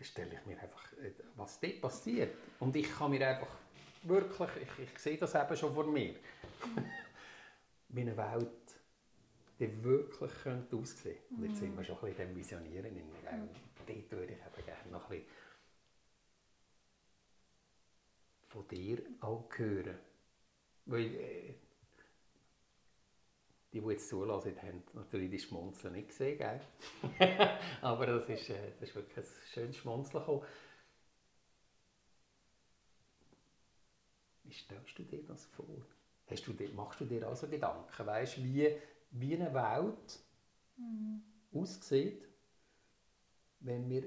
stelle 0.00 0.34
ich 0.34 0.46
mir 0.46 0.60
einfach, 0.60 0.92
äh, 0.94 1.12
was 1.36 1.58
dort 1.58 1.80
passiert. 1.80 2.34
Und 2.60 2.76
ich 2.76 2.90
kann 2.92 3.10
mir 3.10 3.26
einfach 3.26 3.48
wirklich, 4.02 4.50
ich, 4.62 4.84
ich 4.84 4.98
sehe 4.98 5.16
das 5.16 5.34
eben 5.34 5.56
schon 5.56 5.74
vor 5.74 5.86
mir, 5.86 6.14
wie 7.88 8.00
eine 8.02 8.16
Welt 8.16 8.50
die 9.58 9.84
wirklich 9.84 10.32
könnte 10.42 10.76
aussehen 10.76 11.16
könnte. 11.16 11.34
Und 11.34 11.48
jetzt 11.48 11.60
sind 11.60 11.76
wir 11.76 11.84
schon 11.84 11.98
ein 11.98 12.14
bisschen 12.14 12.36
Visionieren. 12.36 12.96
In, 12.96 13.06
mhm. 13.06 13.48
Dort 13.86 14.10
würde 14.10 14.32
ich 14.32 14.38
eben 14.38 14.66
gerne 14.66 14.90
noch 14.90 15.10
ein 15.10 15.20
bisschen 15.20 15.26
von 18.48 18.68
dir 18.68 19.02
auch 19.20 19.48
hören. 19.56 19.98
Weil 20.86 21.14
äh, 21.14 21.54
die, 23.72 23.80
die 23.80 23.88
jetzt 23.88 24.08
zulassen, 24.08 24.56
haben 24.62 24.82
natürlich 24.94 25.30
die 25.30 25.38
Schmunzeln 25.38 25.94
nicht 25.94 26.08
gesehen, 26.08 26.38
gell? 26.38 26.60
aber 27.82 28.06
das 28.06 28.28
ist, 28.28 28.50
äh, 28.50 28.72
das 28.78 28.88
ist 28.88 28.94
wirklich 28.94 29.18
ein 29.18 29.32
schönes 29.52 29.76
Schmunzeln 29.76 30.24
gekommen. 30.24 30.46
Wie 34.44 34.52
stellst 34.52 34.98
du 34.98 35.02
dir 35.02 35.22
das 35.24 35.44
vor? 35.46 35.66
Hast 36.28 36.46
du, 36.46 36.52
machst 36.74 37.00
du 37.00 37.04
dir 37.04 37.26
also 37.26 37.48
Gedanken, 37.48 38.06
weißt, 38.06 38.42
wie, 38.42 38.76
wie 39.10 39.34
eine 39.34 39.52
Welt 39.54 40.20
mhm. 40.76 41.22
aussieht, 41.52 42.26
wenn 43.60 43.88
wir 43.88 44.02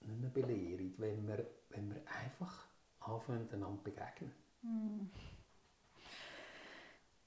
nicht 0.00 0.20
mehr 0.20 0.30
belehren, 0.30 0.94
wenn 0.98 1.26
wir, 1.26 1.46
wenn 1.70 1.90
wir 1.90 2.02
einfach 2.06 2.66
anfangen, 3.00 3.48
einander 3.52 3.82
begegnen. 3.82 4.32
Mhm. 4.62 5.10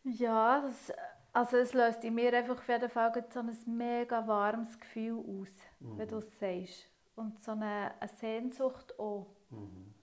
Ja, 0.03 0.61
das, 0.61 0.93
also 1.34 1.57
es 1.57 1.74
löst 1.74 2.03
in 2.03 2.15
mir 2.15 2.34
einfach 2.34 2.57
auf 2.57 2.68
jeden 2.68 2.89
Fall 2.89 3.11
so 3.30 3.39
ein 3.39 3.78
mega 3.78 4.26
warmes 4.28 4.80
Gefühl 4.80 5.20
aus, 5.20 5.49
mhm. 5.80 5.97
wenn 5.97 6.07
du 6.07 6.18
es 6.18 6.39
sagst. 6.39 6.89
Und 7.15 7.43
so 7.43 7.51
eine, 7.51 7.99
eine 7.99 8.09
Sehnsucht 8.15 8.97
auch. 8.99 9.28
Mhm. 9.49 9.93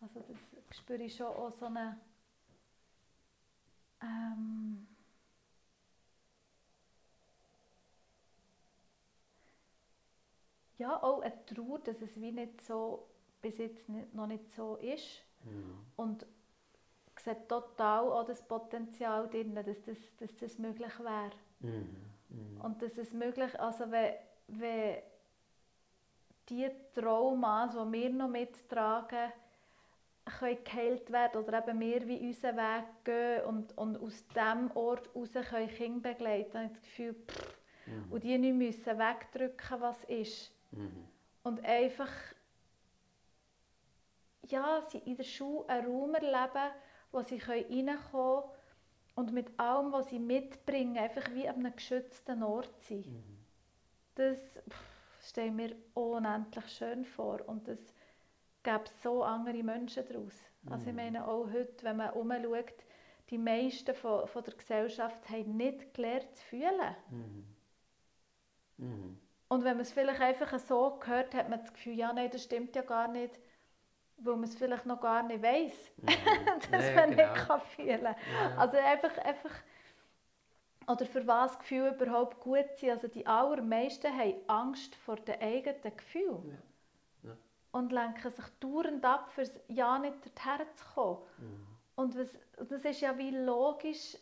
Also 0.00 0.20
das 0.20 0.76
spüre 0.76 1.02
ich 1.02 1.14
schon 1.14 1.26
auch 1.26 1.52
so 1.52 1.66
eine... 1.66 2.00
Ähm, 4.02 4.86
ja, 10.78 11.02
auch 11.02 11.20
eine 11.20 11.44
Trauer, 11.46 11.78
dass 11.80 12.00
es 12.02 12.20
wie 12.20 12.32
nicht 12.32 12.60
so, 12.62 13.06
bis 13.40 13.58
jetzt 13.58 13.88
nicht, 13.88 14.14
noch 14.14 14.26
nicht 14.26 14.50
so 14.52 14.76
ist. 14.76 15.22
Mhm. 15.44 15.78
Und 15.96 16.26
ich 17.16 17.24
sehe 17.24 17.46
total 17.48 18.12
auch 18.12 18.26
das 18.26 18.42
Potenzial 18.46 19.28
drin, 19.28 19.54
dass 19.54 19.80
das, 19.82 19.98
dass 20.18 20.36
das 20.36 20.58
möglich 20.58 20.98
wäre. 20.98 21.30
Mhm. 21.60 21.96
Mhm. 22.28 22.60
Und 22.60 22.82
dass 22.82 22.98
es 22.98 23.12
möglich, 23.12 23.58
also 23.58 23.90
wenn, 23.90 24.14
wenn 24.48 24.98
die 26.48 26.70
Traumas, 26.94 27.72
die 27.72 27.92
wir 27.92 28.10
noch 28.10 28.28
mittragen, 28.28 29.32
können 30.38 30.58
geheilt 30.64 31.10
werden 31.12 31.42
oder 31.42 31.58
eben 31.58 31.80
wir 31.80 32.08
wie 32.08 32.26
unseren 32.26 32.56
Weg 32.56 32.84
gehen 33.04 33.44
und, 33.44 33.78
und 33.78 33.96
aus 34.00 34.26
diesem 34.28 34.70
Ort 34.74 35.08
heraus 35.14 35.32
können 35.48 35.68
Kinder 35.68 36.10
begleiten, 36.10 36.50
dann 36.52 36.64
habe 36.64 36.72
ich 36.72 36.80
das 36.80 36.82
Gefühl, 36.82 37.14
pff, 37.14 37.56
mhm. 37.86 38.12
und 38.12 38.24
die 38.24 38.38
nicht 38.38 38.54
müssen 38.54 38.98
wegdrücken, 38.98 39.80
was 39.80 40.04
ist. 40.04 40.52
Mhm. 40.72 41.08
Und 41.42 41.64
einfach 41.64 42.10
ja, 44.50 44.82
sie 44.82 44.98
in 44.98 45.16
der 45.16 45.24
Schule 45.24 45.68
einen 45.68 45.86
Raum 45.86 46.14
erleben, 46.14 46.72
wo 47.12 47.22
sie 47.22 47.38
reinkommen 47.38 47.98
können 48.10 48.42
und 49.14 49.32
mit 49.32 49.58
allem, 49.58 49.92
was 49.92 50.08
sie 50.10 50.18
mitbringen, 50.18 50.98
einfach 50.98 51.32
wie 51.32 51.48
an 51.48 51.56
einem 51.56 51.74
geschützten 51.74 52.42
Ort 52.42 52.82
sein. 52.82 53.04
Mhm. 53.06 53.38
Das 54.14 54.60
stelle 55.22 55.48
ich 55.48 55.52
mir 55.52 55.76
unendlich 55.94 56.68
schön 56.68 57.04
vor 57.04 57.46
und 57.48 57.68
es 57.68 57.94
gibt 58.62 58.88
so 59.02 59.22
andere 59.22 59.62
Menschen 59.62 60.04
daraus. 60.06 60.34
Mhm. 60.62 60.72
Also 60.72 60.86
ich 60.86 60.92
mhm. 60.92 60.96
meine 60.96 61.26
auch 61.26 61.50
heute, 61.50 61.82
wenn 61.84 61.96
man 61.96 62.10
umschaut, 62.10 62.84
die 63.30 63.38
meisten 63.38 63.94
von, 63.94 64.28
von 64.28 64.44
der 64.44 64.54
Gesellschaft 64.54 65.28
haben 65.28 65.56
nicht 65.56 65.94
gelernt 65.94 66.34
zu 66.36 66.44
fühlen. 66.44 66.96
Mhm. 68.78 69.18
Mhm. 69.48 69.56
Und 69.56 69.64
wenn 69.64 69.76
man 69.76 69.82
es 69.82 69.92
vielleicht 69.92 70.20
einfach 70.20 70.58
so 70.58 70.98
hört, 71.04 71.34
hat 71.34 71.48
man 71.48 71.60
das 71.60 71.72
Gefühl, 71.72 71.94
ja, 71.94 72.12
nein, 72.12 72.30
das 72.30 72.44
stimmt 72.44 72.74
ja 72.76 72.82
gar 72.82 73.08
nicht, 73.08 73.38
weil 74.18 74.34
man 74.34 74.44
es 74.44 74.54
vielleicht 74.54 74.86
noch 74.86 75.00
gar 75.00 75.22
nicht 75.22 75.42
weiß, 75.42 75.92
mhm. 75.98 76.06
dass 76.70 76.84
nee, 76.84 76.94
man 76.94 77.10
genau. 77.10 77.32
nicht 77.32 77.46
kann 77.46 77.60
fühlen 77.60 78.02
kann. 78.02 78.16
Ja. 78.32 78.56
Also 78.56 78.76
einfach, 78.78 79.18
einfach, 79.18 79.52
oder 80.88 81.06
für 81.06 81.26
was 81.26 81.58
Gefühle 81.58 81.94
überhaupt 81.94 82.40
gut 82.40 82.76
sind. 82.76 82.90
Also 82.90 83.08
die 83.08 83.26
allermeisten 83.26 84.12
haben 84.16 84.34
Angst 84.46 84.94
vor 84.94 85.16
den 85.16 85.40
eigenen 85.40 85.96
Gefühlen. 85.96 86.58
Ja. 87.22 87.36
Und 87.72 87.92
lenken 87.92 88.30
sich 88.30 88.44
dauernd 88.60 89.04
ab, 89.04 89.30
für 89.32 89.44
Ja 89.68 89.98
nicht 89.98 90.16
dorthin 90.24 90.66
zu 90.74 90.84
kommen. 90.94 91.18
Mhm. 91.38 91.66
Und 91.96 92.18
was, 92.18 92.38
das 92.68 92.84
ist 92.84 93.00
ja 93.00 93.16
wie 93.18 93.30
logisch, 93.30 94.16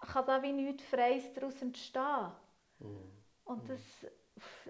kann 0.00 0.26
da 0.26 0.42
wie 0.42 0.52
nichts 0.52 0.84
Freies 0.84 1.32
daraus 1.34 1.60
entstehen. 1.62 2.32
Mhm. 2.80 3.10
Und 3.44 3.68
das, 3.68 3.80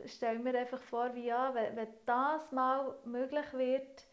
stelle 0.07 0.39
mir 0.39 0.59
einfach 0.59 0.81
vor, 0.81 1.15
wie 1.15 1.27
ja, 1.27 1.55
wenn, 1.55 1.77
wenn 1.77 1.89
das 2.07 2.53
mal 2.53 2.97
möglich 3.05 3.53
wird, 3.53 4.07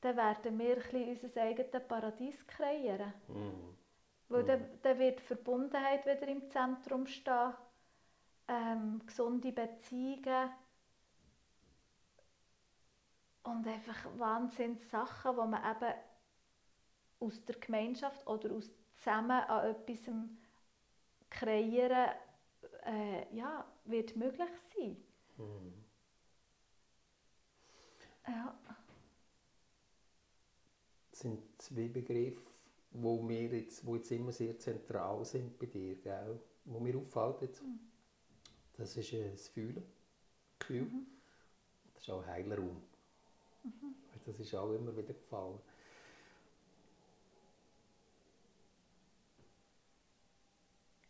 dann 0.00 0.16
werden 0.16 0.58
wir 0.58 0.76
ein 0.76 1.18
unser 1.22 1.42
eigenes 1.42 1.88
Paradies 1.88 2.46
kreieren. 2.46 3.12
Mhm. 3.28 3.76
Weil 4.28 4.44
dann, 4.44 4.60
mhm. 4.60 4.78
dann 4.82 4.98
wird 4.98 5.20
Verbundenheit 5.20 6.04
wieder 6.04 6.28
im 6.28 6.48
Zentrum 6.50 7.06
stehen, 7.06 7.54
ähm, 8.48 9.00
gesunde 9.06 9.52
Beziehungen 9.52 10.50
und 13.44 13.66
einfach 13.66 14.06
Wahnsinns 14.18 14.90
Sachen, 14.90 15.32
die 15.32 15.48
man 15.48 15.76
eben 15.76 15.94
aus 17.20 17.44
der 17.44 17.56
Gemeinschaft 17.56 18.26
oder 18.26 18.52
aus 18.52 18.70
zusammen 18.96 19.30
an 19.30 19.70
etwas 19.70 20.10
kreieren 21.30 22.10
äh, 22.86 23.34
ja, 23.34 23.64
wird 23.84 24.16
möglich 24.16 24.48
sein. 24.76 24.96
Hm. 25.36 25.72
Ja. 28.26 28.58
Das 31.10 31.20
sind 31.20 31.40
zwei 31.58 31.88
Begriffe, 31.88 32.40
wo, 32.92 33.28
wir 33.28 33.48
jetzt, 33.48 33.84
wo 33.86 33.96
jetzt 33.96 34.10
immer 34.10 34.32
sehr 34.32 34.58
zentral 34.58 35.24
sind 35.24 35.58
bei 35.58 35.66
dir, 35.66 35.96
gell? 35.96 36.40
wo 36.64 36.80
mir 36.80 36.96
auffällt 36.96 37.42
jetzt. 37.42 37.62
Mhm. 37.62 37.80
Das 38.76 38.96
ist 38.96 39.12
äh, 39.12 39.30
das 39.30 39.48
Fühlen, 39.48 39.84
Gefühl. 40.58 40.82
Mhm. 40.82 41.06
Das 41.94 42.02
ist 42.02 42.10
auch 42.10 42.22
ein 42.22 42.28
heiler 42.28 42.56
Raum. 42.56 42.82
Mhm. 43.64 43.94
Das 44.24 44.38
ist 44.38 44.54
auch 44.54 44.72
immer 44.72 44.96
wieder 44.96 45.12
gefallen. 45.12 45.58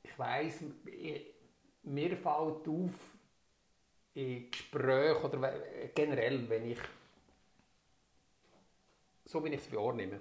Ich 0.03 0.19
weiss, 0.19 0.61
mir 1.83 2.17
fällt 2.17 2.69
auf, 2.69 2.95
in 4.15 4.51
Gesprächen 4.51 5.25
oder 5.25 5.53
generell, 5.95 6.49
wenn 6.49 6.71
ich, 6.71 6.79
so 9.25 9.43
wie 9.45 9.49
ich 9.51 9.61
es 9.67 9.73
wahrnehme, 9.73 10.21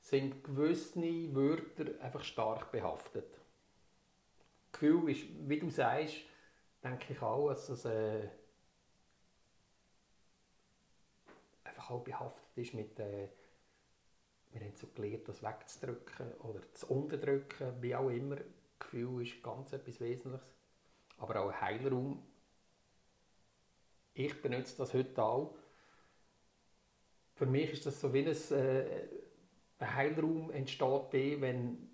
sind 0.00 0.44
gewisse 0.44 1.00
Wörter 1.34 2.00
einfach 2.02 2.22
stark 2.22 2.70
behaftet. 2.70 3.32
Das 3.32 4.72
Gefühl 4.72 5.10
ist, 5.10 5.24
wie 5.48 5.58
du 5.58 5.70
sagst, 5.70 6.16
denke 6.82 7.12
ich 7.12 7.22
auch, 7.22 7.48
dass 7.48 7.68
es 7.68 7.84
äh, 7.84 8.28
einfach 11.64 11.90
auch 11.90 12.04
behaftet 12.04 12.56
ist 12.56 12.74
mit 12.74 12.98
äh, 12.98 13.28
wir 14.52 14.60
haben 14.60 14.74
so 14.74 14.86
gelernt, 14.88 15.28
das 15.28 15.42
wegzudrücken 15.42 16.32
oder 16.40 16.60
zu 16.74 16.86
unterdrücken, 16.88 17.80
wie 17.80 17.94
auch 17.94 18.10
immer. 18.10 18.36
Gefühl 18.78 19.22
ist 19.22 19.42
ganz 19.42 19.72
etwas 19.72 20.00
Wesentliches. 20.00 20.51
Aber 21.22 21.40
auch 21.40 21.50
ein 21.50 21.60
Heilraum 21.60 22.22
ich 24.14 24.42
benutze 24.42 24.76
das 24.76 24.92
heute 24.92 25.22
auch. 25.22 25.54
Für 27.34 27.46
mich 27.46 27.72
ist 27.72 27.86
das 27.86 28.00
so 28.00 28.12
wie 28.12 28.26
ein, 28.26 28.58
äh, 28.58 29.08
ein 29.78 29.94
Heilraum 29.94 30.50
entsteht, 30.50 31.40
wenn, 31.40 31.88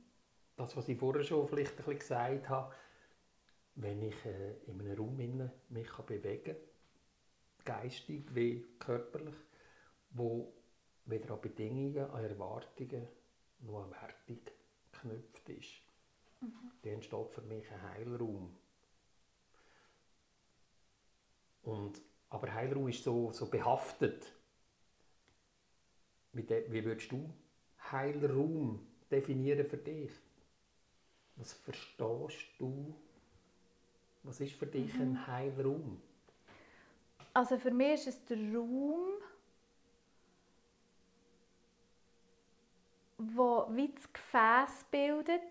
das, 0.56 0.76
was 0.76 0.88
ich 0.88 0.98
vorher 0.98 1.22
schon 1.22 1.46
vielleicht 1.46 1.72
ein 1.72 1.76
bisschen 1.76 1.98
gesagt 1.98 2.48
habe, 2.48 2.74
wenn 3.76 4.02
ich 4.02 4.24
äh, 4.24 4.54
in 4.66 4.80
einem 4.80 4.98
Raum 4.98 5.20
innen 5.20 5.52
mich 5.68 5.86
kann 5.86 6.06
bewegen 6.06 6.56
kann, 6.56 6.56
geistig 7.64 8.34
wie 8.34 8.66
körperlich, 8.80 9.36
wo 10.10 10.52
weder 11.04 11.34
an 11.34 11.40
Bedingungen, 11.40 12.10
an 12.10 12.24
Erwartungen 12.24 13.06
noch 13.60 13.84
an 13.84 13.92
Wertung 13.92 14.40
geknüpft 14.92 15.48
ist, 15.48 15.80
mhm. 16.40 16.72
dann 16.82 16.92
entsteht 16.94 17.30
für 17.30 17.42
mich 17.42 17.70
ein 17.70 17.82
Heilraum. 17.82 18.56
Und, 21.68 22.00
aber 22.30 22.54
Heilraum 22.54 22.88
ist 22.88 23.04
so, 23.04 23.30
so 23.30 23.44
behaftet. 23.46 24.32
Wie 26.32 26.84
würdest 26.84 27.12
du 27.12 27.28
Heilraum 27.92 28.86
definieren 29.10 29.66
für 29.66 29.76
dich? 29.76 30.10
Was 31.36 31.52
verstehst 31.52 32.48
du? 32.58 32.94
Was 34.22 34.40
ist 34.40 34.54
für 34.54 34.66
dich 34.66 34.94
mhm. 34.94 35.02
ein 35.02 35.26
Heilraum? 35.26 36.00
Also 37.34 37.58
für 37.58 37.70
mich 37.70 37.92
ist 37.92 38.06
es 38.06 38.24
der 38.24 38.38
Raum, 38.38 39.18
wo 43.18 43.66
wie 43.72 43.92
das 43.94 44.10
Gefäß 44.10 44.84
bildet, 44.90 45.42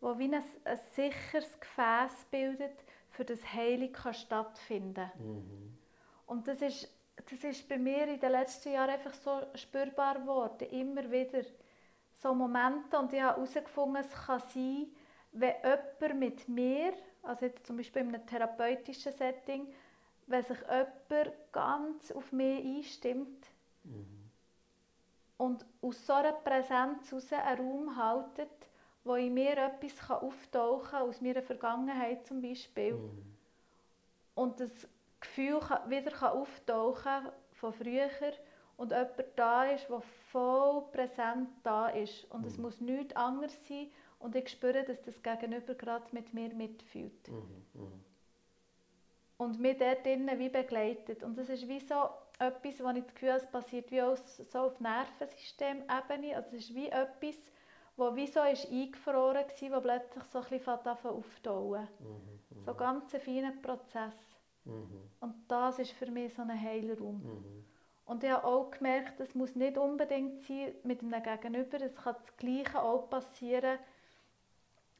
wo 0.00 0.18
wie 0.18 0.24
ein, 0.24 0.44
ein 0.64 0.80
sicheres 0.92 1.58
Gefäß 1.58 2.26
bildet, 2.30 2.84
für 3.20 3.26
das 3.26 3.52
Heilung 3.52 3.92
kann 3.92 4.14
stattfinden 4.14 5.10
mhm. 5.18 5.76
Und 6.24 6.48
das 6.48 6.62
ist, 6.62 6.88
das 7.16 7.44
ist 7.44 7.68
bei 7.68 7.76
mir 7.76 8.08
in 8.08 8.18
den 8.18 8.32
letzten 8.32 8.72
Jahren 8.72 8.88
einfach 8.88 9.12
so 9.12 9.42
spürbar 9.56 10.20
geworden, 10.20 10.66
immer 10.70 11.10
wieder 11.10 11.42
so 12.14 12.34
Momente 12.34 12.98
und 12.98 13.12
ich 13.12 13.20
habe 13.20 13.36
herausgefunden, 13.36 14.02
es 14.02 14.10
kann 14.24 14.40
sein, 14.54 14.86
wenn 15.32 15.54
jemand 15.62 16.18
mit 16.18 16.48
mir, 16.48 16.94
also 17.22 17.44
jetzt 17.44 17.66
zum 17.66 17.76
Beispiel 17.76 18.00
in 18.00 18.14
einem 18.14 18.26
therapeutischen 18.26 19.12
Setting, 19.12 19.66
wenn 20.26 20.42
sich 20.42 20.58
jemand 20.60 21.52
ganz 21.52 22.12
auf 22.12 22.32
mich 22.32 22.64
einstimmt 22.64 23.46
mhm. 23.84 24.30
und 25.36 25.66
aus 25.82 26.06
so 26.06 26.14
einer 26.14 26.32
Präsenz 26.32 27.10
heraus 27.10 27.32
einen 27.34 27.60
Raum 27.60 27.96
haltet, 27.96 28.69
wo 29.04 29.14
in 29.14 29.34
mir 29.34 29.56
etwas 29.56 30.10
auftauchen 30.10 30.90
kann, 30.90 31.08
aus 31.08 31.20
meiner 31.20 31.42
Vergangenheit 31.42 32.26
zum 32.26 32.42
Beispiel, 32.42 32.94
mhm. 32.94 33.36
und 34.34 34.60
das 34.60 34.88
Gefühl 35.20 35.60
wieder 35.88 36.32
auftauchen 36.32 37.02
kann 37.02 37.32
von 37.52 37.72
früher 37.72 38.08
und 38.80 38.92
jemand 38.92 39.24
da 39.36 39.64
ist, 39.64 39.90
der 39.90 40.00
voll 40.32 40.84
präsent 40.90 41.50
da 41.62 41.88
ist. 41.88 42.24
Und 42.30 42.40
mhm. 42.40 42.46
es 42.46 42.56
muss 42.56 42.80
nichts 42.80 43.14
anderes 43.14 43.68
sein. 43.68 43.90
Und 44.18 44.34
ich 44.34 44.48
spüre, 44.48 44.84
dass 44.84 45.02
das 45.02 45.22
Gegenüber 45.22 45.74
gerade 45.74 46.06
mit 46.12 46.32
mir 46.32 46.48
mitfühlt. 46.54 47.28
Mhm. 47.28 47.66
Mhm. 47.74 48.04
Und 49.36 49.60
mich 49.60 49.76
dort 49.76 50.06
drinnen 50.06 50.38
wie 50.38 50.48
begleitet. 50.48 51.22
Und 51.22 51.36
das 51.36 51.50
ist 51.50 51.68
wie 51.68 51.80
so 51.80 52.08
etwas, 52.38 52.82
wo 52.82 52.88
ich 52.88 53.04
das 53.04 53.14
Gefühl 53.14 53.32
habe, 53.32 53.42
es 53.42 53.50
passiert 53.50 53.90
wie 53.90 54.00
auch 54.00 54.16
so 54.16 54.58
auf 54.60 54.80
Nervensystemebene. 54.80 56.36
Also 56.36 56.56
es 56.56 56.64
ist 56.64 56.74
wie 56.74 56.88
etwas, 56.88 57.36
wo 57.96 58.14
wie 58.16 58.26
so 58.26 58.42
ist 58.42 58.70
eingefroren 58.70 59.44
war, 59.44 59.76
wo 59.76 59.80
plötzlich 59.80 60.24
so 60.24 60.38
ein 60.38 60.48
bisschen 60.48 60.68
auftauen 60.68 61.88
mhm. 61.98 62.58
mhm. 62.58 62.64
So 62.64 62.74
ganz 62.74 63.14
ein 63.14 63.20
feiner 63.20 63.52
Prozess. 63.52 64.14
Mhm. 64.64 65.10
Und 65.20 65.34
das 65.48 65.78
ist 65.78 65.92
für 65.92 66.10
mich 66.10 66.34
so 66.34 66.42
ein 66.42 66.60
Heilraum. 66.60 67.22
Mhm. 67.22 67.64
Und 68.06 68.24
ich 68.24 68.30
habe 68.30 68.44
auch 68.44 68.70
gemerkt, 68.70 69.20
es 69.20 69.34
muss 69.34 69.54
nicht 69.54 69.78
unbedingt 69.78 70.42
sein 70.42 70.74
mit 70.82 71.00
einem 71.00 71.22
Gegenüber. 71.22 71.80
Es 71.80 71.94
kann 71.94 72.16
das 72.18 72.36
Gleiche 72.36 72.82
auch 72.82 73.08
passieren, 73.08 73.78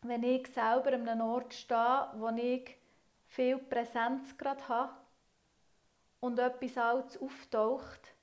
wenn 0.03 0.22
ich 0.22 0.47
selber 0.49 0.93
an 0.93 1.09
einem 1.09 1.20
Ort 1.22 1.53
stehe, 1.53 2.09
wo 2.14 2.28
ich 2.28 2.76
viel 3.26 3.59
Präsenz 3.59 4.36
gerade 4.38 4.68
habe 4.68 4.93
und 6.20 6.38
etwas 6.38 6.78
Altes 6.78 7.20
auftaucht 7.20 8.14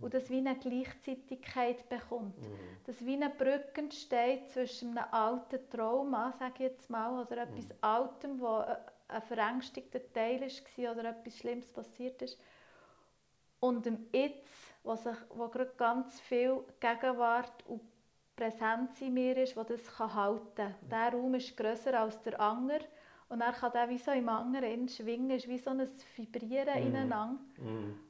und 0.00 0.14
das 0.14 0.28
wie 0.30 0.38
eine 0.38 0.56
Gleichzeitigkeit 0.56 1.88
bekommt. 1.88 2.38
Mhm. 2.40 2.58
Dass 2.84 3.04
wie 3.04 3.14
eine 3.14 3.30
Brücke 3.30 3.80
entsteht 3.80 4.50
zwischen 4.50 4.96
einem 4.96 5.06
alten 5.10 5.70
Trauma, 5.70 6.32
sage 6.38 6.52
ich 6.54 6.60
jetzt 6.60 6.90
mal, 6.90 7.22
oder 7.22 7.42
etwas 7.42 7.68
mhm. 7.68 7.74
Altem, 7.80 8.40
wo 8.40 8.62
ein 9.08 9.22
verängstigter 9.22 10.00
Teil 10.12 10.40
war 10.40 10.92
oder 10.92 11.10
etwas 11.10 11.38
Schlimmes 11.38 11.66
passiert 11.72 12.20
ist 12.22 12.38
und 13.60 13.86
dem 13.86 14.06
Jetzt, 14.12 14.74
wo, 14.82 14.94
sich, 14.96 15.16
wo 15.30 15.48
gerade 15.48 15.72
ganz 15.76 16.20
viel 16.20 16.60
Gegenwart 16.80 17.66
und 17.66 17.80
Präsenz 18.36 19.00
in 19.00 19.14
mir 19.14 19.36
ist, 19.38 19.56
wo 19.56 19.62
das 19.62 19.84
kann 19.96 20.14
halten 20.14 20.54
kann. 20.54 20.74
Der 20.90 21.12
Raum 21.12 21.34
ist 21.34 21.56
grösser 21.56 21.98
als 21.98 22.20
der 22.22 22.38
andere 22.38 22.84
und 23.28 23.40
er 23.40 23.52
kann 23.52 23.72
der 23.72 23.88
wie 23.88 23.98
so 23.98 24.10
im 24.10 24.28
anderen 24.28 24.88
schwingen, 24.88 25.30
ist 25.30 25.48
wie 25.48 25.58
so 25.58 25.70
ein 25.70 25.88
Vibrieren 26.16 26.84
mm. 26.84 26.86
ineinander. 26.86 27.40
Mm. 27.58 28.05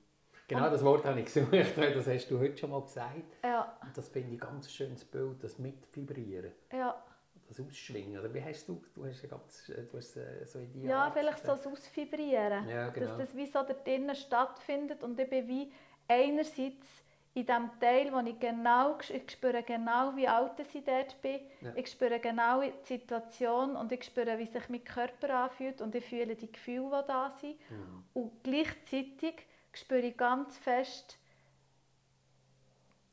Genau, 0.49 0.71
das 0.71 0.85
Wort 0.85 1.05
habe 1.05 1.21
ich 1.21 1.27
gesucht, 1.27 1.53
das 1.77 2.07
hast 2.07 2.31
du 2.31 2.39
heute 2.39 2.57
schon 2.57 2.71
mal 2.71 2.83
gesagt. 2.83 3.37
Ja. 3.43 3.77
Und 3.83 3.97
das 3.97 4.09
finde 4.09 4.29
ich 4.29 4.35
ein 4.35 4.49
ganz 4.49 4.71
schönes 4.71 5.05
Bild, 5.05 5.43
das 5.43 5.59
Mitvibrieren. 5.59 6.53
Ja 6.73 7.03
das 7.49 7.61
Ausschwingen? 7.61 8.19
Oder 8.19 8.33
wie 8.33 8.43
hast 8.43 8.69
du, 8.69 8.83
du 8.95 9.07
hast 9.07 9.23
ja 9.23 9.29
ganz, 9.29 9.69
äh, 9.69 9.83
du 9.85 9.99
hast 9.99 10.17
äh, 10.17 10.45
so 10.45 10.59
in 10.59 10.73
die 10.73 10.87
Ja, 10.87 11.05
Art 11.05 11.15
vielleicht 11.15 11.41
so 11.41 11.53
das 11.53 11.67
Ausfibrieren. 11.67 12.69
Ja, 12.69 12.89
genau. 12.89 13.07
Dass 13.07 13.17
das 13.19 13.37
wie 13.37 13.47
so 13.47 13.63
da 13.63 13.73
drinnen 13.73 14.15
stattfindet 14.15 15.03
und 15.03 15.19
ich 15.19 15.29
bin 15.29 15.49
wie 15.49 15.73
einerseits 16.09 16.87
in 17.35 17.45
dem 17.45 17.71
Teil, 17.81 18.11
wo 18.13 18.21
ich 18.21 18.39
genau, 18.41 18.97
ich 18.99 19.31
spüre 19.31 19.63
genau, 19.63 20.17
wie 20.17 20.27
alt 20.27 20.53
ich 20.59 20.85
dort 20.85 21.21
bin. 21.21 21.41
Ja. 21.61 21.73
Ich 21.75 21.89
spüre 21.89 22.19
genau 22.19 22.63
die 22.63 22.73
Situation 22.85 23.77
und 23.77 23.93
ich 23.93 24.05
spüre, 24.05 24.39
wie 24.39 24.47
sich 24.47 24.69
mein 24.71 24.83
Körper 24.83 25.45
anfühlt 25.45 25.83
und 25.83 25.95
ich 25.95 26.05
fühle 26.05 26.35
die 26.35 26.51
Gefühle, 26.51 27.03
die 27.03 27.07
da 27.07 27.31
sind. 27.31 27.57
Mhm. 27.71 28.05
Und 28.15 28.43
gleichzeitig 28.43 29.47
spüre 29.77 30.01
ich 30.01 30.17
ganz 30.17 30.59
fest 30.59 31.19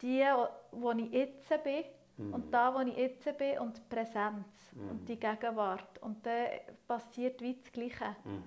die, 0.02 0.26
wo 0.72 0.92
ich 0.92 1.12
jetzt 1.12 1.64
bin 1.64 1.84
Mhm. 2.18 2.34
Und 2.34 2.54
da, 2.54 2.74
wo 2.74 2.80
ich 2.82 2.96
jetzt 2.96 3.38
bin, 3.38 3.60
und 3.60 3.78
die 3.78 3.82
Präsenz 3.90 4.72
mhm. 4.74 4.90
und 4.90 5.10
die 5.10 5.20
Gegenwart. 5.20 6.00
Und 6.02 6.26
dann 6.26 6.48
passiert 6.88 7.42
wie 7.42 7.56
das 7.56 7.72
Gleiche. 7.72 8.16
Mhm. 8.24 8.44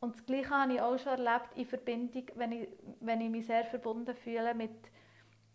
Und 0.00 0.16
das 0.16 0.26
Gleiche 0.26 0.50
habe 0.50 0.74
ich 0.74 0.80
auch 0.80 0.98
schon 0.98 1.12
erlebt 1.12 1.56
in 1.56 1.66
Verbindung, 1.66 2.24
wenn 2.34 2.52
ich, 2.52 2.68
wenn 3.00 3.20
ich 3.20 3.30
mich 3.30 3.46
sehr 3.46 3.64
verbunden 3.64 4.14
fühle 4.14 4.54
mit, 4.54 4.90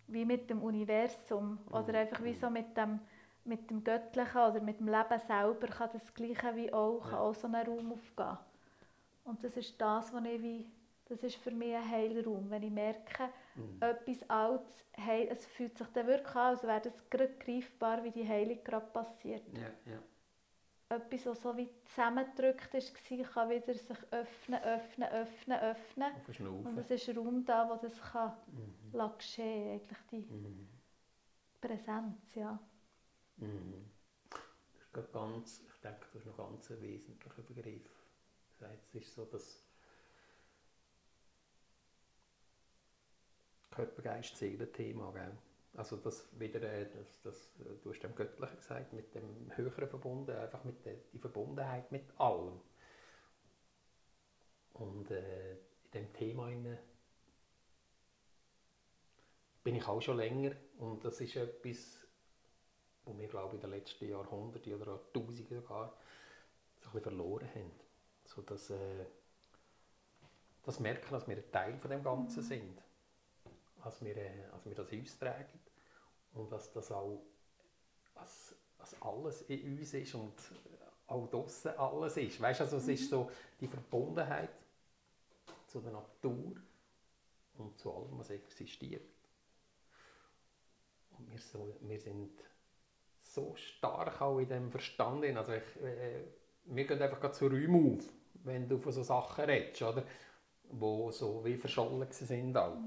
wie 0.07 0.25
mit 0.25 0.49
dem 0.49 0.61
Universum. 0.63 1.59
Oder 1.71 1.99
einfach 1.99 2.23
wie 2.23 2.33
so 2.33 2.49
mit 2.49 2.75
dem, 2.75 2.99
mit 3.43 3.69
dem 3.69 3.83
Göttlichen 3.83 4.41
oder 4.41 4.61
mit 4.61 4.79
dem 4.79 4.87
Leben 4.87 5.19
selber 5.27 5.67
kann 5.67 5.89
das 5.93 6.13
Gleiche 6.13 6.55
wie 6.55 6.73
auch, 6.73 7.01
kann 7.01 7.19
auch 7.19 7.35
so 7.35 7.47
einen 7.47 7.67
Raum 7.67 7.91
aufgehen. 7.91 8.37
Und 9.25 9.43
das 9.43 9.55
ist 9.57 9.79
das, 9.79 10.11
was 10.11 10.25
ich 10.25 10.41
wie 10.41 10.65
das 11.09 11.23
ist 11.23 11.37
für 11.37 11.51
mich 11.51 11.75
ein 11.75 11.89
Heilraum. 11.89 12.49
Wenn 12.49 12.63
ich 12.63 12.71
merke, 12.71 13.29
mhm. 13.55 13.81
etwas 13.81 14.29
Altes, 14.29 14.85
heil, 14.97 15.27
es 15.31 15.45
fühlt 15.45 15.77
sich 15.77 15.87
dann 15.87 16.07
wirklich 16.07 16.35
an, 16.35 16.55
als 16.55 16.63
wäre 16.63 16.87
es 16.87 17.09
gerade 17.09 17.33
greifbar, 17.37 18.03
wie 18.03 18.11
die 18.11 18.27
Heilung 18.27 18.63
gerade 18.63 18.85
passiert. 18.87 19.43
Ja, 19.57 19.91
ja. 19.91 19.99
Etwas, 20.91 21.25
was 21.27 21.41
so 21.41 21.55
wie 21.55 21.69
zusammengedrückt 21.85 22.73
war, 22.73 23.25
kann 23.25 23.49
wieder 23.49 23.73
sich 23.73 23.97
öffnen, 24.11 24.63
öffnen, 24.63 25.09
öffnen, 25.09 25.59
öffnen. 25.59 26.11
Und 26.65 26.77
es 26.79 26.89
ist 26.89 27.09
ein 27.09 27.17
Raum 27.17 27.45
da, 27.45 27.69
wo 27.69 27.75
das 27.75 27.99
kann 28.01 28.33
mhm. 28.47 29.17
geschehen 29.17 29.73
eigentlich 29.73 29.99
die 30.11 30.33
mhm. 30.33 30.67
Präsenz, 31.61 32.35
ja. 32.35 32.59
Mhm. 33.37 33.91
Das 34.93 35.05
ist 35.05 35.13
ganz, 35.13 35.61
ich 35.61 35.81
denke, 35.81 36.07
das 36.11 36.21
ist 36.21 36.25
noch 36.25 36.37
ganz 36.37 36.71
ein 36.71 36.81
wesentlicher 36.81 37.41
Begriff. 37.43 37.89
Das 38.57 38.69
heißt, 38.69 38.95
es 38.95 39.03
ist 39.03 39.13
so, 39.13 39.25
dass 39.25 39.68
Körper, 43.71 44.01
Geist, 44.01 44.37
Seele 44.37 44.71
Thema. 44.71 45.11
Gell? 45.13 45.37
Also 45.75 45.97
das 45.97 46.27
wieder, 46.39 46.61
äh, 46.61 46.87
das, 46.89 47.21
das, 47.21 47.35
äh, 47.59 47.77
du 47.83 47.91
hast 47.91 48.01
dem 48.01 48.15
Göttlichen 48.15 48.57
gesagt, 48.57 48.93
mit 48.93 49.13
dem 49.15 49.55
Höheren 49.55 49.87
verbunden, 49.87 50.35
einfach 50.35 50.63
mit 50.63 50.83
der 50.85 50.95
die 51.13 51.19
Verbundenheit 51.19 51.91
mit 51.91 52.03
allem. 52.19 52.59
Und 54.73 55.11
äh, 55.11 55.53
in 55.53 55.91
dem 55.93 56.13
Thema 56.13 56.49
bin 59.63 59.75
ich 59.75 59.87
auch 59.87 60.01
schon 60.01 60.17
länger 60.17 60.51
und 60.77 61.03
das 61.03 61.19
ist 61.21 61.35
etwas, 61.35 61.97
wo 63.05 63.17
wir 63.17 63.27
glaube 63.27 63.55
ich 63.55 63.63
in 63.63 63.69
den 63.69 63.77
letzten 63.77 64.09
Jahrhunderten 64.09 64.73
oder 64.73 64.93
auch 64.93 65.11
Tausenden 65.13 65.61
sogar 65.61 65.97
so 66.79 66.89
ein 66.89 66.93
bisschen 66.93 67.01
verloren 67.01 67.49
haben. 67.53 67.71
So 68.25 68.41
dass, 68.41 68.69
äh, 68.69 69.05
das 70.63 70.79
merken, 70.79 71.11
dass 71.11 71.27
wir 71.27 71.37
ein 71.37 71.51
Teil 71.51 71.77
von 71.77 71.91
dem 71.91 72.03
Ganzen 72.03 72.41
sind 72.41 72.81
als 73.83 74.03
wir, 74.03 74.17
äh, 74.17 74.45
als 74.51 74.65
wir 74.65 74.75
das 74.75 74.91
uns 74.91 75.17
tragen 75.17 75.59
und 76.33 76.51
dass 76.51 76.71
das 76.73 76.91
auch 76.91 77.21
als, 78.15 78.55
als 78.77 79.01
alles 79.01 79.41
in 79.43 79.77
uns 79.77 79.93
ist 79.93 80.15
und 80.15 80.33
auch 81.07 81.27
draussen 81.27 81.71
alles 81.77 82.17
ist. 82.17 82.39
Weißt, 82.39 82.61
also 82.61 82.77
es 82.77 82.85
mhm. 82.85 82.93
ist 82.93 83.09
so 83.09 83.31
die 83.59 83.67
Verbundenheit 83.67 84.49
zu 85.67 85.79
der 85.79 85.91
Natur 85.91 86.55
und 87.57 87.77
zu 87.77 87.93
allem, 87.93 88.17
was 88.17 88.29
existiert. 88.29 89.09
Und 91.17 91.31
wir, 91.31 91.39
so, 91.39 91.75
wir 91.81 91.99
sind 91.99 92.31
so 93.21 93.55
stark 93.55 94.21
auch 94.21 94.39
in 94.39 94.47
dem 94.47 94.71
Verstand. 94.71 95.23
Also 95.37 95.53
ich, 95.53 95.83
äh, 95.83 96.23
mir 96.65 96.85
geht 96.85 97.01
einfach 97.01 97.19
gerade 97.19 97.33
so 97.33 97.47
Räume 97.47 97.97
auf, 97.97 98.05
wenn 98.45 98.67
du 98.67 98.77
von 98.77 98.91
so 98.91 99.03
Sachen 99.03 99.45
redest, 99.45 99.81
oder? 99.81 100.03
Wo 100.71 101.11
so 101.11 101.43
wie 101.43 101.57
verschollen 101.57 102.07
sind 102.11 102.55
auch. 102.55 102.77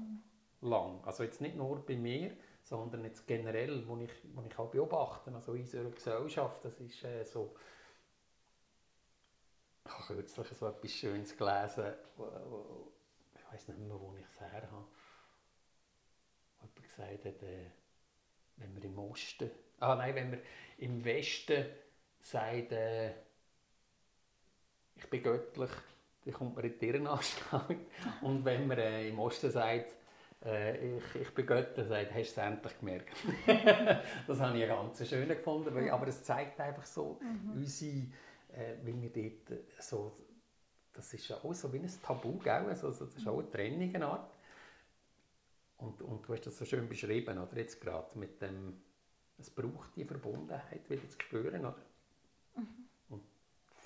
Lang. 0.63 1.03
Also 1.05 1.23
jetzt 1.23 1.41
nicht 1.41 1.55
nur 1.55 1.85
bei 1.85 1.95
mir, 1.95 2.35
sondern 2.63 3.03
jetzt 3.03 3.27
generell, 3.27 3.87
wo 3.87 3.97
ich, 3.97 4.11
wo 4.33 4.41
ich 4.41 4.57
auch 4.57 4.69
beobachte, 4.69 5.33
also 5.33 5.53
in 5.53 5.61
unserer 5.61 5.89
Gesellschaft, 5.89 6.63
das 6.63 6.79
ist 6.79 7.03
äh, 7.03 7.23
so... 7.25 7.55
Ich 9.85 9.91
habe 9.91 10.03
kürzlich 10.15 10.47
so 10.47 10.67
etwas 10.67 10.91
Schönes 10.91 11.37
gelesen, 11.37 11.93
wo, 12.15 12.91
ich 13.35 13.53
weiß 13.53 13.67
nicht 13.67 13.79
mehr, 13.79 13.99
wo 13.99 14.15
ich 14.17 14.25
es 14.25 14.39
her 14.39 14.69
habe. 14.71 14.87
Jemand 16.61 16.83
gesagt 16.83 17.25
hat, 17.25 17.43
äh, 17.43 17.69
wenn 18.55 18.75
wir 18.75 18.83
im 18.85 18.97
Osten, 18.97 19.51
ah 19.79 19.95
nein, 19.95 20.15
wenn 20.15 20.31
wir 20.31 20.41
im 20.77 21.03
Westen 21.03 21.65
sagt, 22.21 22.71
äh, 22.71 23.11
ich 24.95 25.09
bin 25.09 25.21
göttlich, 25.21 25.71
dann 26.23 26.33
kommt 26.33 26.55
man 26.55 26.63
in 26.63 26.79
die 26.79 26.87
Irrenanstalt. 26.87 27.79
Und 28.21 28.45
wenn 28.45 28.67
man 28.67 28.77
äh, 28.77 29.09
im 29.09 29.19
Osten 29.19 29.51
sagt, 29.51 29.93
äh, 30.45 30.97
ich, 30.97 31.15
ich 31.15 31.33
bin 31.33 31.45
göttlich, 31.45 31.87
sagt, 31.87 32.13
hast 32.13 32.35
du 32.35 32.41
es 32.41 32.47
endlich 32.47 32.79
gemerkt. 32.79 33.17
das 34.27 34.39
habe 34.39 34.57
ich 34.57 34.67
ganz 34.67 35.07
schön 35.07 35.27
gefunden, 35.27 35.73
weil, 35.73 35.89
aber 35.89 36.07
es 36.07 36.23
zeigt 36.23 36.59
einfach 36.59 36.85
so 36.85 37.19
unsere, 37.53 38.07
äh, 38.53 38.75
wie 38.83 39.01
wir 39.01 39.09
dort 39.09 39.59
so, 39.79 40.11
das 40.93 41.13
ist 41.13 41.27
ja 41.27 41.37
auch 41.37 41.53
so 41.53 41.71
wie 41.71 41.79
ein 41.79 41.89
Tabu, 42.01 42.37
gell? 42.39 42.65
Also, 42.67 42.89
das 42.89 43.15
ist 43.15 43.27
auch 43.27 43.39
eine 43.39 43.49
Trennung, 43.49 43.95
eine 43.95 44.07
Art. 44.07 44.31
Und, 45.77 46.01
und 46.01 46.27
du 46.27 46.33
hast 46.33 46.45
das 46.45 46.57
so 46.57 46.65
schön 46.65 46.87
beschrieben, 46.87 47.37
oder 47.37 47.57
jetzt 47.57 47.81
gerade, 47.81 48.17
mit 48.17 48.41
dem, 48.41 48.81
es 49.39 49.49
braucht 49.49 49.95
die 49.95 50.05
Verbundenheit 50.05 50.89
wieder 50.89 51.07
zu 51.09 51.19
spüren, 51.19 51.61
oder? 51.61 51.81
Und 53.09 53.23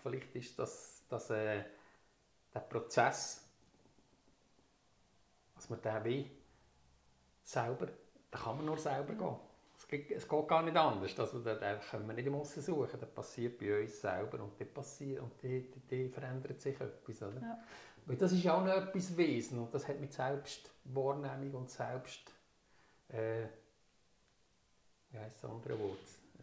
vielleicht 0.01 0.35
ist 0.35 0.59
das, 0.59 1.03
das 1.09 1.29
äh, 1.29 1.63
der 2.53 2.59
Prozess, 2.59 3.47
dass 5.55 5.69
man 5.69 5.81
den 5.81 6.03
wie 6.03 6.36
selber, 7.47 7.87
da 8.29 8.37
kann 8.37 8.57
man 8.57 8.65
nur 8.65 8.77
selber 8.77 9.13
gehen. 9.13 9.35
Es 9.77 9.87
geht, 9.87 10.11
es 10.11 10.27
geht 10.27 10.47
gar 10.47 10.63
nicht 10.63 10.75
anders. 10.75 11.17
Also, 11.19 11.39
da, 11.39 11.55
da 11.55 11.75
können 11.75 12.07
wir 12.07 12.13
nicht 12.13 12.27
im 12.27 12.35
Aussen 12.35 12.61
suchen. 12.61 12.99
Das 12.99 13.09
passiert 13.09 13.59
bei 13.59 13.81
uns 13.81 14.01
selber 14.01 14.43
und 14.43 14.59
dann 14.59 14.73
passiert 14.73 15.21
und 15.21 15.31
die, 15.41 15.71
die, 15.71 15.79
die 15.87 16.09
verändert 16.09 16.59
sich 16.59 16.79
etwas. 16.79 17.21
Oder? 17.21 17.41
Ja. 17.41 17.59
Weil 18.05 18.17
das 18.17 18.31
ist 18.31 18.43
ja 18.43 18.55
auch 18.55 18.63
noch 18.63 18.73
etwas 18.73 19.15
Wesen 19.15 19.59
und 19.59 19.73
das 19.73 19.87
hat 19.87 19.99
mit 19.99 20.13
Selbstwahrnehmung 20.13 21.53
und 21.53 21.69
Selbst... 21.69 22.31
Äh, 23.09 23.45
wie 25.09 25.17
heisst 25.19 25.41
das 25.41 25.49
andere 25.49 25.79
Wort? 25.79 25.99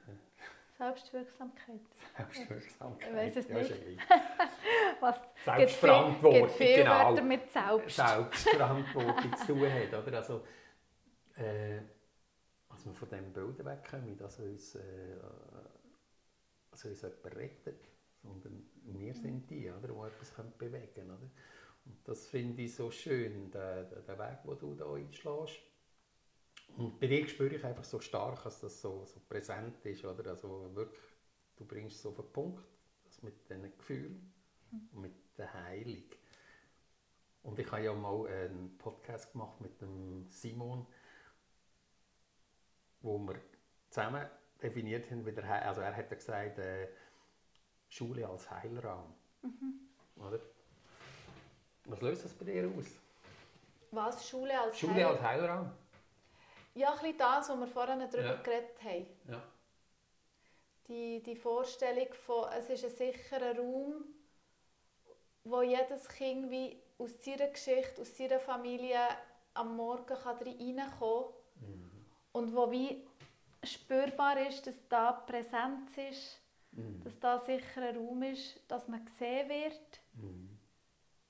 Äh, 0.06 0.78
Selbstwirksamkeit. 0.78 1.80
Selbstwirksamkeit. 2.16 3.10
Ich 3.10 3.16
weiss 3.16 3.36
es 3.36 3.48
Ja, 3.48 3.58
nicht. 3.58 3.98
Was 5.00 5.20
Selbstverantwortung, 5.44 6.40
gibt 6.40 6.52
viel 6.52 6.76
genau. 6.76 7.10
Wörter 7.10 7.22
mit 7.22 7.50
Selbst. 7.50 7.96
Selbstverantwortung 7.96 9.36
zu 9.36 9.46
tun 9.46 9.70
hat. 9.70 10.06
Oder? 10.06 10.16
Also, 10.16 10.42
äh, 11.36 11.80
als 12.68 12.84
wir 12.86 12.94
von 12.94 13.08
diesem 13.08 13.32
Bild 13.32 13.64
wegkommen, 13.64 14.16
dass 14.16 14.38
uns, 14.38 14.74
äh, 14.74 15.16
dass 16.70 16.84
uns 16.84 17.02
jemand 17.02 17.36
rettet, 17.36 17.88
sondern 18.22 18.66
wir 18.84 19.14
sind 19.14 19.48
die, 19.50 19.70
oder, 19.70 19.88
die 19.88 20.14
etwas 20.14 20.32
bewegen 20.58 20.94
können. 20.94 21.10
Oder? 21.10 21.30
Und 21.86 21.96
das 22.08 22.26
finde 22.26 22.62
ich 22.62 22.74
so 22.74 22.90
schön, 22.90 23.50
der, 23.50 23.84
der, 23.84 24.00
der 24.00 24.18
Weg, 24.18 24.42
den 24.44 24.58
du 24.58 24.74
da 24.74 24.92
einschlägst. 24.92 25.60
Und 26.76 26.98
bei 26.98 27.06
dir 27.06 27.28
spüre 27.28 27.54
ich 27.54 27.64
einfach 27.64 27.84
so 27.84 28.00
stark, 28.00 28.42
dass 28.44 28.60
das 28.60 28.80
so, 28.80 29.04
so 29.04 29.20
präsent 29.28 29.84
ist. 29.84 30.04
Oder? 30.04 30.30
Also 30.30 30.74
wirklich, 30.74 31.04
du 31.56 31.64
bringst 31.64 31.98
es 31.98 32.06
auf 32.06 32.16
den 32.16 32.32
Punkt, 32.32 32.64
das 33.04 33.22
mit 33.22 33.48
diesen 33.48 33.76
Gefühlen 33.76 34.32
und 34.92 35.00
mit 35.00 35.12
der 35.36 35.52
Heilung. 35.52 36.04
Und 37.42 37.58
ich 37.58 37.70
habe 37.70 37.84
ja 37.84 37.92
mal 37.92 38.26
einen 38.26 38.76
Podcast 38.78 39.32
gemacht 39.32 39.60
mit 39.60 39.80
dem 39.82 40.26
Simon, 40.30 40.86
wo 43.04 43.18
wir 43.18 43.36
zusammen 43.90 44.26
definiert 44.62 45.10
haben, 45.10 45.24
wie 45.26 45.32
der 45.32 45.46
Heil, 45.46 45.62
also 45.62 45.80
er 45.82 45.94
hat 45.94 46.10
ja 46.10 46.16
gesagt, 46.16 46.58
äh, 46.58 46.88
Schule 47.88 48.26
als 48.26 48.50
Heilraum. 48.50 49.14
Oder? 50.16 50.40
Was 51.84 52.00
löst 52.00 52.24
das 52.24 52.32
bei 52.32 52.46
dir 52.46 52.66
aus? 52.76 52.86
Was? 53.90 54.28
Schule 54.28 54.58
als 54.58 54.78
Schule 54.78 54.94
Heil- 54.94 55.04
als 55.04 55.20
Heilraum? 55.22 55.70
Ja, 56.74 56.92
ein 56.92 56.98
bisschen 56.98 57.18
das, 57.18 57.48
was 57.48 57.58
wir 57.60 57.66
vorhin 57.68 58.00
darüber 58.00 58.34
Ja. 58.34 58.42
geredet 58.42 58.82
haben. 58.82 59.06
Ja. 59.28 59.42
Die, 60.88 61.22
die 61.22 61.36
Vorstellung 61.36 62.12
von, 62.14 62.48
es 62.52 62.68
ist 62.70 62.84
ein 62.84 62.90
sicherer 62.90 63.56
Raum, 63.58 64.04
wo 65.44 65.62
jedes 65.62 66.08
Kind 66.08 66.50
wie 66.50 66.82
aus 66.98 67.22
seiner 67.22 67.48
Geschichte, 67.48 68.00
aus 68.00 68.16
seiner 68.16 68.40
Familie 68.40 68.98
am 69.52 69.76
Morgen 69.76 70.06
kann 70.06 70.36
reinkommen 70.38 70.76
kann. 70.98 71.24
Und 72.34 72.54
wo 72.54 72.68
wie 72.70 73.06
spürbar 73.62 74.36
ist, 74.48 74.66
dass 74.66 74.76
da 74.88 75.12
Präsenz 75.12 75.96
ist, 75.96 76.40
dass 77.04 77.18
da 77.20 77.38
sicher 77.38 77.82
ein 77.82 77.96
Raum 77.96 78.22
ist, 78.24 78.60
dass 78.66 78.88
man 78.88 79.04
gesehen 79.04 79.48
wird 79.48 80.00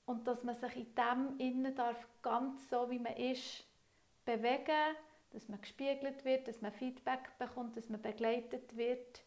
und 0.05 0.27
dass 0.27 0.43
man 0.43 0.55
sich 0.55 0.75
in 0.75 0.95
dem 0.95 1.39
innen 1.39 1.75
darf 1.75 2.07
ganz 2.23 2.67
so 2.69 2.89
wie 2.89 2.97
man 2.97 3.15
ist 3.15 3.63
bewegen, 4.25 4.95
dass 5.29 5.47
man 5.47 5.61
gespiegelt 5.61 6.25
wird, 6.25 6.47
dass 6.47 6.61
man 6.61 6.71
Feedback 6.71 7.37
bekommt, 7.37 7.77
dass 7.77 7.87
man 7.89 8.01
begleitet 8.01 8.75
wird. 8.75 9.21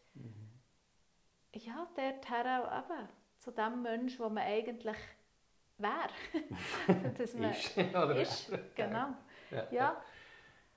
Ja, 1.53 1.87
dorthin 1.95 2.45
eben, 2.45 3.09
zu 3.37 3.51
dem 3.51 3.81
Mensch, 3.81 4.19
wo 4.19 4.27
man 4.27 4.43
eigentlich 4.43 4.97
wäre. 5.77 6.09
dass 7.17 7.33
man 7.33 7.51
Ist, 7.51 7.77
ist, 8.49 8.75
genau. 8.75 9.15
Ja. 9.51 9.67
Ja, 9.71 10.01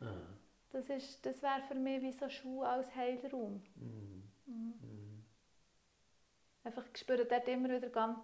Ah. 0.00 0.41
Das, 0.72 0.88
ist, 0.88 1.24
das 1.24 1.42
wäre 1.42 1.62
für 1.68 1.74
mich 1.74 2.02
wie 2.02 2.12
so 2.12 2.28
Schule 2.28 2.68
als 2.68 2.94
Heilraum. 2.94 3.62
Mhm. 3.76 4.22
Einfach, 6.64 6.84
ich 6.92 7.00
spüre 7.00 7.26
dort 7.26 7.48
immer 7.48 7.68
wieder 7.70 7.88
ganz 7.88 8.18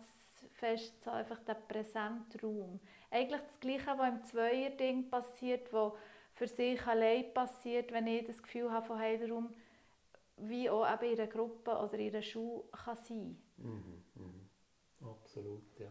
fest 0.55 1.03
so 1.03 1.11
einfach 1.11 1.41
den 1.41 1.57
präsenten 1.67 2.41
Raum. 2.41 2.81
Eigentlich 3.11 3.41
das 3.41 3.61
Gleiche, 3.61 3.99
was 3.99 4.09
im 4.09 4.25
Zweier-Ding 4.25 5.11
passiert, 5.11 5.73
was 5.73 5.93
für 6.35 6.47
sich 6.47 6.87
allein 6.87 7.33
passiert, 7.35 7.93
wenn 7.93 8.07
ich 8.07 8.27
das 8.27 8.43
Gefühl 8.43 8.71
habe 8.71 8.87
von 8.87 8.99
Heilraum, 8.99 9.55
wie 10.37 10.71
auch 10.71 10.87
eben 10.93 11.13
in 11.13 11.21
einer 11.21 11.31
Gruppe 11.31 11.73
oder 11.73 11.95
in 11.95 12.15
einer 12.15 12.23
Schule 12.23 12.65
kann 12.73 12.97
sein 12.97 13.43
Mhm, 13.57 14.05
mhm. 14.15 14.49
Absolut, 15.01 15.79
ja. 15.81 15.91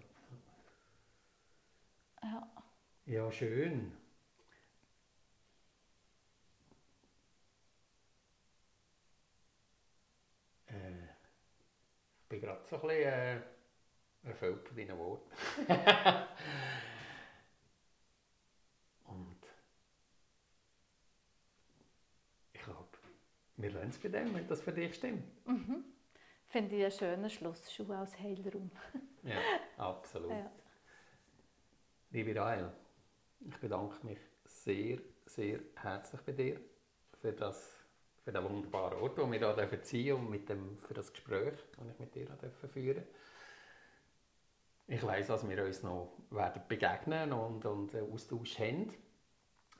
ja. 2.23 2.47
Ja, 3.05 3.31
schön. 3.31 3.91
Bin 12.39 12.49
gerade 12.49 12.65
so 12.65 12.75
ein 12.75 12.81
bisschen 12.81 13.03
äh, 13.03 13.41
erfüllt 14.23 14.67
von 14.67 14.77
deinen 14.77 14.97
Worten. 14.97 15.31
Und 19.05 19.39
ich 22.53 22.61
glaube, 22.61 22.89
wir 23.57 23.71
lernen 23.71 23.89
es 23.89 23.97
bei 23.97 24.09
dem, 24.09 24.35
wenn 24.35 24.47
das 24.47 24.61
für 24.61 24.71
dich 24.71 24.95
stimmt. 24.95 25.23
Finde 26.47 26.75
ich 26.75 26.83
einen 26.83 26.91
schönen 26.91 27.29
Schluss, 27.29 27.73
Schule 27.73 27.97
als 27.97 28.17
Heilraum. 28.19 28.71
Ja, 29.23 29.39
absolut. 29.77 30.31
Ja. 30.31 30.51
Liebe 32.11 32.39
Rael, 32.39 32.71
ich 33.41 33.57
bedanke 33.57 34.05
mich 34.05 34.19
sehr, 34.45 34.99
sehr 35.25 35.59
herzlich 35.75 36.21
bei 36.21 36.31
dir 36.31 36.61
für, 37.19 37.33
das, 37.33 37.76
für 38.27 38.33
den 38.33 38.43
wunderbaren 38.43 38.99
Ort, 38.99 39.17
den 39.17 39.31
wir 39.31 39.39
hier 39.39 39.53
dürfen 39.53 39.83
ziehen 39.83 40.17
und 40.17 40.29
mit 40.29 40.49
dem, 40.49 40.77
für 40.79 40.93
das 40.93 41.13
Gespräch, 41.13 41.53
das 41.77 41.87
ich 41.87 41.97
mit 41.97 42.13
dir 42.13 42.25
dürfen 42.25 42.69
führen 42.69 43.03
Ich 44.85 45.01
weiss, 45.01 45.27
dass 45.27 45.47
wir 45.47 45.63
uns 45.63 45.81
noch 45.81 46.11
werden 46.31 46.61
begegnen 46.67 47.31
und, 47.31 47.65
und 47.65 47.95
einen 47.95 48.11
Austausch 48.11 48.59
haben. 48.59 48.93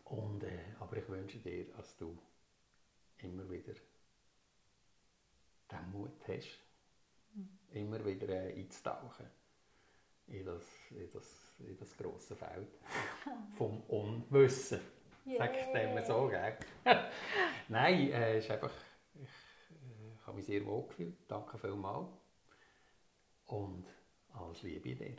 Und, 0.06 0.45
äh, 0.45 0.60
aber 0.80 0.95
ich 0.95 1.10
wünsche 1.10 1.39
dir, 1.39 1.66
dass 1.76 1.98
du 1.98 2.18
immer 3.18 3.50
wieder 3.50 3.74
den 5.70 5.91
Mut 5.91 6.26
hast, 6.30 6.58
immer 7.72 8.06
wieder 8.06 8.30
äh, 8.30 8.54
einzutauchen 8.54 9.26
in 10.28 10.45
das, 10.45 10.64
in 10.91 11.12
das, 11.12 11.54
in 11.60 11.78
das 11.78 11.98
grosse 11.98 12.38
Feld 12.38 12.80
vom 13.58 13.82
Unwissen. 13.89 14.80
Sag 15.36 15.58
ich 15.58 15.66
dem 15.74 15.94
mal 15.94 16.06
so, 16.06 16.28
gell? 16.28 16.58
Nein, 17.68 18.12
äh, 18.12 18.38
es 18.38 18.46
ist 18.46 18.52
einfach, 18.52 18.72
ich, 19.16 19.22
äh, 19.24 20.26
habe 20.26 20.38
mich 20.38 20.46
sehr 20.46 20.66
wohl 20.66 20.88
gefühlt. 20.88 21.16
Danke 21.28 21.58
vielmals. 21.58 22.08
Und 23.48 23.86
alles 24.34 24.62
Liebe 24.64 24.96
dir. 24.96 25.16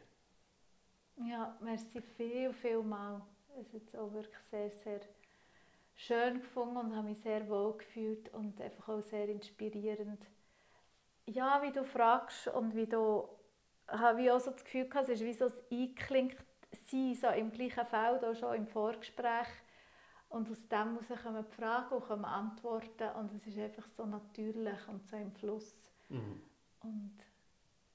Ja, 1.17 1.57
merci 1.61 2.01
viel, 2.01 2.53
viel 2.53 2.83
mal. 2.83 3.21
Es 3.61 3.73
jetzt 3.73 3.97
auch 3.97 4.13
wirklich 4.13 4.39
sehr, 4.51 4.71
sehr 4.71 5.01
schön 5.97 6.41
gefunden 6.41 6.77
und 6.77 6.97
habe 6.97 7.09
mich 7.09 7.19
sehr 7.19 7.47
wohl 7.49 7.77
gefühlt 7.77 8.33
und 8.33 8.61
einfach 8.61 8.89
auch 8.89 9.03
sehr 9.03 9.29
inspirierend. 9.29 10.25
Ja, 11.27 11.61
wie 11.63 11.73
du 11.73 11.85
fragst 11.85 12.49
und 12.49 12.75
wie 12.75 12.87
du, 12.87 13.29
habe 13.89 14.23
ich 14.23 14.31
auch 14.31 14.41
so 14.41 14.53
das 14.53 14.65
Gefühl 14.65 14.89
gehabt, 14.89 15.09
es 15.09 15.21
ist 15.21 15.27
wie 15.27 15.35
so 15.35 15.47
ein 15.47 15.53
Einklinkt 15.71 16.39
sein, 16.87 17.15
so 17.15 17.27
im 17.29 17.51
gleichen 17.51 17.87
Feld, 17.87 18.25
auch 18.25 18.35
schon 18.35 18.55
im 18.55 18.67
Vorgespräch. 18.67 19.49
Und 20.31 20.51
aus 20.51 20.68
dem 20.68 20.99
heraus 21.01 21.22
kommen 21.22 21.45
die 21.51 21.55
Fragen 21.55 21.95
und 21.95 22.05
kommen 22.05 22.24
Antworten 22.24 23.09
und 23.18 23.33
es 23.33 23.47
ist 23.47 23.59
einfach 23.59 23.87
so 23.97 24.05
natürlich 24.05 24.89
und 24.89 25.07
so 25.07 25.16
im 25.16 25.33
Fluss. 25.33 25.91
Mhm. 26.11 26.43
Und 26.81 27.18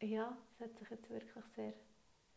ja, 0.02 0.36
es 0.54 0.60
hat 0.62 0.78
sich 0.78 0.90
jetzt 0.90 1.10
wirklich 1.10 1.46
sehr 1.56 1.74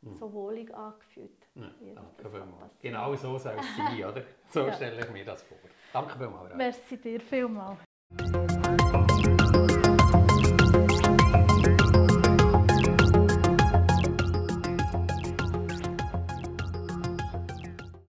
Mhm. 0.03 0.13
so 0.13 0.31
wohlig 0.35 0.73
angefühlt. 0.75 1.49
Ja, 1.55 1.71
danke 1.95 2.29
vielmals. 2.29 2.79
Genau 2.81 3.15
so 3.17 3.39
soll 3.39 3.57
es 3.59 3.77
sein, 3.77 4.05
oder? 4.05 4.23
So 4.51 4.67
Ja. 4.67 4.73
stelle 4.75 5.01
ich 5.01 5.11
mir 5.11 5.25
das 5.25 5.43
vor. 5.43 5.57
Danke 5.93 6.19
vielmals. 6.19 6.55
Merci 6.55 6.99
dir 6.99 7.21
vielmals. 7.21 7.81